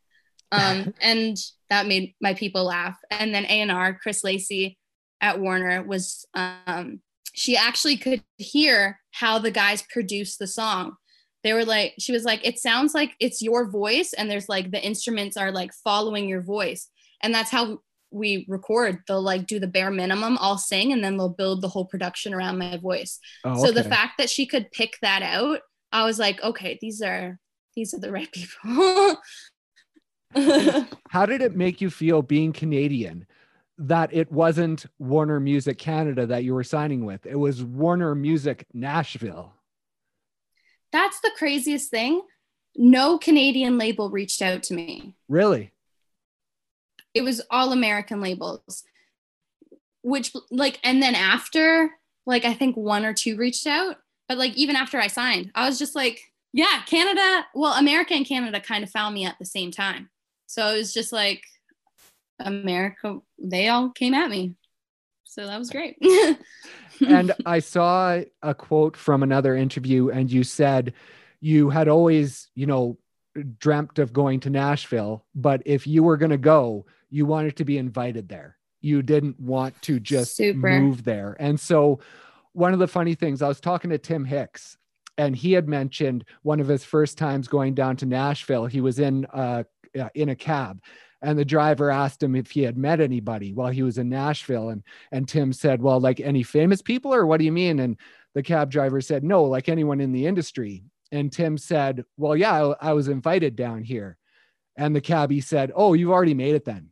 Um, 0.53 0.95
and 1.01 1.37
that 1.69 1.87
made 1.87 2.15
my 2.21 2.35
people 2.35 2.65
laugh. 2.65 2.97
And 3.11 3.35
then 3.35 3.45
A&R, 3.47 3.95
Cris 3.95 4.25
Lacy 4.25 4.79
at 5.21 5.41
Warner 5.41 5.83
was, 5.83 6.27
um, 6.35 7.01
she 7.35 7.57
actually 7.57 7.97
could 7.97 8.23
hear 8.37 8.99
how 9.13 9.39
the 9.39 9.51
guys 9.51 9.85
produced 9.91 10.39
the 10.39 10.47
song. 10.47 10.97
They 11.45 11.53
were 11.53 11.65
like, 11.65 11.95
she 11.99 12.13
was 12.13 12.25
like, 12.25 12.47
it 12.47 12.59
sounds 12.59 12.95
like 12.95 13.15
it's 13.21 13.41
your 13.41 13.71
voice. 13.71 14.13
And 14.13 14.31
there's 14.31 14.49
like 14.49 14.71
the 14.71 14.85
instruments 14.85 15.37
are 15.37 15.53
like 15.53 15.73
following 15.73 16.29
your 16.29 16.43
voice. 16.43 16.89
And 17.23 17.35
that's 17.35 17.51
how 17.51 17.81
we 18.11 18.45
record 18.49 18.99
they'll 19.07 19.23
like 19.23 19.47
do 19.47 19.59
the 19.59 19.67
bare 19.67 19.91
minimum 19.91 20.37
i'll 20.41 20.59
sing 20.59 20.93
and 20.93 21.03
then 21.03 21.17
they'll 21.17 21.29
build 21.29 21.61
the 21.63 21.69
whole 21.69 21.85
production 21.85 22.35
around 22.35 22.59
my 22.59 22.77
voice 22.77 23.19
oh, 23.45 23.53
okay. 23.53 23.61
so 23.61 23.73
the 23.73 23.85
fact 23.85 24.15
that 24.19 24.31
she 24.31 24.47
could 24.47 24.71
pick 24.73 24.97
that 25.01 25.23
out 25.23 25.61
i 25.93 26.05
was 26.05 26.19
like 26.19 26.43
okay 26.43 26.79
these 26.81 27.01
are 27.03 27.39
these 27.77 27.95
are 27.95 28.01
the 28.01 28.11
right 28.11 28.33
people 28.33 29.17
how 31.09 31.27
did 31.27 31.43
it 31.43 31.57
make 31.57 31.81
you 31.81 31.91
feel 31.91 32.23
being 32.23 32.53
canadian 32.53 33.27
that 33.79 34.13
it 34.13 34.31
wasn't 34.31 34.87
warner 34.99 35.41
music 35.41 35.79
canada 35.79 36.27
that 36.27 36.45
you 36.45 36.55
were 36.55 36.65
signing 36.65 37.05
with? 37.05 37.27
It 37.27 37.37
was 37.37 37.65
warner 37.65 38.15
music 38.15 38.67
nashville. 38.73 39.55
That's 40.93 41.21
the 41.21 41.31
craziest 41.37 41.91
thing. 41.91 42.23
No 42.77 43.19
canadian 43.19 43.79
label 43.79 44.11
reached 44.11 44.43
out 44.43 44.63
to 44.65 44.75
me. 44.75 45.15
Really? 45.29 45.73
It 47.15 47.23
was 47.23 47.41
all 47.51 47.73
American 47.73 48.21
labels, 48.21 48.85
which 50.03 50.33
like, 50.51 50.79
and 50.85 51.03
then 51.03 51.15
after, 51.15 51.91
like, 52.27 52.45
I 52.45 52.55
think 52.55 52.77
one 52.77 53.05
or 53.05 53.13
two 53.13 53.37
reached 53.37 53.67
out, 53.67 53.97
but 54.29 54.39
like, 54.39 54.55
even 54.55 54.77
after 54.77 54.99
I 54.99 55.09
signed, 55.09 55.51
I 55.55 55.67
was 55.67 55.79
just 55.79 55.97
like, 55.97 56.31
yeah, 56.53 56.83
Canada, 56.87 57.47
well, 57.55 57.75
America 57.75 58.15
and 58.15 58.27
Canada 58.27 58.61
kind 58.61 58.85
of 58.85 58.91
found 58.91 59.15
me 59.15 59.25
at 59.25 59.39
the 59.39 59.45
same 59.45 59.71
time. 59.71 60.11
So 60.51 60.67
it 60.67 60.79
was 60.79 60.93
just 60.93 61.13
like, 61.13 61.45
America, 62.41 63.21
they 63.39 63.69
all 63.69 63.91
came 63.91 64.15
at 64.15 64.29
me. 64.29 64.57
So 65.23 65.47
that 65.47 65.57
was 65.61 65.71
great. 65.71 65.97
and 67.07 67.33
I 67.47 67.61
saw 67.61 68.21
a 68.43 68.53
quote 68.53 68.97
from 68.97 69.23
another 69.23 69.55
interview, 69.55 70.09
and 70.09 70.29
you 70.29 70.43
said 70.43 70.95
you 71.41 71.71
had 71.71 71.87
always, 71.87 72.49
you 72.57 72.67
know, 72.67 72.99
dreamt 73.61 74.01
of 74.01 74.13
going 74.13 74.41
to 74.41 74.51
Nashville, 74.51 75.25
but 75.37 75.63
if 75.67 75.87
you 75.87 76.03
were 76.03 76.17
going 76.17 76.33
to 76.33 76.37
go, 76.37 76.85
you 77.11 77.27
wanted 77.27 77.55
to 77.59 77.65
be 77.65 77.79
invited 77.79 78.29
there. 78.29 78.57
You 78.81 79.03
didn't 79.03 79.39
want 79.39 79.81
to 79.83 80.01
just 80.01 80.35
Super. 80.35 80.81
move 80.81 81.05
there. 81.05 81.37
And 81.39 81.61
so, 81.61 82.01
one 82.55 82.73
of 82.73 82.81
the 82.81 82.89
funny 82.89 83.15
things, 83.15 83.41
I 83.41 83.47
was 83.47 83.61
talking 83.61 83.91
to 83.91 83.99
Tim 83.99 84.25
Hicks, 84.25 84.79
and 85.17 85.37
he 85.37 85.53
had 85.53 85.69
mentioned 85.69 86.25
one 86.43 86.59
of 86.59 86.67
his 86.67 86.83
first 86.83 87.19
times 87.19 87.47
going 87.47 87.75
down 87.75 87.95
to 87.99 88.07
Nashville. 88.07 88.67
He 88.67 88.81
was 88.81 88.99
in 88.99 89.27
uh, 89.99 90.09
in 90.15 90.29
a 90.29 90.37
cab, 90.37 90.83
and 91.23 91.39
the 91.39 91.45
driver 91.45 91.91
asked 91.91 92.23
him 92.23 92.35
if 92.35 92.51
he 92.51 92.63
had 92.63 92.79
met 92.79 93.01
anybody 93.01 93.53
while 93.53 93.71
he 93.71 93.83
was 93.83 93.99
in 93.99 94.09
Nashville, 94.09 94.71
and 94.71 94.83
and 95.13 95.29
Tim 95.29 95.53
said, 95.53 95.83
"Well, 95.83 96.01
like 96.01 96.21
any 96.21 96.43
famous 96.43 96.83
people, 96.83 97.15
or 97.15 97.27
what 97.27 97.39
do 97.39 97.45
you 97.45 97.53
mean?" 97.53 97.81
And 97.81 97.97
the 98.35 98.43
cab 98.43 98.71
driver 98.71 99.01
said, 99.01 99.25
No, 99.25 99.45
like 99.45 99.69
anyone 99.69 100.01
in 100.01 100.13
the 100.13 100.27
industry. 100.27 100.85
And 101.13 101.33
Tim 101.33 101.59
said, 101.59 102.05
Well, 102.17 102.37
yeah, 102.37 102.75
I, 102.81 102.91
I 102.91 102.93
was 102.93 103.09
invited 103.09 103.57
down 103.57 103.83
here. 103.83 104.17
And 104.77 104.95
the 104.95 105.01
cabbie 105.01 105.41
said, 105.41 105.73
Oh, 105.75 105.95
you've 105.95 106.11
already 106.11 106.35
made 106.35 106.55
it 106.55 106.65
then. 106.65 106.91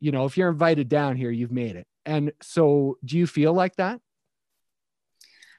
You 0.00 0.12
know, 0.12 0.24
if 0.24 0.36
you're 0.36 0.50
invited 0.50 0.88
down 0.88 1.16
here, 1.16 1.30
you've 1.30 1.52
made 1.52 1.76
it. 1.76 1.86
And 2.06 2.32
so 2.42 2.98
do 3.04 3.18
you 3.18 3.26
feel 3.26 3.52
like 3.52 3.76
that? 3.76 4.00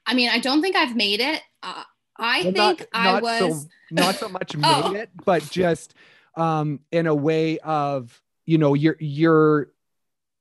I 0.06 0.14
mean, 0.14 0.30
I 0.30 0.40
don't 0.40 0.62
think 0.62 0.76
I've 0.76 0.96
made 0.96 1.20
it. 1.20 1.42
Uh, 1.62 1.84
I 2.18 2.42
well, 2.44 2.54
think 2.54 2.80
not, 2.80 2.88
I 2.94 3.22
was 3.22 3.62
so, 3.62 3.70
not 3.92 4.16
so 4.16 4.30
much 4.30 4.56
made 4.58 4.66
oh. 4.66 4.94
it, 4.94 5.10
but 5.26 5.44
just 5.50 5.94
um 6.36 6.80
in 6.92 7.08
a 7.08 7.16
way 7.16 7.60
of, 7.60 8.22
you 8.46 8.58
know, 8.58 8.74
you're 8.74 8.98
you're 9.00 9.72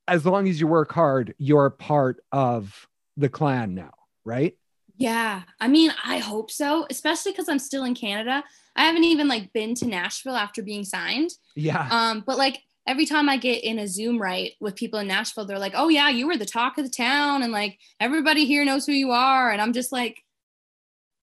as 0.08 0.26
long 0.26 0.48
as 0.48 0.60
you 0.60 0.66
work 0.66 0.92
hard, 0.92 1.34
you're 1.38 1.70
part 1.70 2.22
of 2.32 2.88
the 3.16 3.28
clan 3.28 3.74
now, 3.74 3.94
right? 4.24 4.56
Yeah. 4.96 5.42
I 5.58 5.68
mean, 5.68 5.92
I 6.04 6.18
hope 6.18 6.50
so, 6.50 6.86
especially 6.90 7.32
because 7.32 7.48
I'm 7.48 7.58
still 7.58 7.84
in 7.84 7.94
Canada. 7.94 8.44
I 8.76 8.84
haven't 8.84 9.04
even 9.04 9.28
like 9.28 9.52
been 9.52 9.74
to 9.76 9.86
Nashville 9.86 10.36
after 10.36 10.62
being 10.62 10.84
signed. 10.84 11.30
Yeah. 11.54 11.88
Um, 11.90 12.22
but 12.26 12.36
like 12.36 12.62
every 12.86 13.06
time 13.06 13.28
I 13.28 13.36
get 13.36 13.64
in 13.64 13.78
a 13.78 13.88
Zoom 13.88 14.20
right 14.20 14.52
with 14.60 14.76
people 14.76 14.98
in 14.98 15.06
Nashville, 15.06 15.46
they're 15.46 15.58
like, 15.58 15.74
oh 15.76 15.88
yeah, 15.88 16.08
you 16.10 16.26
were 16.26 16.36
the 16.36 16.44
talk 16.44 16.76
of 16.76 16.84
the 16.84 16.90
town 16.90 17.42
and 17.42 17.52
like 17.52 17.78
everybody 17.98 18.44
here 18.44 18.64
knows 18.64 18.84
who 18.84 18.92
you 18.92 19.10
are. 19.10 19.50
And 19.50 19.62
I'm 19.62 19.72
just 19.72 19.92
like, 19.92 20.22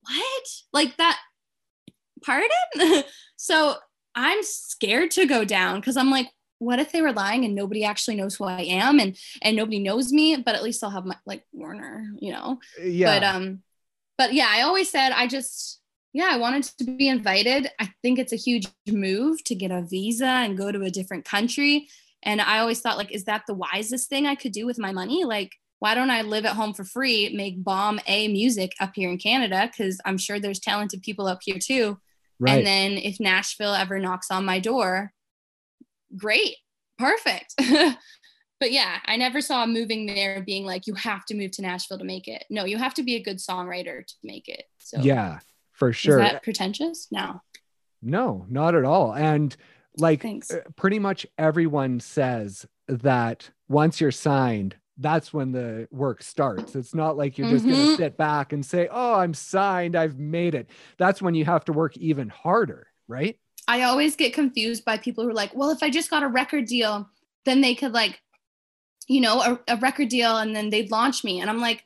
what? 0.01 0.47
Like 0.73 0.97
that 0.97 1.19
pardon? 2.23 3.03
so 3.37 3.75
I'm 4.17 4.41
scared 4.41 5.11
to 5.11 5.27
go 5.27 5.45
down 5.45 5.79
because 5.79 5.95
I'm 5.95 6.09
like, 6.09 6.27
what 6.57 6.79
if 6.79 6.91
they 6.91 7.03
were 7.03 7.13
lying 7.13 7.45
and 7.45 7.53
nobody 7.53 7.83
actually 7.83 8.15
knows 8.15 8.35
who 8.35 8.45
I 8.45 8.61
am 8.61 8.99
and 8.99 9.15
and 9.43 9.55
nobody 9.55 9.77
knows 9.77 10.11
me, 10.11 10.37
but 10.37 10.55
at 10.55 10.63
least 10.63 10.83
I'll 10.83 10.89
have 10.89 11.05
my 11.05 11.15
like 11.27 11.43
Warner, 11.53 12.03
you 12.19 12.31
know. 12.31 12.59
Yeah. 12.83 13.13
But 13.13 13.23
um, 13.23 13.61
but 14.17 14.33
yeah, 14.33 14.47
I 14.49 14.63
always 14.63 14.89
said 14.89 15.11
I 15.11 15.27
just 15.27 15.79
yeah, 16.13 16.29
I 16.31 16.37
wanted 16.37 16.63
to 16.79 16.83
be 16.83 17.07
invited. 17.07 17.69
I 17.79 17.91
think 18.01 18.17
it's 18.17 18.33
a 18.33 18.37
huge 18.37 18.67
move 18.87 19.43
to 19.43 19.53
get 19.53 19.69
a 19.69 19.83
visa 19.83 20.25
and 20.25 20.57
go 20.57 20.71
to 20.71 20.81
a 20.81 20.89
different 20.89 21.25
country. 21.25 21.87
And 22.23 22.41
I 22.41 22.57
always 22.57 22.81
thought 22.81 22.97
like, 22.97 23.11
is 23.11 23.25
that 23.25 23.43
the 23.45 23.53
wisest 23.53 24.09
thing 24.09 24.25
I 24.25 24.33
could 24.33 24.51
do 24.51 24.65
with 24.65 24.79
my 24.79 24.91
money? 24.91 25.25
Like, 25.25 25.51
why 25.77 25.93
don't 25.93 26.09
I 26.09 26.23
live 26.23 26.45
at 26.45 26.55
home 26.55 26.73
for 26.73 26.83
free, 26.83 27.29
make 27.35 27.63
bomb 27.63 27.99
A 28.07 28.29
music 28.29 28.71
up 28.79 28.93
here 28.95 29.11
in 29.11 29.19
Canada? 29.19 29.69
Because 29.71 30.01
I'm 30.05 30.17
sure 30.17 30.39
there's 30.39 30.59
talented 30.59 31.03
people 31.03 31.27
up 31.27 31.39
here 31.43 31.59
too. 31.59 31.99
Right. 32.39 32.57
And 32.57 32.67
then 32.67 32.91
if 32.93 33.19
Nashville 33.19 33.73
ever 33.73 33.99
knocks 33.99 34.29
on 34.31 34.45
my 34.45 34.59
door, 34.59 35.11
great, 36.15 36.55
perfect. 36.97 37.55
but 38.59 38.71
yeah, 38.71 38.99
I 39.05 39.17
never 39.17 39.41
saw 39.41 39.65
moving 39.65 40.05
there 40.05 40.41
being 40.41 40.65
like, 40.65 40.87
you 40.87 40.93
have 40.95 41.25
to 41.25 41.35
move 41.35 41.51
to 41.51 41.61
Nashville 41.61 41.99
to 41.99 42.05
make 42.05 42.27
it. 42.27 42.43
No, 42.49 42.65
you 42.65 42.77
have 42.77 42.93
to 42.95 43.03
be 43.03 43.15
a 43.15 43.23
good 43.23 43.37
songwriter 43.37 44.05
to 44.05 44.13
make 44.23 44.47
it. 44.47 44.63
So 44.79 44.99
yeah, 45.01 45.39
for 45.73 45.93
sure. 45.93 46.19
Is 46.19 46.31
that 46.31 46.43
pretentious? 46.43 47.07
No. 47.11 47.41
No, 48.01 48.45
not 48.49 48.75
at 48.75 48.85
all. 48.85 49.13
And 49.13 49.55
like 49.97 50.21
Thanks. 50.21 50.51
Uh, 50.51 50.61
pretty 50.75 50.99
much 50.99 51.25
everyone 51.37 51.99
says 51.99 52.65
that 52.87 53.49
once 53.67 53.99
you're 53.99 54.11
signed, 54.11 54.75
that's 54.97 55.33
when 55.33 55.51
the 55.51 55.87
work 55.91 56.23
starts. 56.23 56.75
It's 56.75 56.95
not 56.95 57.17
like 57.17 57.37
you're 57.37 57.49
just 57.49 57.65
mm-hmm. 57.65 57.75
going 57.75 57.87
to 57.87 57.95
sit 57.97 58.17
back 58.17 58.53
and 58.53 58.65
say, 58.65 58.87
"Oh, 58.91 59.15
I'm 59.15 59.33
signed, 59.33 59.95
I've 59.95 60.17
made 60.17 60.55
it." 60.55 60.69
That's 60.97 61.21
when 61.21 61.35
you 61.35 61.45
have 61.45 61.65
to 61.65 61.73
work 61.73 61.95
even 61.97 62.29
harder, 62.29 62.87
right? 63.07 63.37
I 63.67 63.81
always 63.83 64.15
get 64.15 64.33
confused 64.33 64.85
by 64.85 64.97
people 64.97 65.23
who 65.23 65.29
are 65.29 65.33
like, 65.33 65.53
well, 65.53 65.71
if 65.71 65.83
I 65.83 65.89
just 65.89 66.09
got 66.09 66.23
a 66.23 66.27
record 66.27 66.65
deal, 66.65 67.09
then 67.45 67.61
they 67.61 67.75
could 67.75 67.91
like, 67.91 68.21
you 69.07 69.19
know, 69.19 69.41
a, 69.41 69.73
a 69.73 69.77
record 69.77 70.07
deal 70.09 70.37
and 70.37 70.55
then 70.55 70.69
they'd 70.69 70.89
launch 70.89 71.23
me. 71.23 71.41
And 71.41 71.49
I'm 71.49 71.59
like, 71.59 71.83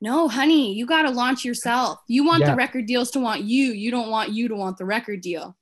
no, 0.00 0.28
honey, 0.28 0.74
you 0.74 0.86
got 0.86 1.02
to 1.02 1.10
launch 1.10 1.44
yourself. 1.44 1.98
You 2.06 2.24
want 2.24 2.42
yeah. 2.42 2.50
the 2.50 2.56
record 2.56 2.86
deals 2.86 3.10
to 3.12 3.20
want 3.20 3.42
you. 3.42 3.72
You 3.72 3.90
don't 3.90 4.10
want 4.10 4.30
you 4.30 4.48
to 4.48 4.54
want 4.54 4.78
the 4.78 4.84
record 4.84 5.20
deal. 5.20 5.56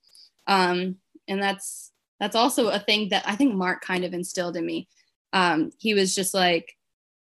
Um, 0.45 0.97
and 1.27 1.41
that's, 1.41 1.91
that's 2.19 2.35
also 2.35 2.67
a 2.67 2.79
thing 2.79 3.09
that 3.09 3.23
I 3.27 3.35
think 3.35 3.55
Mark 3.55 3.81
kind 3.81 4.05
of 4.05 4.13
instilled 4.13 4.57
in 4.57 4.65
me. 4.65 4.87
Um, 5.33 5.71
he 5.79 5.93
was 5.95 6.13
just 6.13 6.33
like, 6.33 6.75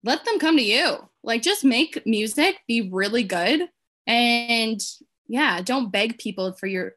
let 0.08 0.24
them 0.24 0.40
come 0.40 0.56
to 0.56 0.64
you. 0.64 0.98
Like, 1.22 1.42
just 1.42 1.66
make 1.66 2.02
music, 2.06 2.62
be 2.66 2.90
really 2.90 3.24
good. 3.24 3.68
And 4.08 4.82
yeah, 5.28 5.62
don't 5.62 5.92
beg 5.92 6.18
people 6.18 6.54
for 6.54 6.66
your 6.66 6.94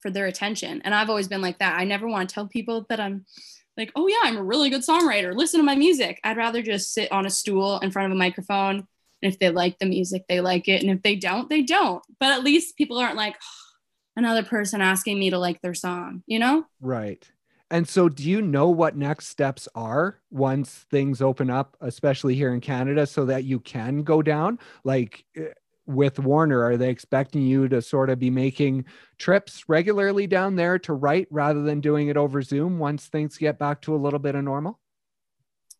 for 0.00 0.10
their 0.10 0.26
attention. 0.26 0.80
And 0.84 0.94
I've 0.94 1.10
always 1.10 1.28
been 1.28 1.42
like 1.42 1.58
that. 1.58 1.78
I 1.78 1.84
never 1.84 2.06
want 2.06 2.28
to 2.28 2.34
tell 2.34 2.46
people 2.46 2.86
that 2.88 3.00
I'm 3.00 3.26
like, 3.76 3.90
oh 3.96 4.06
yeah, 4.06 4.18
I'm 4.22 4.36
a 4.36 4.42
really 4.42 4.70
good 4.70 4.82
songwriter. 4.82 5.34
Listen 5.34 5.58
to 5.58 5.64
my 5.64 5.74
music. 5.74 6.20
I'd 6.24 6.36
rather 6.36 6.62
just 6.62 6.92
sit 6.92 7.10
on 7.10 7.26
a 7.26 7.30
stool 7.30 7.78
in 7.80 7.90
front 7.90 8.06
of 8.06 8.12
a 8.12 8.18
microphone. 8.18 8.86
And 9.22 9.32
if 9.32 9.38
they 9.38 9.50
like 9.50 9.78
the 9.78 9.86
music, 9.86 10.24
they 10.28 10.40
like 10.40 10.68
it. 10.68 10.82
And 10.82 10.90
if 10.90 11.02
they 11.02 11.16
don't, 11.16 11.48
they 11.48 11.62
don't. 11.62 12.02
But 12.20 12.30
at 12.30 12.44
least 12.44 12.76
people 12.76 12.98
aren't 12.98 13.16
like 13.16 13.36
oh, 13.36 13.72
another 14.16 14.44
person 14.44 14.80
asking 14.80 15.18
me 15.18 15.30
to 15.30 15.38
like 15.38 15.60
their 15.62 15.74
song, 15.74 16.22
you 16.26 16.38
know? 16.38 16.64
Right. 16.80 17.28
And 17.72 17.88
so, 17.88 18.10
do 18.10 18.28
you 18.28 18.42
know 18.42 18.68
what 18.68 18.96
next 18.96 19.28
steps 19.28 19.66
are 19.74 20.20
once 20.30 20.84
things 20.90 21.22
open 21.22 21.48
up, 21.48 21.74
especially 21.80 22.34
here 22.34 22.52
in 22.52 22.60
Canada, 22.60 23.06
so 23.06 23.24
that 23.24 23.44
you 23.44 23.60
can 23.60 24.02
go 24.02 24.20
down? 24.20 24.58
Like, 24.84 25.24
eh, 25.34 25.54
with 25.86 26.18
Warner? 26.18 26.62
Are 26.62 26.76
they 26.76 26.90
expecting 26.90 27.40
you 27.40 27.68
to 27.68 27.80
sort 27.80 28.10
of 28.10 28.18
be 28.18 28.28
making 28.28 28.84
trips 29.16 29.70
regularly 29.70 30.26
down 30.26 30.54
there 30.54 30.78
to 30.80 30.92
write 30.92 31.28
rather 31.30 31.62
than 31.62 31.80
doing 31.80 32.08
it 32.08 32.18
over 32.18 32.42
Zoom 32.42 32.78
once 32.78 33.06
things 33.06 33.38
get 33.38 33.58
back 33.58 33.80
to 33.82 33.94
a 33.94 33.96
little 33.96 34.18
bit 34.18 34.34
of 34.34 34.44
normal? 34.44 34.78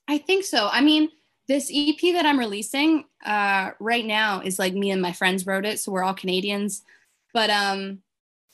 I 0.08 0.16
think 0.16 0.46
so. 0.46 0.70
I 0.72 0.80
mean, 0.80 1.10
this 1.46 1.70
EP 1.70 2.00
that 2.14 2.24
I'm 2.24 2.38
releasing 2.38 3.04
uh, 3.22 3.72
right 3.80 4.06
now 4.06 4.40
is 4.40 4.58
like 4.58 4.72
me 4.72 4.92
and 4.92 5.02
my 5.02 5.12
friends 5.12 5.44
wrote 5.44 5.66
it, 5.66 5.78
so 5.78 5.92
we're 5.92 6.04
all 6.04 6.14
Canadians. 6.14 6.84
But 7.34 7.50
um, 7.50 7.98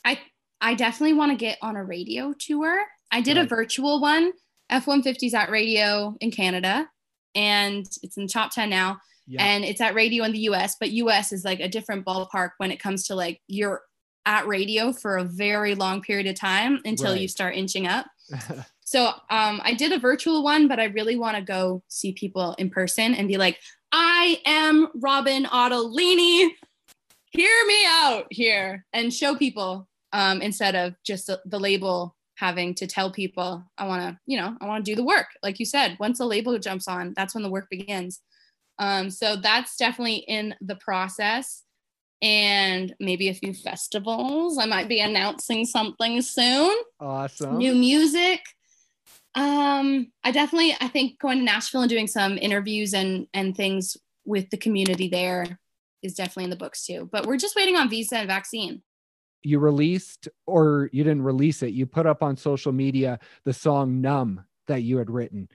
I 0.03 0.19
I 0.59 0.73
definitely 0.73 1.13
want 1.13 1.31
to 1.31 1.37
get 1.37 1.57
on 1.61 1.77
a 1.77 1.83
radio 1.85 2.33
tour. 2.33 2.85
I 3.11 3.21
did 3.21 3.37
a 3.37 3.45
virtual 3.45 3.99
one, 3.99 4.31
F150s 4.71 5.33
at 5.33 5.49
radio 5.49 6.15
in 6.21 6.31
Canada, 6.31 6.89
and 7.35 7.85
it's 8.03 8.17
in 8.17 8.23
the 8.23 8.29
top 8.29 8.51
10 8.51 8.69
now 8.69 8.99
yeah. 9.29 9.43
and 9.43 9.63
it's 9.63 9.79
at 9.79 9.93
radio 9.93 10.23
in 10.23 10.31
the 10.31 10.39
US, 10.39 10.75
but 10.79 10.89
US 10.91 11.31
is 11.31 11.45
like 11.45 11.59
a 11.59 11.69
different 11.69 12.05
ballpark 12.05 12.51
when 12.57 12.71
it 12.71 12.79
comes 12.79 13.05
to 13.07 13.15
like 13.15 13.39
you're 13.47 13.83
at 14.25 14.47
radio 14.47 14.91
for 14.91 15.17
a 15.17 15.23
very 15.23 15.75
long 15.75 16.01
period 16.01 16.27
of 16.27 16.35
time 16.35 16.79
until 16.83 17.11
right. 17.11 17.21
you 17.21 17.27
start 17.27 17.55
inching 17.55 17.87
up. 17.87 18.07
so 18.83 19.07
um, 19.29 19.61
I 19.63 19.75
did 19.77 19.91
a 19.91 19.99
virtual 19.99 20.43
one, 20.43 20.67
but 20.67 20.79
I 20.79 20.85
really 20.85 21.15
want 21.15 21.37
to 21.37 21.43
go 21.43 21.83
see 21.87 22.11
people 22.11 22.55
in 22.57 22.69
person 22.69 23.13
and 23.13 23.27
be 23.27 23.37
like, 23.37 23.59
I 23.91 24.41
am 24.45 24.87
Robyn 24.95 25.45
Ottolini. 25.45 26.49
Hear 27.31 27.65
me 27.67 27.85
out 27.87 28.25
here 28.31 28.85
and 28.93 29.13
show 29.13 29.35
people 29.35 29.87
um, 30.11 30.41
instead 30.41 30.75
of 30.75 30.95
just 31.03 31.27
the, 31.27 31.39
the 31.45 31.59
label 31.59 32.15
having 32.39 32.73
to 32.75 32.87
tell 32.87 33.11
people 33.11 33.63
I 33.77 33.85
want 33.85 34.01
to, 34.01 34.19
you 34.25 34.37
know, 34.37 34.55
I 34.61 34.65
want 34.65 34.85
to 34.85 34.91
do 34.91 34.95
the 34.95 35.03
work. 35.03 35.27
Like 35.43 35.59
you 35.59 35.65
said, 35.65 35.97
once 35.99 36.19
the 36.19 36.25
label 36.25 36.57
jumps 36.57 36.87
on, 36.87 37.13
that's 37.15 37.33
when 37.33 37.43
the 37.43 37.49
work 37.49 37.67
begins. 37.69 38.21
Um, 38.79 39.09
so 39.09 39.35
that's 39.35 39.75
definitely 39.75 40.23
in 40.27 40.55
the 40.61 40.77
process 40.77 41.63
and 42.21 42.95
maybe 42.99 43.27
a 43.27 43.33
few 43.33 43.53
festivals. 43.53 44.57
I 44.57 44.65
might 44.65 44.87
be 44.87 45.01
announcing 45.01 45.65
something 45.65 46.21
soon. 46.21 46.75
Awesome. 46.99 47.57
New 47.57 47.75
music. 47.75 48.41
Um, 49.35 50.11
I 50.23 50.31
definitely 50.31 50.75
I 50.79 50.87
think 50.87 51.19
going 51.19 51.39
to 51.39 51.43
Nashville 51.43 51.81
and 51.81 51.89
doing 51.89 52.07
some 52.07 52.37
interviews 52.37 52.93
and 52.93 53.27
and 53.33 53.55
things 53.55 53.97
with 54.25 54.49
the 54.49 54.57
community 54.57 55.09
there 55.09 55.59
is 56.01 56.15
definitely 56.15 56.45
in 56.45 56.49
the 56.49 56.55
books 56.55 56.85
too. 56.85 57.09
But 57.11 57.25
we're 57.25 57.37
just 57.37 57.55
waiting 57.55 57.75
on 57.75 57.89
visa 57.89 58.17
and 58.17 58.27
vaccine. 58.27 58.81
You 59.43 59.59
released 59.59 60.27
or 60.45 60.89
you 60.91 61.03
didn't 61.03 61.23
release 61.23 61.63
it. 61.63 61.73
You 61.73 61.85
put 61.85 62.05
up 62.05 62.21
on 62.23 62.37
social 62.37 62.71
media 62.71 63.19
the 63.45 63.53
song 63.53 64.01
Numb 64.01 64.45
that 64.67 64.81
you 64.81 64.97
had 64.97 65.09
written 65.09 65.49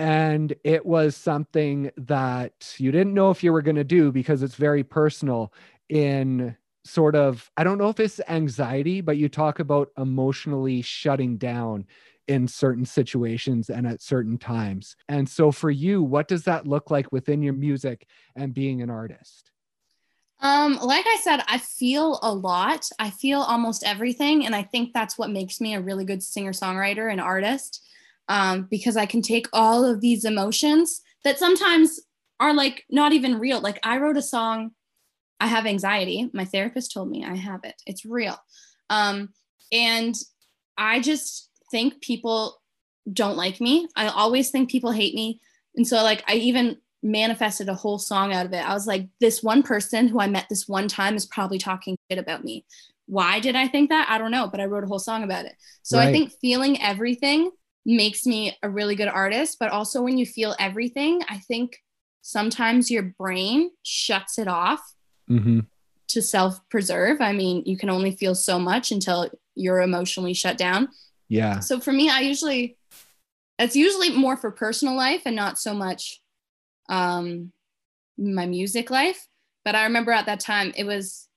and 0.00 0.54
it 0.64 0.86
was 0.86 1.14
something 1.14 1.90
that 1.98 2.74
you 2.78 2.90
didn't 2.90 3.12
know 3.12 3.30
if 3.30 3.44
you 3.44 3.52
were 3.52 3.60
going 3.60 3.76
to 3.76 3.84
do 3.84 4.10
because 4.10 4.42
it's 4.42 4.54
very 4.54 4.82
personal 4.82 5.52
in 5.90 6.56
sort 6.84 7.14
of 7.14 7.50
i 7.58 7.62
don't 7.62 7.76
know 7.76 7.90
if 7.90 8.00
it's 8.00 8.18
anxiety 8.26 9.02
but 9.02 9.18
you 9.18 9.28
talk 9.28 9.58
about 9.58 9.90
emotionally 9.98 10.80
shutting 10.80 11.36
down 11.36 11.84
in 12.28 12.48
certain 12.48 12.86
situations 12.86 13.68
and 13.68 13.86
at 13.86 14.00
certain 14.00 14.38
times 14.38 14.96
and 15.10 15.28
so 15.28 15.52
for 15.52 15.70
you 15.70 16.02
what 16.02 16.28
does 16.28 16.44
that 16.44 16.66
look 16.66 16.90
like 16.90 17.12
within 17.12 17.42
your 17.42 17.52
music 17.52 18.06
and 18.36 18.54
being 18.54 18.80
an 18.80 18.88
artist 18.88 19.50
um 20.42 20.78
like 20.82 21.04
i 21.06 21.18
said 21.22 21.42
i 21.48 21.58
feel 21.58 22.18
a 22.22 22.32
lot 22.32 22.88
i 22.98 23.10
feel 23.10 23.40
almost 23.40 23.84
everything 23.84 24.46
and 24.46 24.54
i 24.54 24.62
think 24.62 24.92
that's 24.92 25.18
what 25.18 25.30
makes 25.30 25.60
me 25.60 25.74
a 25.74 25.80
really 25.80 26.04
good 26.04 26.22
singer 26.22 26.52
songwriter 26.52 27.10
and 27.10 27.20
artist 27.20 27.82
um, 28.30 28.68
because 28.70 28.96
I 28.96 29.06
can 29.06 29.22
take 29.22 29.48
all 29.52 29.84
of 29.84 30.00
these 30.00 30.24
emotions 30.24 31.02
that 31.24 31.38
sometimes 31.38 31.98
are 32.38 32.54
like 32.54 32.84
not 32.88 33.12
even 33.12 33.40
real. 33.40 33.60
Like 33.60 33.80
I 33.82 33.98
wrote 33.98 34.16
a 34.16 34.22
song, 34.22 34.70
I 35.40 35.48
have 35.48 35.66
anxiety. 35.66 36.30
My 36.32 36.44
therapist 36.44 36.92
told 36.92 37.10
me 37.10 37.24
I 37.24 37.34
have 37.34 37.64
it. 37.64 37.74
It's 37.86 38.04
real. 38.04 38.36
Um, 38.88 39.30
and 39.72 40.14
I 40.78 41.00
just 41.00 41.50
think 41.72 42.00
people 42.00 42.62
don't 43.12 43.36
like 43.36 43.60
me. 43.60 43.88
I 43.96 44.06
always 44.06 44.50
think 44.50 44.70
people 44.70 44.92
hate 44.92 45.14
me. 45.14 45.40
And 45.74 45.86
so 45.86 45.96
like 45.96 46.22
I 46.28 46.34
even 46.34 46.76
manifested 47.02 47.68
a 47.68 47.74
whole 47.74 47.98
song 47.98 48.32
out 48.32 48.46
of 48.46 48.52
it. 48.52 48.68
I 48.68 48.74
was 48.74 48.86
like, 48.86 49.08
this 49.20 49.42
one 49.42 49.62
person 49.62 50.08
who 50.08 50.20
I 50.20 50.26
met 50.26 50.46
this 50.48 50.68
one 50.68 50.88
time 50.88 51.16
is 51.16 51.26
probably 51.26 51.58
talking 51.58 51.96
shit 52.10 52.18
about 52.18 52.44
me. 52.44 52.64
Why 53.06 53.40
did 53.40 53.56
I 53.56 53.68
think 53.68 53.90
that? 53.90 54.08
I 54.08 54.18
don't 54.18 54.30
know, 54.30 54.48
but 54.48 54.60
I 54.60 54.66
wrote 54.66 54.84
a 54.84 54.86
whole 54.86 54.98
song 54.98 55.22
about 55.22 55.46
it. 55.46 55.56
So 55.82 55.98
right. 55.98 56.08
I 56.08 56.12
think 56.12 56.32
feeling 56.40 56.80
everything 56.80 57.50
makes 57.84 58.26
me 58.26 58.56
a 58.62 58.68
really 58.68 58.94
good 58.94 59.08
artist. 59.08 59.56
But 59.58 59.70
also, 59.70 60.02
when 60.02 60.18
you 60.18 60.26
feel 60.26 60.54
everything, 60.58 61.22
I 61.28 61.38
think 61.38 61.78
sometimes 62.22 62.90
your 62.90 63.02
brain 63.02 63.70
shuts 63.82 64.38
it 64.38 64.46
off 64.46 64.80
mm-hmm. 65.28 65.60
to 66.08 66.22
self 66.22 66.60
preserve. 66.68 67.20
I 67.20 67.32
mean, 67.32 67.62
you 67.66 67.76
can 67.76 67.90
only 67.90 68.12
feel 68.12 68.34
so 68.34 68.58
much 68.58 68.92
until 68.92 69.30
you're 69.54 69.80
emotionally 69.80 70.34
shut 70.34 70.56
down. 70.56 70.88
Yeah. 71.28 71.60
So 71.60 71.80
for 71.80 71.92
me, 71.92 72.10
I 72.10 72.20
usually, 72.20 72.76
it's 73.58 73.76
usually 73.76 74.10
more 74.10 74.36
for 74.36 74.50
personal 74.50 74.96
life 74.96 75.22
and 75.26 75.36
not 75.36 75.58
so 75.58 75.74
much 75.74 76.20
um, 76.90 77.52
my 78.18 78.44
music 78.44 78.90
life. 78.90 79.26
But 79.64 79.74
I 79.74 79.84
remember 79.84 80.12
at 80.12 80.26
that 80.26 80.40
time, 80.40 80.72
it 80.76 80.84
was 80.84 81.28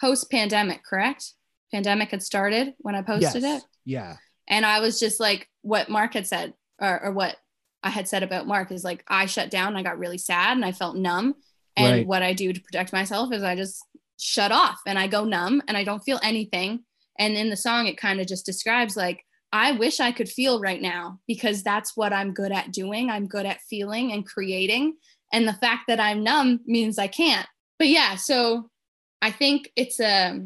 post 0.00 0.30
pandemic, 0.30 0.82
correct? 0.84 1.32
Pandemic 1.72 2.10
had 2.10 2.22
started 2.22 2.74
when 2.78 2.96
I 2.96 3.02
posted 3.02 3.42
yes. 3.42 3.62
it. 3.62 3.68
Yeah. 3.84 4.16
And 4.48 4.66
I 4.66 4.80
was 4.80 4.98
just 4.98 5.20
like, 5.20 5.48
what 5.62 5.88
Mark 5.88 6.14
had 6.14 6.26
said, 6.26 6.54
or, 6.80 7.04
or 7.04 7.12
what 7.12 7.36
I 7.82 7.90
had 7.90 8.08
said 8.08 8.22
about 8.22 8.46
Mark 8.46 8.72
is 8.72 8.84
like, 8.84 9.04
I 9.08 9.26
shut 9.26 9.50
down, 9.50 9.76
I 9.76 9.82
got 9.82 9.98
really 9.98 10.18
sad 10.18 10.56
and 10.56 10.64
I 10.64 10.72
felt 10.72 10.96
numb. 10.96 11.34
And 11.76 11.92
right. 11.92 12.06
what 12.06 12.22
I 12.22 12.32
do 12.32 12.52
to 12.52 12.60
protect 12.60 12.92
myself 12.92 13.32
is 13.32 13.42
I 13.42 13.56
just 13.56 13.84
shut 14.18 14.52
off 14.52 14.78
and 14.86 14.98
I 14.98 15.06
go 15.06 15.24
numb 15.24 15.62
and 15.66 15.76
I 15.76 15.84
don't 15.84 16.02
feel 16.02 16.20
anything. 16.22 16.84
And 17.18 17.36
in 17.36 17.50
the 17.50 17.56
song, 17.56 17.86
it 17.86 17.96
kind 17.96 18.20
of 18.20 18.26
just 18.26 18.46
describes 18.46 18.96
like, 18.96 19.24
I 19.54 19.70
wish 19.70 20.00
I 20.00 20.10
could 20.10 20.28
feel 20.28 20.58
right 20.58 20.82
now 20.82 21.20
because 21.28 21.62
that's 21.62 21.96
what 21.96 22.12
I'm 22.12 22.34
good 22.34 22.50
at 22.50 22.72
doing. 22.72 23.08
I'm 23.08 23.28
good 23.28 23.46
at 23.46 23.60
feeling 23.70 24.10
and 24.10 24.26
creating. 24.26 24.96
And 25.32 25.46
the 25.46 25.52
fact 25.52 25.84
that 25.86 26.00
I'm 26.00 26.24
numb 26.24 26.58
means 26.66 26.98
I 26.98 27.06
can't. 27.06 27.46
But 27.78 27.86
yeah, 27.86 28.16
so 28.16 28.68
I 29.22 29.30
think 29.30 29.70
it's 29.76 30.00
a 30.00 30.40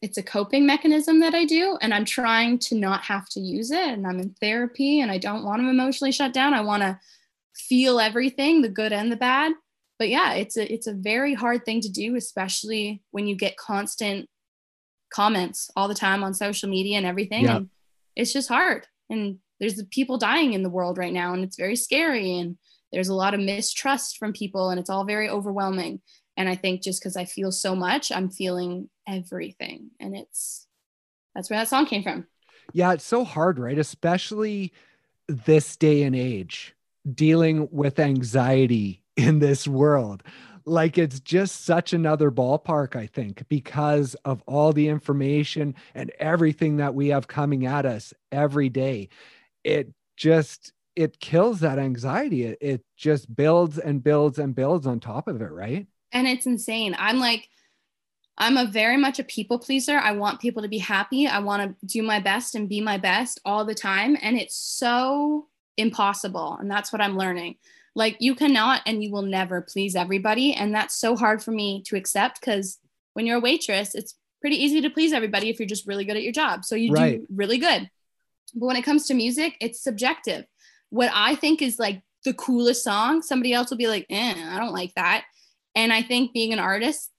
it's 0.00 0.16
a 0.16 0.22
coping 0.22 0.64
mechanism 0.64 1.20
that 1.20 1.34
I 1.34 1.44
do 1.44 1.76
and 1.82 1.92
I'm 1.92 2.06
trying 2.06 2.58
to 2.60 2.74
not 2.74 3.02
have 3.02 3.28
to 3.30 3.40
use 3.40 3.70
it 3.70 3.86
and 3.86 4.06
I'm 4.06 4.18
in 4.18 4.34
therapy 4.40 5.00
and 5.00 5.10
I 5.10 5.18
don't 5.18 5.44
want 5.44 5.60
to 5.60 5.68
emotionally 5.68 6.12
shut 6.12 6.32
down. 6.32 6.54
I 6.54 6.62
want 6.62 6.82
to 6.82 6.98
feel 7.54 8.00
everything, 8.00 8.62
the 8.62 8.70
good 8.70 8.94
and 8.94 9.12
the 9.12 9.16
bad. 9.16 9.52
But 9.98 10.08
yeah, 10.08 10.32
it's 10.32 10.56
a 10.56 10.72
it's 10.72 10.86
a 10.86 10.94
very 10.94 11.34
hard 11.34 11.66
thing 11.66 11.82
to 11.82 11.90
do 11.90 12.16
especially 12.16 13.02
when 13.10 13.26
you 13.26 13.36
get 13.36 13.58
constant 13.58 14.26
comments 15.12 15.70
all 15.76 15.86
the 15.86 15.94
time 15.94 16.24
on 16.24 16.32
social 16.32 16.70
media 16.70 16.96
and 16.96 17.04
everything 17.04 17.44
yep. 17.44 17.56
and 17.56 17.68
it's 18.18 18.32
just 18.32 18.48
hard. 18.48 18.86
And 19.08 19.38
there's 19.60 19.82
people 19.84 20.18
dying 20.18 20.52
in 20.52 20.62
the 20.62 20.68
world 20.68 20.98
right 20.98 21.12
now 21.12 21.32
and 21.32 21.42
it's 21.42 21.56
very 21.56 21.76
scary 21.76 22.38
and 22.38 22.58
there's 22.92 23.08
a 23.08 23.14
lot 23.14 23.34
of 23.34 23.40
mistrust 23.40 24.18
from 24.18 24.32
people 24.32 24.70
and 24.70 24.78
it's 24.78 24.90
all 24.90 25.04
very 25.04 25.28
overwhelming. 25.30 26.00
And 26.36 26.48
i 26.48 26.54
think 26.54 26.82
just 26.82 27.00
because 27.00 27.16
i 27.16 27.24
feel 27.24 27.50
so 27.50 27.74
much 27.74 28.12
i'm 28.12 28.30
feeling 28.30 28.90
everything. 29.08 29.90
And 29.98 30.16
it's 30.16 30.66
that's 31.34 31.48
where 31.48 31.58
that 31.58 31.68
song 31.68 31.86
came 31.86 32.02
from. 32.02 32.26
Yeah 32.72 32.92
it's 32.92 33.04
so 33.04 33.24
hard 33.24 33.58
right? 33.58 33.78
Especially 33.78 34.72
this 35.26 35.76
day 35.76 36.02
and 36.02 36.14
age 36.14 36.74
dealing 37.12 37.68
with 37.70 37.98
anxiety 37.98 39.02
in 39.16 39.38
this 39.38 39.66
world 39.66 40.22
like 40.68 40.98
it's 40.98 41.20
just 41.20 41.64
such 41.64 41.92
another 41.92 42.30
ballpark 42.30 42.94
i 42.94 43.06
think 43.06 43.42
because 43.48 44.14
of 44.24 44.42
all 44.46 44.72
the 44.72 44.88
information 44.88 45.74
and 45.94 46.10
everything 46.18 46.76
that 46.76 46.94
we 46.94 47.08
have 47.08 47.26
coming 47.26 47.66
at 47.66 47.86
us 47.86 48.12
every 48.32 48.68
day. 48.68 49.08
It 49.64 49.92
just 50.16 50.72
it 50.96 51.20
kills 51.20 51.60
that 51.60 51.78
anxiety. 51.78 52.44
It, 52.44 52.58
it 52.60 52.84
just 52.96 53.34
builds 53.34 53.78
and 53.78 54.02
builds 54.02 54.38
and 54.38 54.54
builds 54.54 54.86
on 54.86 54.98
top 54.98 55.28
of 55.28 55.40
it 55.40 55.52
right? 55.52 55.86
And 56.12 56.26
it's 56.26 56.46
insane. 56.46 56.94
I'm 56.98 57.18
like 57.18 57.48
i'm 58.40 58.56
a 58.56 58.66
very 58.66 58.96
much 58.96 59.18
a 59.18 59.24
people 59.24 59.58
pleaser. 59.58 59.98
I 59.98 60.12
want 60.12 60.40
people 60.40 60.62
to 60.62 60.68
be 60.68 60.78
happy. 60.78 61.26
I 61.26 61.40
want 61.40 61.78
to 61.80 61.86
do 61.86 62.02
my 62.02 62.20
best 62.20 62.54
and 62.54 62.68
be 62.68 62.80
my 62.80 62.98
best 62.98 63.40
all 63.44 63.64
the 63.64 63.74
time. 63.74 64.16
And 64.22 64.36
it's 64.36 64.56
so 64.56 65.48
impossible. 65.76 66.56
And 66.60 66.70
that's 66.70 66.92
what 66.92 67.00
i'm 67.00 67.16
learning 67.16 67.56
like 67.98 68.16
you 68.20 68.36
cannot 68.36 68.80
and 68.86 69.02
you 69.02 69.10
will 69.10 69.22
never 69.22 69.60
please 69.60 69.96
everybody. 69.96 70.54
And 70.54 70.72
that's 70.72 70.98
so 70.98 71.16
hard 71.16 71.42
for 71.42 71.50
me 71.50 71.82
to 71.86 71.96
accept 71.96 72.40
because 72.40 72.78
when 73.14 73.26
you're 73.26 73.38
a 73.38 73.40
waitress, 73.40 73.96
it's 73.96 74.14
pretty 74.40 74.54
easy 74.54 74.80
to 74.80 74.88
please 74.88 75.12
everybody 75.12 75.50
if 75.50 75.58
you're 75.58 75.66
just 75.66 75.88
really 75.88 76.04
good 76.04 76.16
at 76.16 76.22
your 76.22 76.32
job. 76.32 76.64
So 76.64 76.76
you 76.76 76.92
right. 76.92 77.18
do 77.18 77.26
really 77.28 77.58
good. 77.58 77.90
But 78.54 78.66
when 78.66 78.76
it 78.76 78.84
comes 78.84 79.06
to 79.06 79.14
music, 79.14 79.56
it's 79.60 79.82
subjective. 79.82 80.44
What 80.90 81.10
I 81.12 81.34
think 81.34 81.60
is 81.60 81.80
like 81.80 82.00
the 82.24 82.34
coolest 82.34 82.84
song, 82.84 83.20
somebody 83.20 83.52
else 83.52 83.68
will 83.68 83.78
be 83.78 83.88
like, 83.88 84.06
eh, 84.10 84.34
I 84.48 84.60
don't 84.60 84.72
like 84.72 84.94
that. 84.94 85.24
And 85.74 85.92
I 85.92 86.02
think 86.02 86.32
being 86.32 86.52
an 86.52 86.60
artist, 86.60 87.10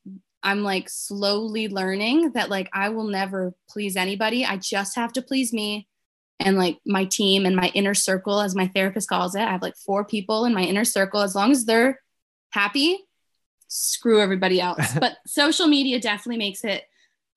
I'm 0.43 0.63
like 0.63 0.89
slowly 0.89 1.67
learning 1.67 2.31
that 2.35 2.49
like 2.49 2.69
I 2.71 2.87
will 2.87 3.07
never 3.07 3.53
please 3.69 3.97
anybody. 3.97 4.45
I 4.45 4.55
just 4.55 4.95
have 4.95 5.11
to 5.13 5.21
please 5.21 5.51
me 5.51 5.88
and 6.39 6.57
like 6.57 6.77
my 6.85 7.05
team 7.05 7.45
and 7.45 7.55
my 7.55 7.71
inner 7.73 7.93
circle, 7.93 8.39
as 8.39 8.55
my 8.55 8.67
therapist 8.67 9.09
calls 9.09 9.35
it. 9.35 9.41
I 9.41 9.51
have 9.51 9.61
like 9.61 9.75
four 9.75 10.05
people 10.05 10.45
in 10.45 10.53
my 10.53 10.63
inner 10.63 10.85
circle. 10.85 11.21
As 11.21 11.35
long 11.35 11.51
as 11.51 11.65
they're 11.65 11.99
happy, 12.51 12.97
screw 13.67 14.21
everybody 14.21 14.61
else. 14.61 14.93
but 14.99 15.17
social 15.27 15.67
media 15.67 15.99
definitely 15.99 16.37
makes 16.37 16.63
it 16.63 16.83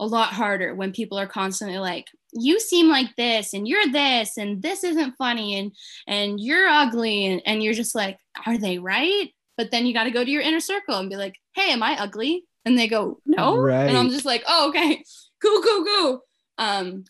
a 0.00 0.07
lot 0.07 0.32
harder 0.32 0.74
when 0.74 0.92
people 0.92 1.18
are 1.18 1.26
constantly 1.26 1.78
like, 1.78 2.07
you 2.32 2.59
seem 2.59 2.88
like 2.88 3.14
this 3.16 3.53
and 3.53 3.68
you're 3.68 3.86
this 3.88 4.38
and 4.38 4.62
this 4.62 4.84
isn't 4.84 5.14
funny 5.16 5.59
and 5.59 5.72
and 6.07 6.40
you're 6.40 6.66
ugly 6.66 7.26
and, 7.26 7.42
and 7.44 7.62
you're 7.62 7.74
just 7.74 7.94
like 7.94 8.18
are 8.46 8.57
they 8.57 8.78
right 8.78 9.28
but 9.57 9.70
then 9.70 9.86
you 9.86 9.92
got 9.92 10.05
to 10.05 10.11
go 10.11 10.24
to 10.24 10.30
your 10.30 10.42
inner 10.42 10.61
circle 10.61 10.98
and 10.98 11.11
be 11.11 11.16
like 11.16 11.36
hey 11.55 11.72
am 11.72 11.82
i 11.82 11.94
ugly 12.00 12.44
and 12.64 12.78
they 12.78 12.88
go 12.88 13.20
no 13.26 13.59
right. 13.59 13.88
and 13.88 13.96
i'm 13.96 14.09
just 14.09 14.24
like 14.24 14.42
oh 14.48 14.70
okay 14.70 15.05
cool 15.42 15.62
cool 15.62 15.84
cool 15.84 16.20
um 16.59 17.05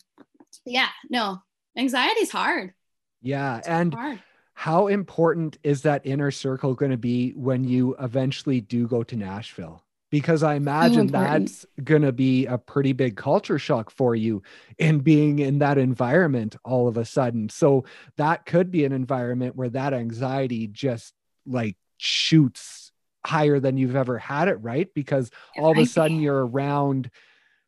yeah 0.65 0.89
no 1.09 1.41
anxiety 1.77 2.21
is 2.21 2.31
hard. 2.31 2.73
Yeah. 3.21 3.57
It's 3.59 3.67
and 3.67 3.93
hard. 3.93 4.19
how 4.53 4.87
important 4.87 5.57
is 5.63 5.83
that 5.83 6.05
inner 6.05 6.31
circle 6.31 6.75
going 6.75 6.91
to 6.91 6.97
be 6.97 7.31
when 7.31 7.63
you 7.63 7.95
eventually 7.99 8.61
do 8.61 8.87
go 8.87 9.03
to 9.03 9.15
Nashville? 9.15 9.83
Because 10.11 10.43
I 10.43 10.53
imagine 10.53 11.07
so 11.07 11.13
that's 11.13 11.65
going 11.83 12.03
to 12.03 12.11
be 12.11 12.45
a 12.45 12.59
pretty 12.59 12.93
big 12.93 13.17
culture 13.17 13.57
shock 13.57 13.89
for 13.89 14.15
you 14.15 14.43
in 14.77 14.99
being 14.99 15.39
in 15.39 15.57
that 15.59 15.79
environment 15.79 16.55
all 16.63 16.87
of 16.87 16.97
a 16.97 17.05
sudden. 17.05 17.49
So 17.49 17.85
that 18.17 18.45
could 18.45 18.69
be 18.69 18.85
an 18.85 18.91
environment 18.91 19.55
where 19.55 19.69
that 19.69 19.93
anxiety 19.93 20.67
just 20.67 21.15
like 21.47 21.77
shoots 21.97 22.91
higher 23.25 23.59
than 23.59 23.77
you've 23.77 23.95
ever 23.95 24.19
had 24.19 24.49
it, 24.49 24.57
right? 24.61 24.87
Because 24.93 25.31
all 25.57 25.71
of 25.71 25.77
a 25.79 25.85
sudden 25.85 26.19
you're 26.19 26.45
around 26.45 27.09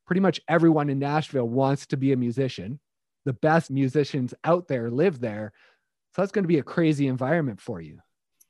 pretty 0.06 0.20
much 0.20 0.40
everyone 0.48 0.90
in 0.90 1.00
Nashville 1.00 1.48
wants 1.48 1.88
to 1.88 1.98
be 1.98 2.12
a 2.12 2.18
musician 2.18 2.80
the 3.26 3.34
best 3.34 3.70
musicians 3.70 4.34
out 4.44 4.68
there 4.68 4.90
live 4.90 5.20
there. 5.20 5.52
So 6.14 6.22
that's 6.22 6.32
going 6.32 6.44
to 6.44 6.50
be 6.50 6.60
a 6.60 6.64
crazy 6.64 7.08
environment 7.08 7.60
for 7.60 7.82
you. 7.82 8.00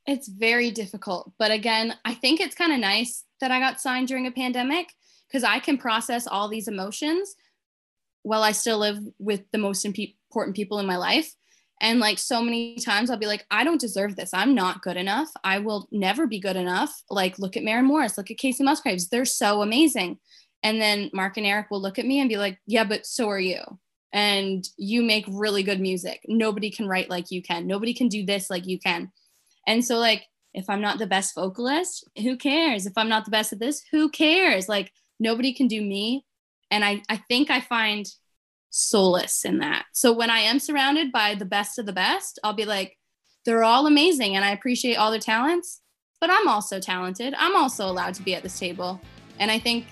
It's 0.06 0.28
very 0.28 0.70
difficult. 0.70 1.32
But 1.38 1.50
again, 1.50 1.94
I 2.04 2.14
think 2.14 2.40
it's 2.40 2.54
kind 2.54 2.72
of 2.72 2.78
nice 2.78 3.24
that 3.40 3.50
I 3.50 3.58
got 3.58 3.80
signed 3.80 4.08
during 4.08 4.26
a 4.26 4.30
pandemic 4.30 4.92
because 5.26 5.42
I 5.42 5.58
can 5.58 5.78
process 5.78 6.26
all 6.26 6.48
these 6.48 6.68
emotions 6.68 7.34
while 8.22 8.42
I 8.42 8.52
still 8.52 8.78
live 8.78 8.98
with 9.18 9.42
the 9.50 9.58
most 9.58 9.84
important 9.84 10.54
people 10.54 10.78
in 10.78 10.86
my 10.86 10.96
life. 10.96 11.34
And 11.80 12.00
like 12.00 12.18
so 12.18 12.40
many 12.40 12.76
times, 12.76 13.10
I'll 13.10 13.18
be 13.18 13.26
like, 13.26 13.44
I 13.50 13.64
don't 13.64 13.80
deserve 13.80 14.16
this. 14.16 14.30
I'm 14.32 14.54
not 14.54 14.82
good 14.82 14.96
enough. 14.96 15.28
I 15.44 15.58
will 15.58 15.88
never 15.90 16.26
be 16.26 16.38
good 16.38 16.56
enough. 16.56 17.02
Like, 17.10 17.38
look 17.38 17.56
at 17.56 17.64
Maren 17.64 17.84
Morris, 17.84 18.16
look 18.16 18.30
at 18.30 18.38
Kacey 18.38 18.64
Musgraves. 18.64 19.08
They're 19.08 19.24
so 19.24 19.60
amazing. 19.60 20.18
And 20.62 20.80
then 20.80 21.10
Mark 21.12 21.36
and 21.36 21.46
Eric 21.46 21.70
will 21.70 21.82
look 21.82 21.98
at 21.98 22.06
me 22.06 22.20
and 22.20 22.28
be 22.28 22.38
like, 22.38 22.58
Yeah, 22.66 22.84
but 22.84 23.06
so 23.06 23.28
are 23.28 23.38
you 23.38 23.60
and 24.12 24.66
you 24.76 25.02
make 25.02 25.24
really 25.28 25.62
good 25.62 25.80
music. 25.80 26.20
Nobody 26.26 26.70
can 26.70 26.88
write 26.88 27.10
like 27.10 27.30
you 27.30 27.42
can. 27.42 27.66
Nobody 27.66 27.92
can 27.94 28.08
do 28.08 28.24
this 28.24 28.50
like 28.50 28.66
you 28.66 28.78
can. 28.78 29.10
And 29.66 29.84
so 29.84 29.98
like 29.98 30.24
if 30.54 30.70
I'm 30.70 30.80
not 30.80 30.98
the 30.98 31.06
best 31.06 31.34
vocalist, 31.34 32.08
who 32.22 32.36
cares? 32.36 32.86
If 32.86 32.94
I'm 32.96 33.08
not 33.08 33.24
the 33.24 33.30
best 33.30 33.52
at 33.52 33.58
this, 33.58 33.82
who 33.90 34.08
cares? 34.08 34.68
Like 34.68 34.92
nobody 35.20 35.52
can 35.52 35.68
do 35.68 35.80
me. 35.82 36.24
And 36.70 36.84
I 36.84 37.02
I 37.08 37.18
think 37.28 37.50
I 37.50 37.60
find 37.60 38.06
solace 38.70 39.44
in 39.44 39.58
that. 39.58 39.86
So 39.92 40.12
when 40.12 40.30
I 40.30 40.40
am 40.40 40.58
surrounded 40.58 41.12
by 41.12 41.34
the 41.34 41.44
best 41.44 41.78
of 41.78 41.86
the 41.86 41.92
best, 41.92 42.38
I'll 42.42 42.52
be 42.52 42.64
like 42.64 42.96
they're 43.44 43.64
all 43.64 43.86
amazing 43.86 44.36
and 44.36 44.44
I 44.44 44.50
appreciate 44.50 44.96
all 44.96 45.10
their 45.10 45.20
talents, 45.20 45.80
but 46.20 46.30
I'm 46.30 46.48
also 46.48 46.80
talented. 46.80 47.34
I'm 47.38 47.56
also 47.56 47.86
allowed 47.86 48.14
to 48.14 48.22
be 48.22 48.34
at 48.34 48.42
this 48.42 48.58
table. 48.58 49.00
And 49.38 49.50
I 49.50 49.58
think 49.58 49.86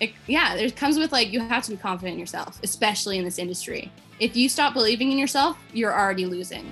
it, 0.00 0.12
yeah, 0.26 0.54
it 0.54 0.76
comes 0.76 0.98
with 0.98 1.12
like 1.12 1.32
you 1.32 1.40
have 1.40 1.64
to 1.64 1.72
be 1.72 1.76
confident 1.76 2.14
in 2.14 2.18
yourself, 2.18 2.58
especially 2.62 3.18
in 3.18 3.24
this 3.24 3.38
industry. 3.38 3.90
If 4.20 4.36
you 4.36 4.48
stop 4.48 4.74
believing 4.74 5.12
in 5.12 5.18
yourself, 5.18 5.58
you're 5.72 5.96
already 5.96 6.26
losing. 6.26 6.70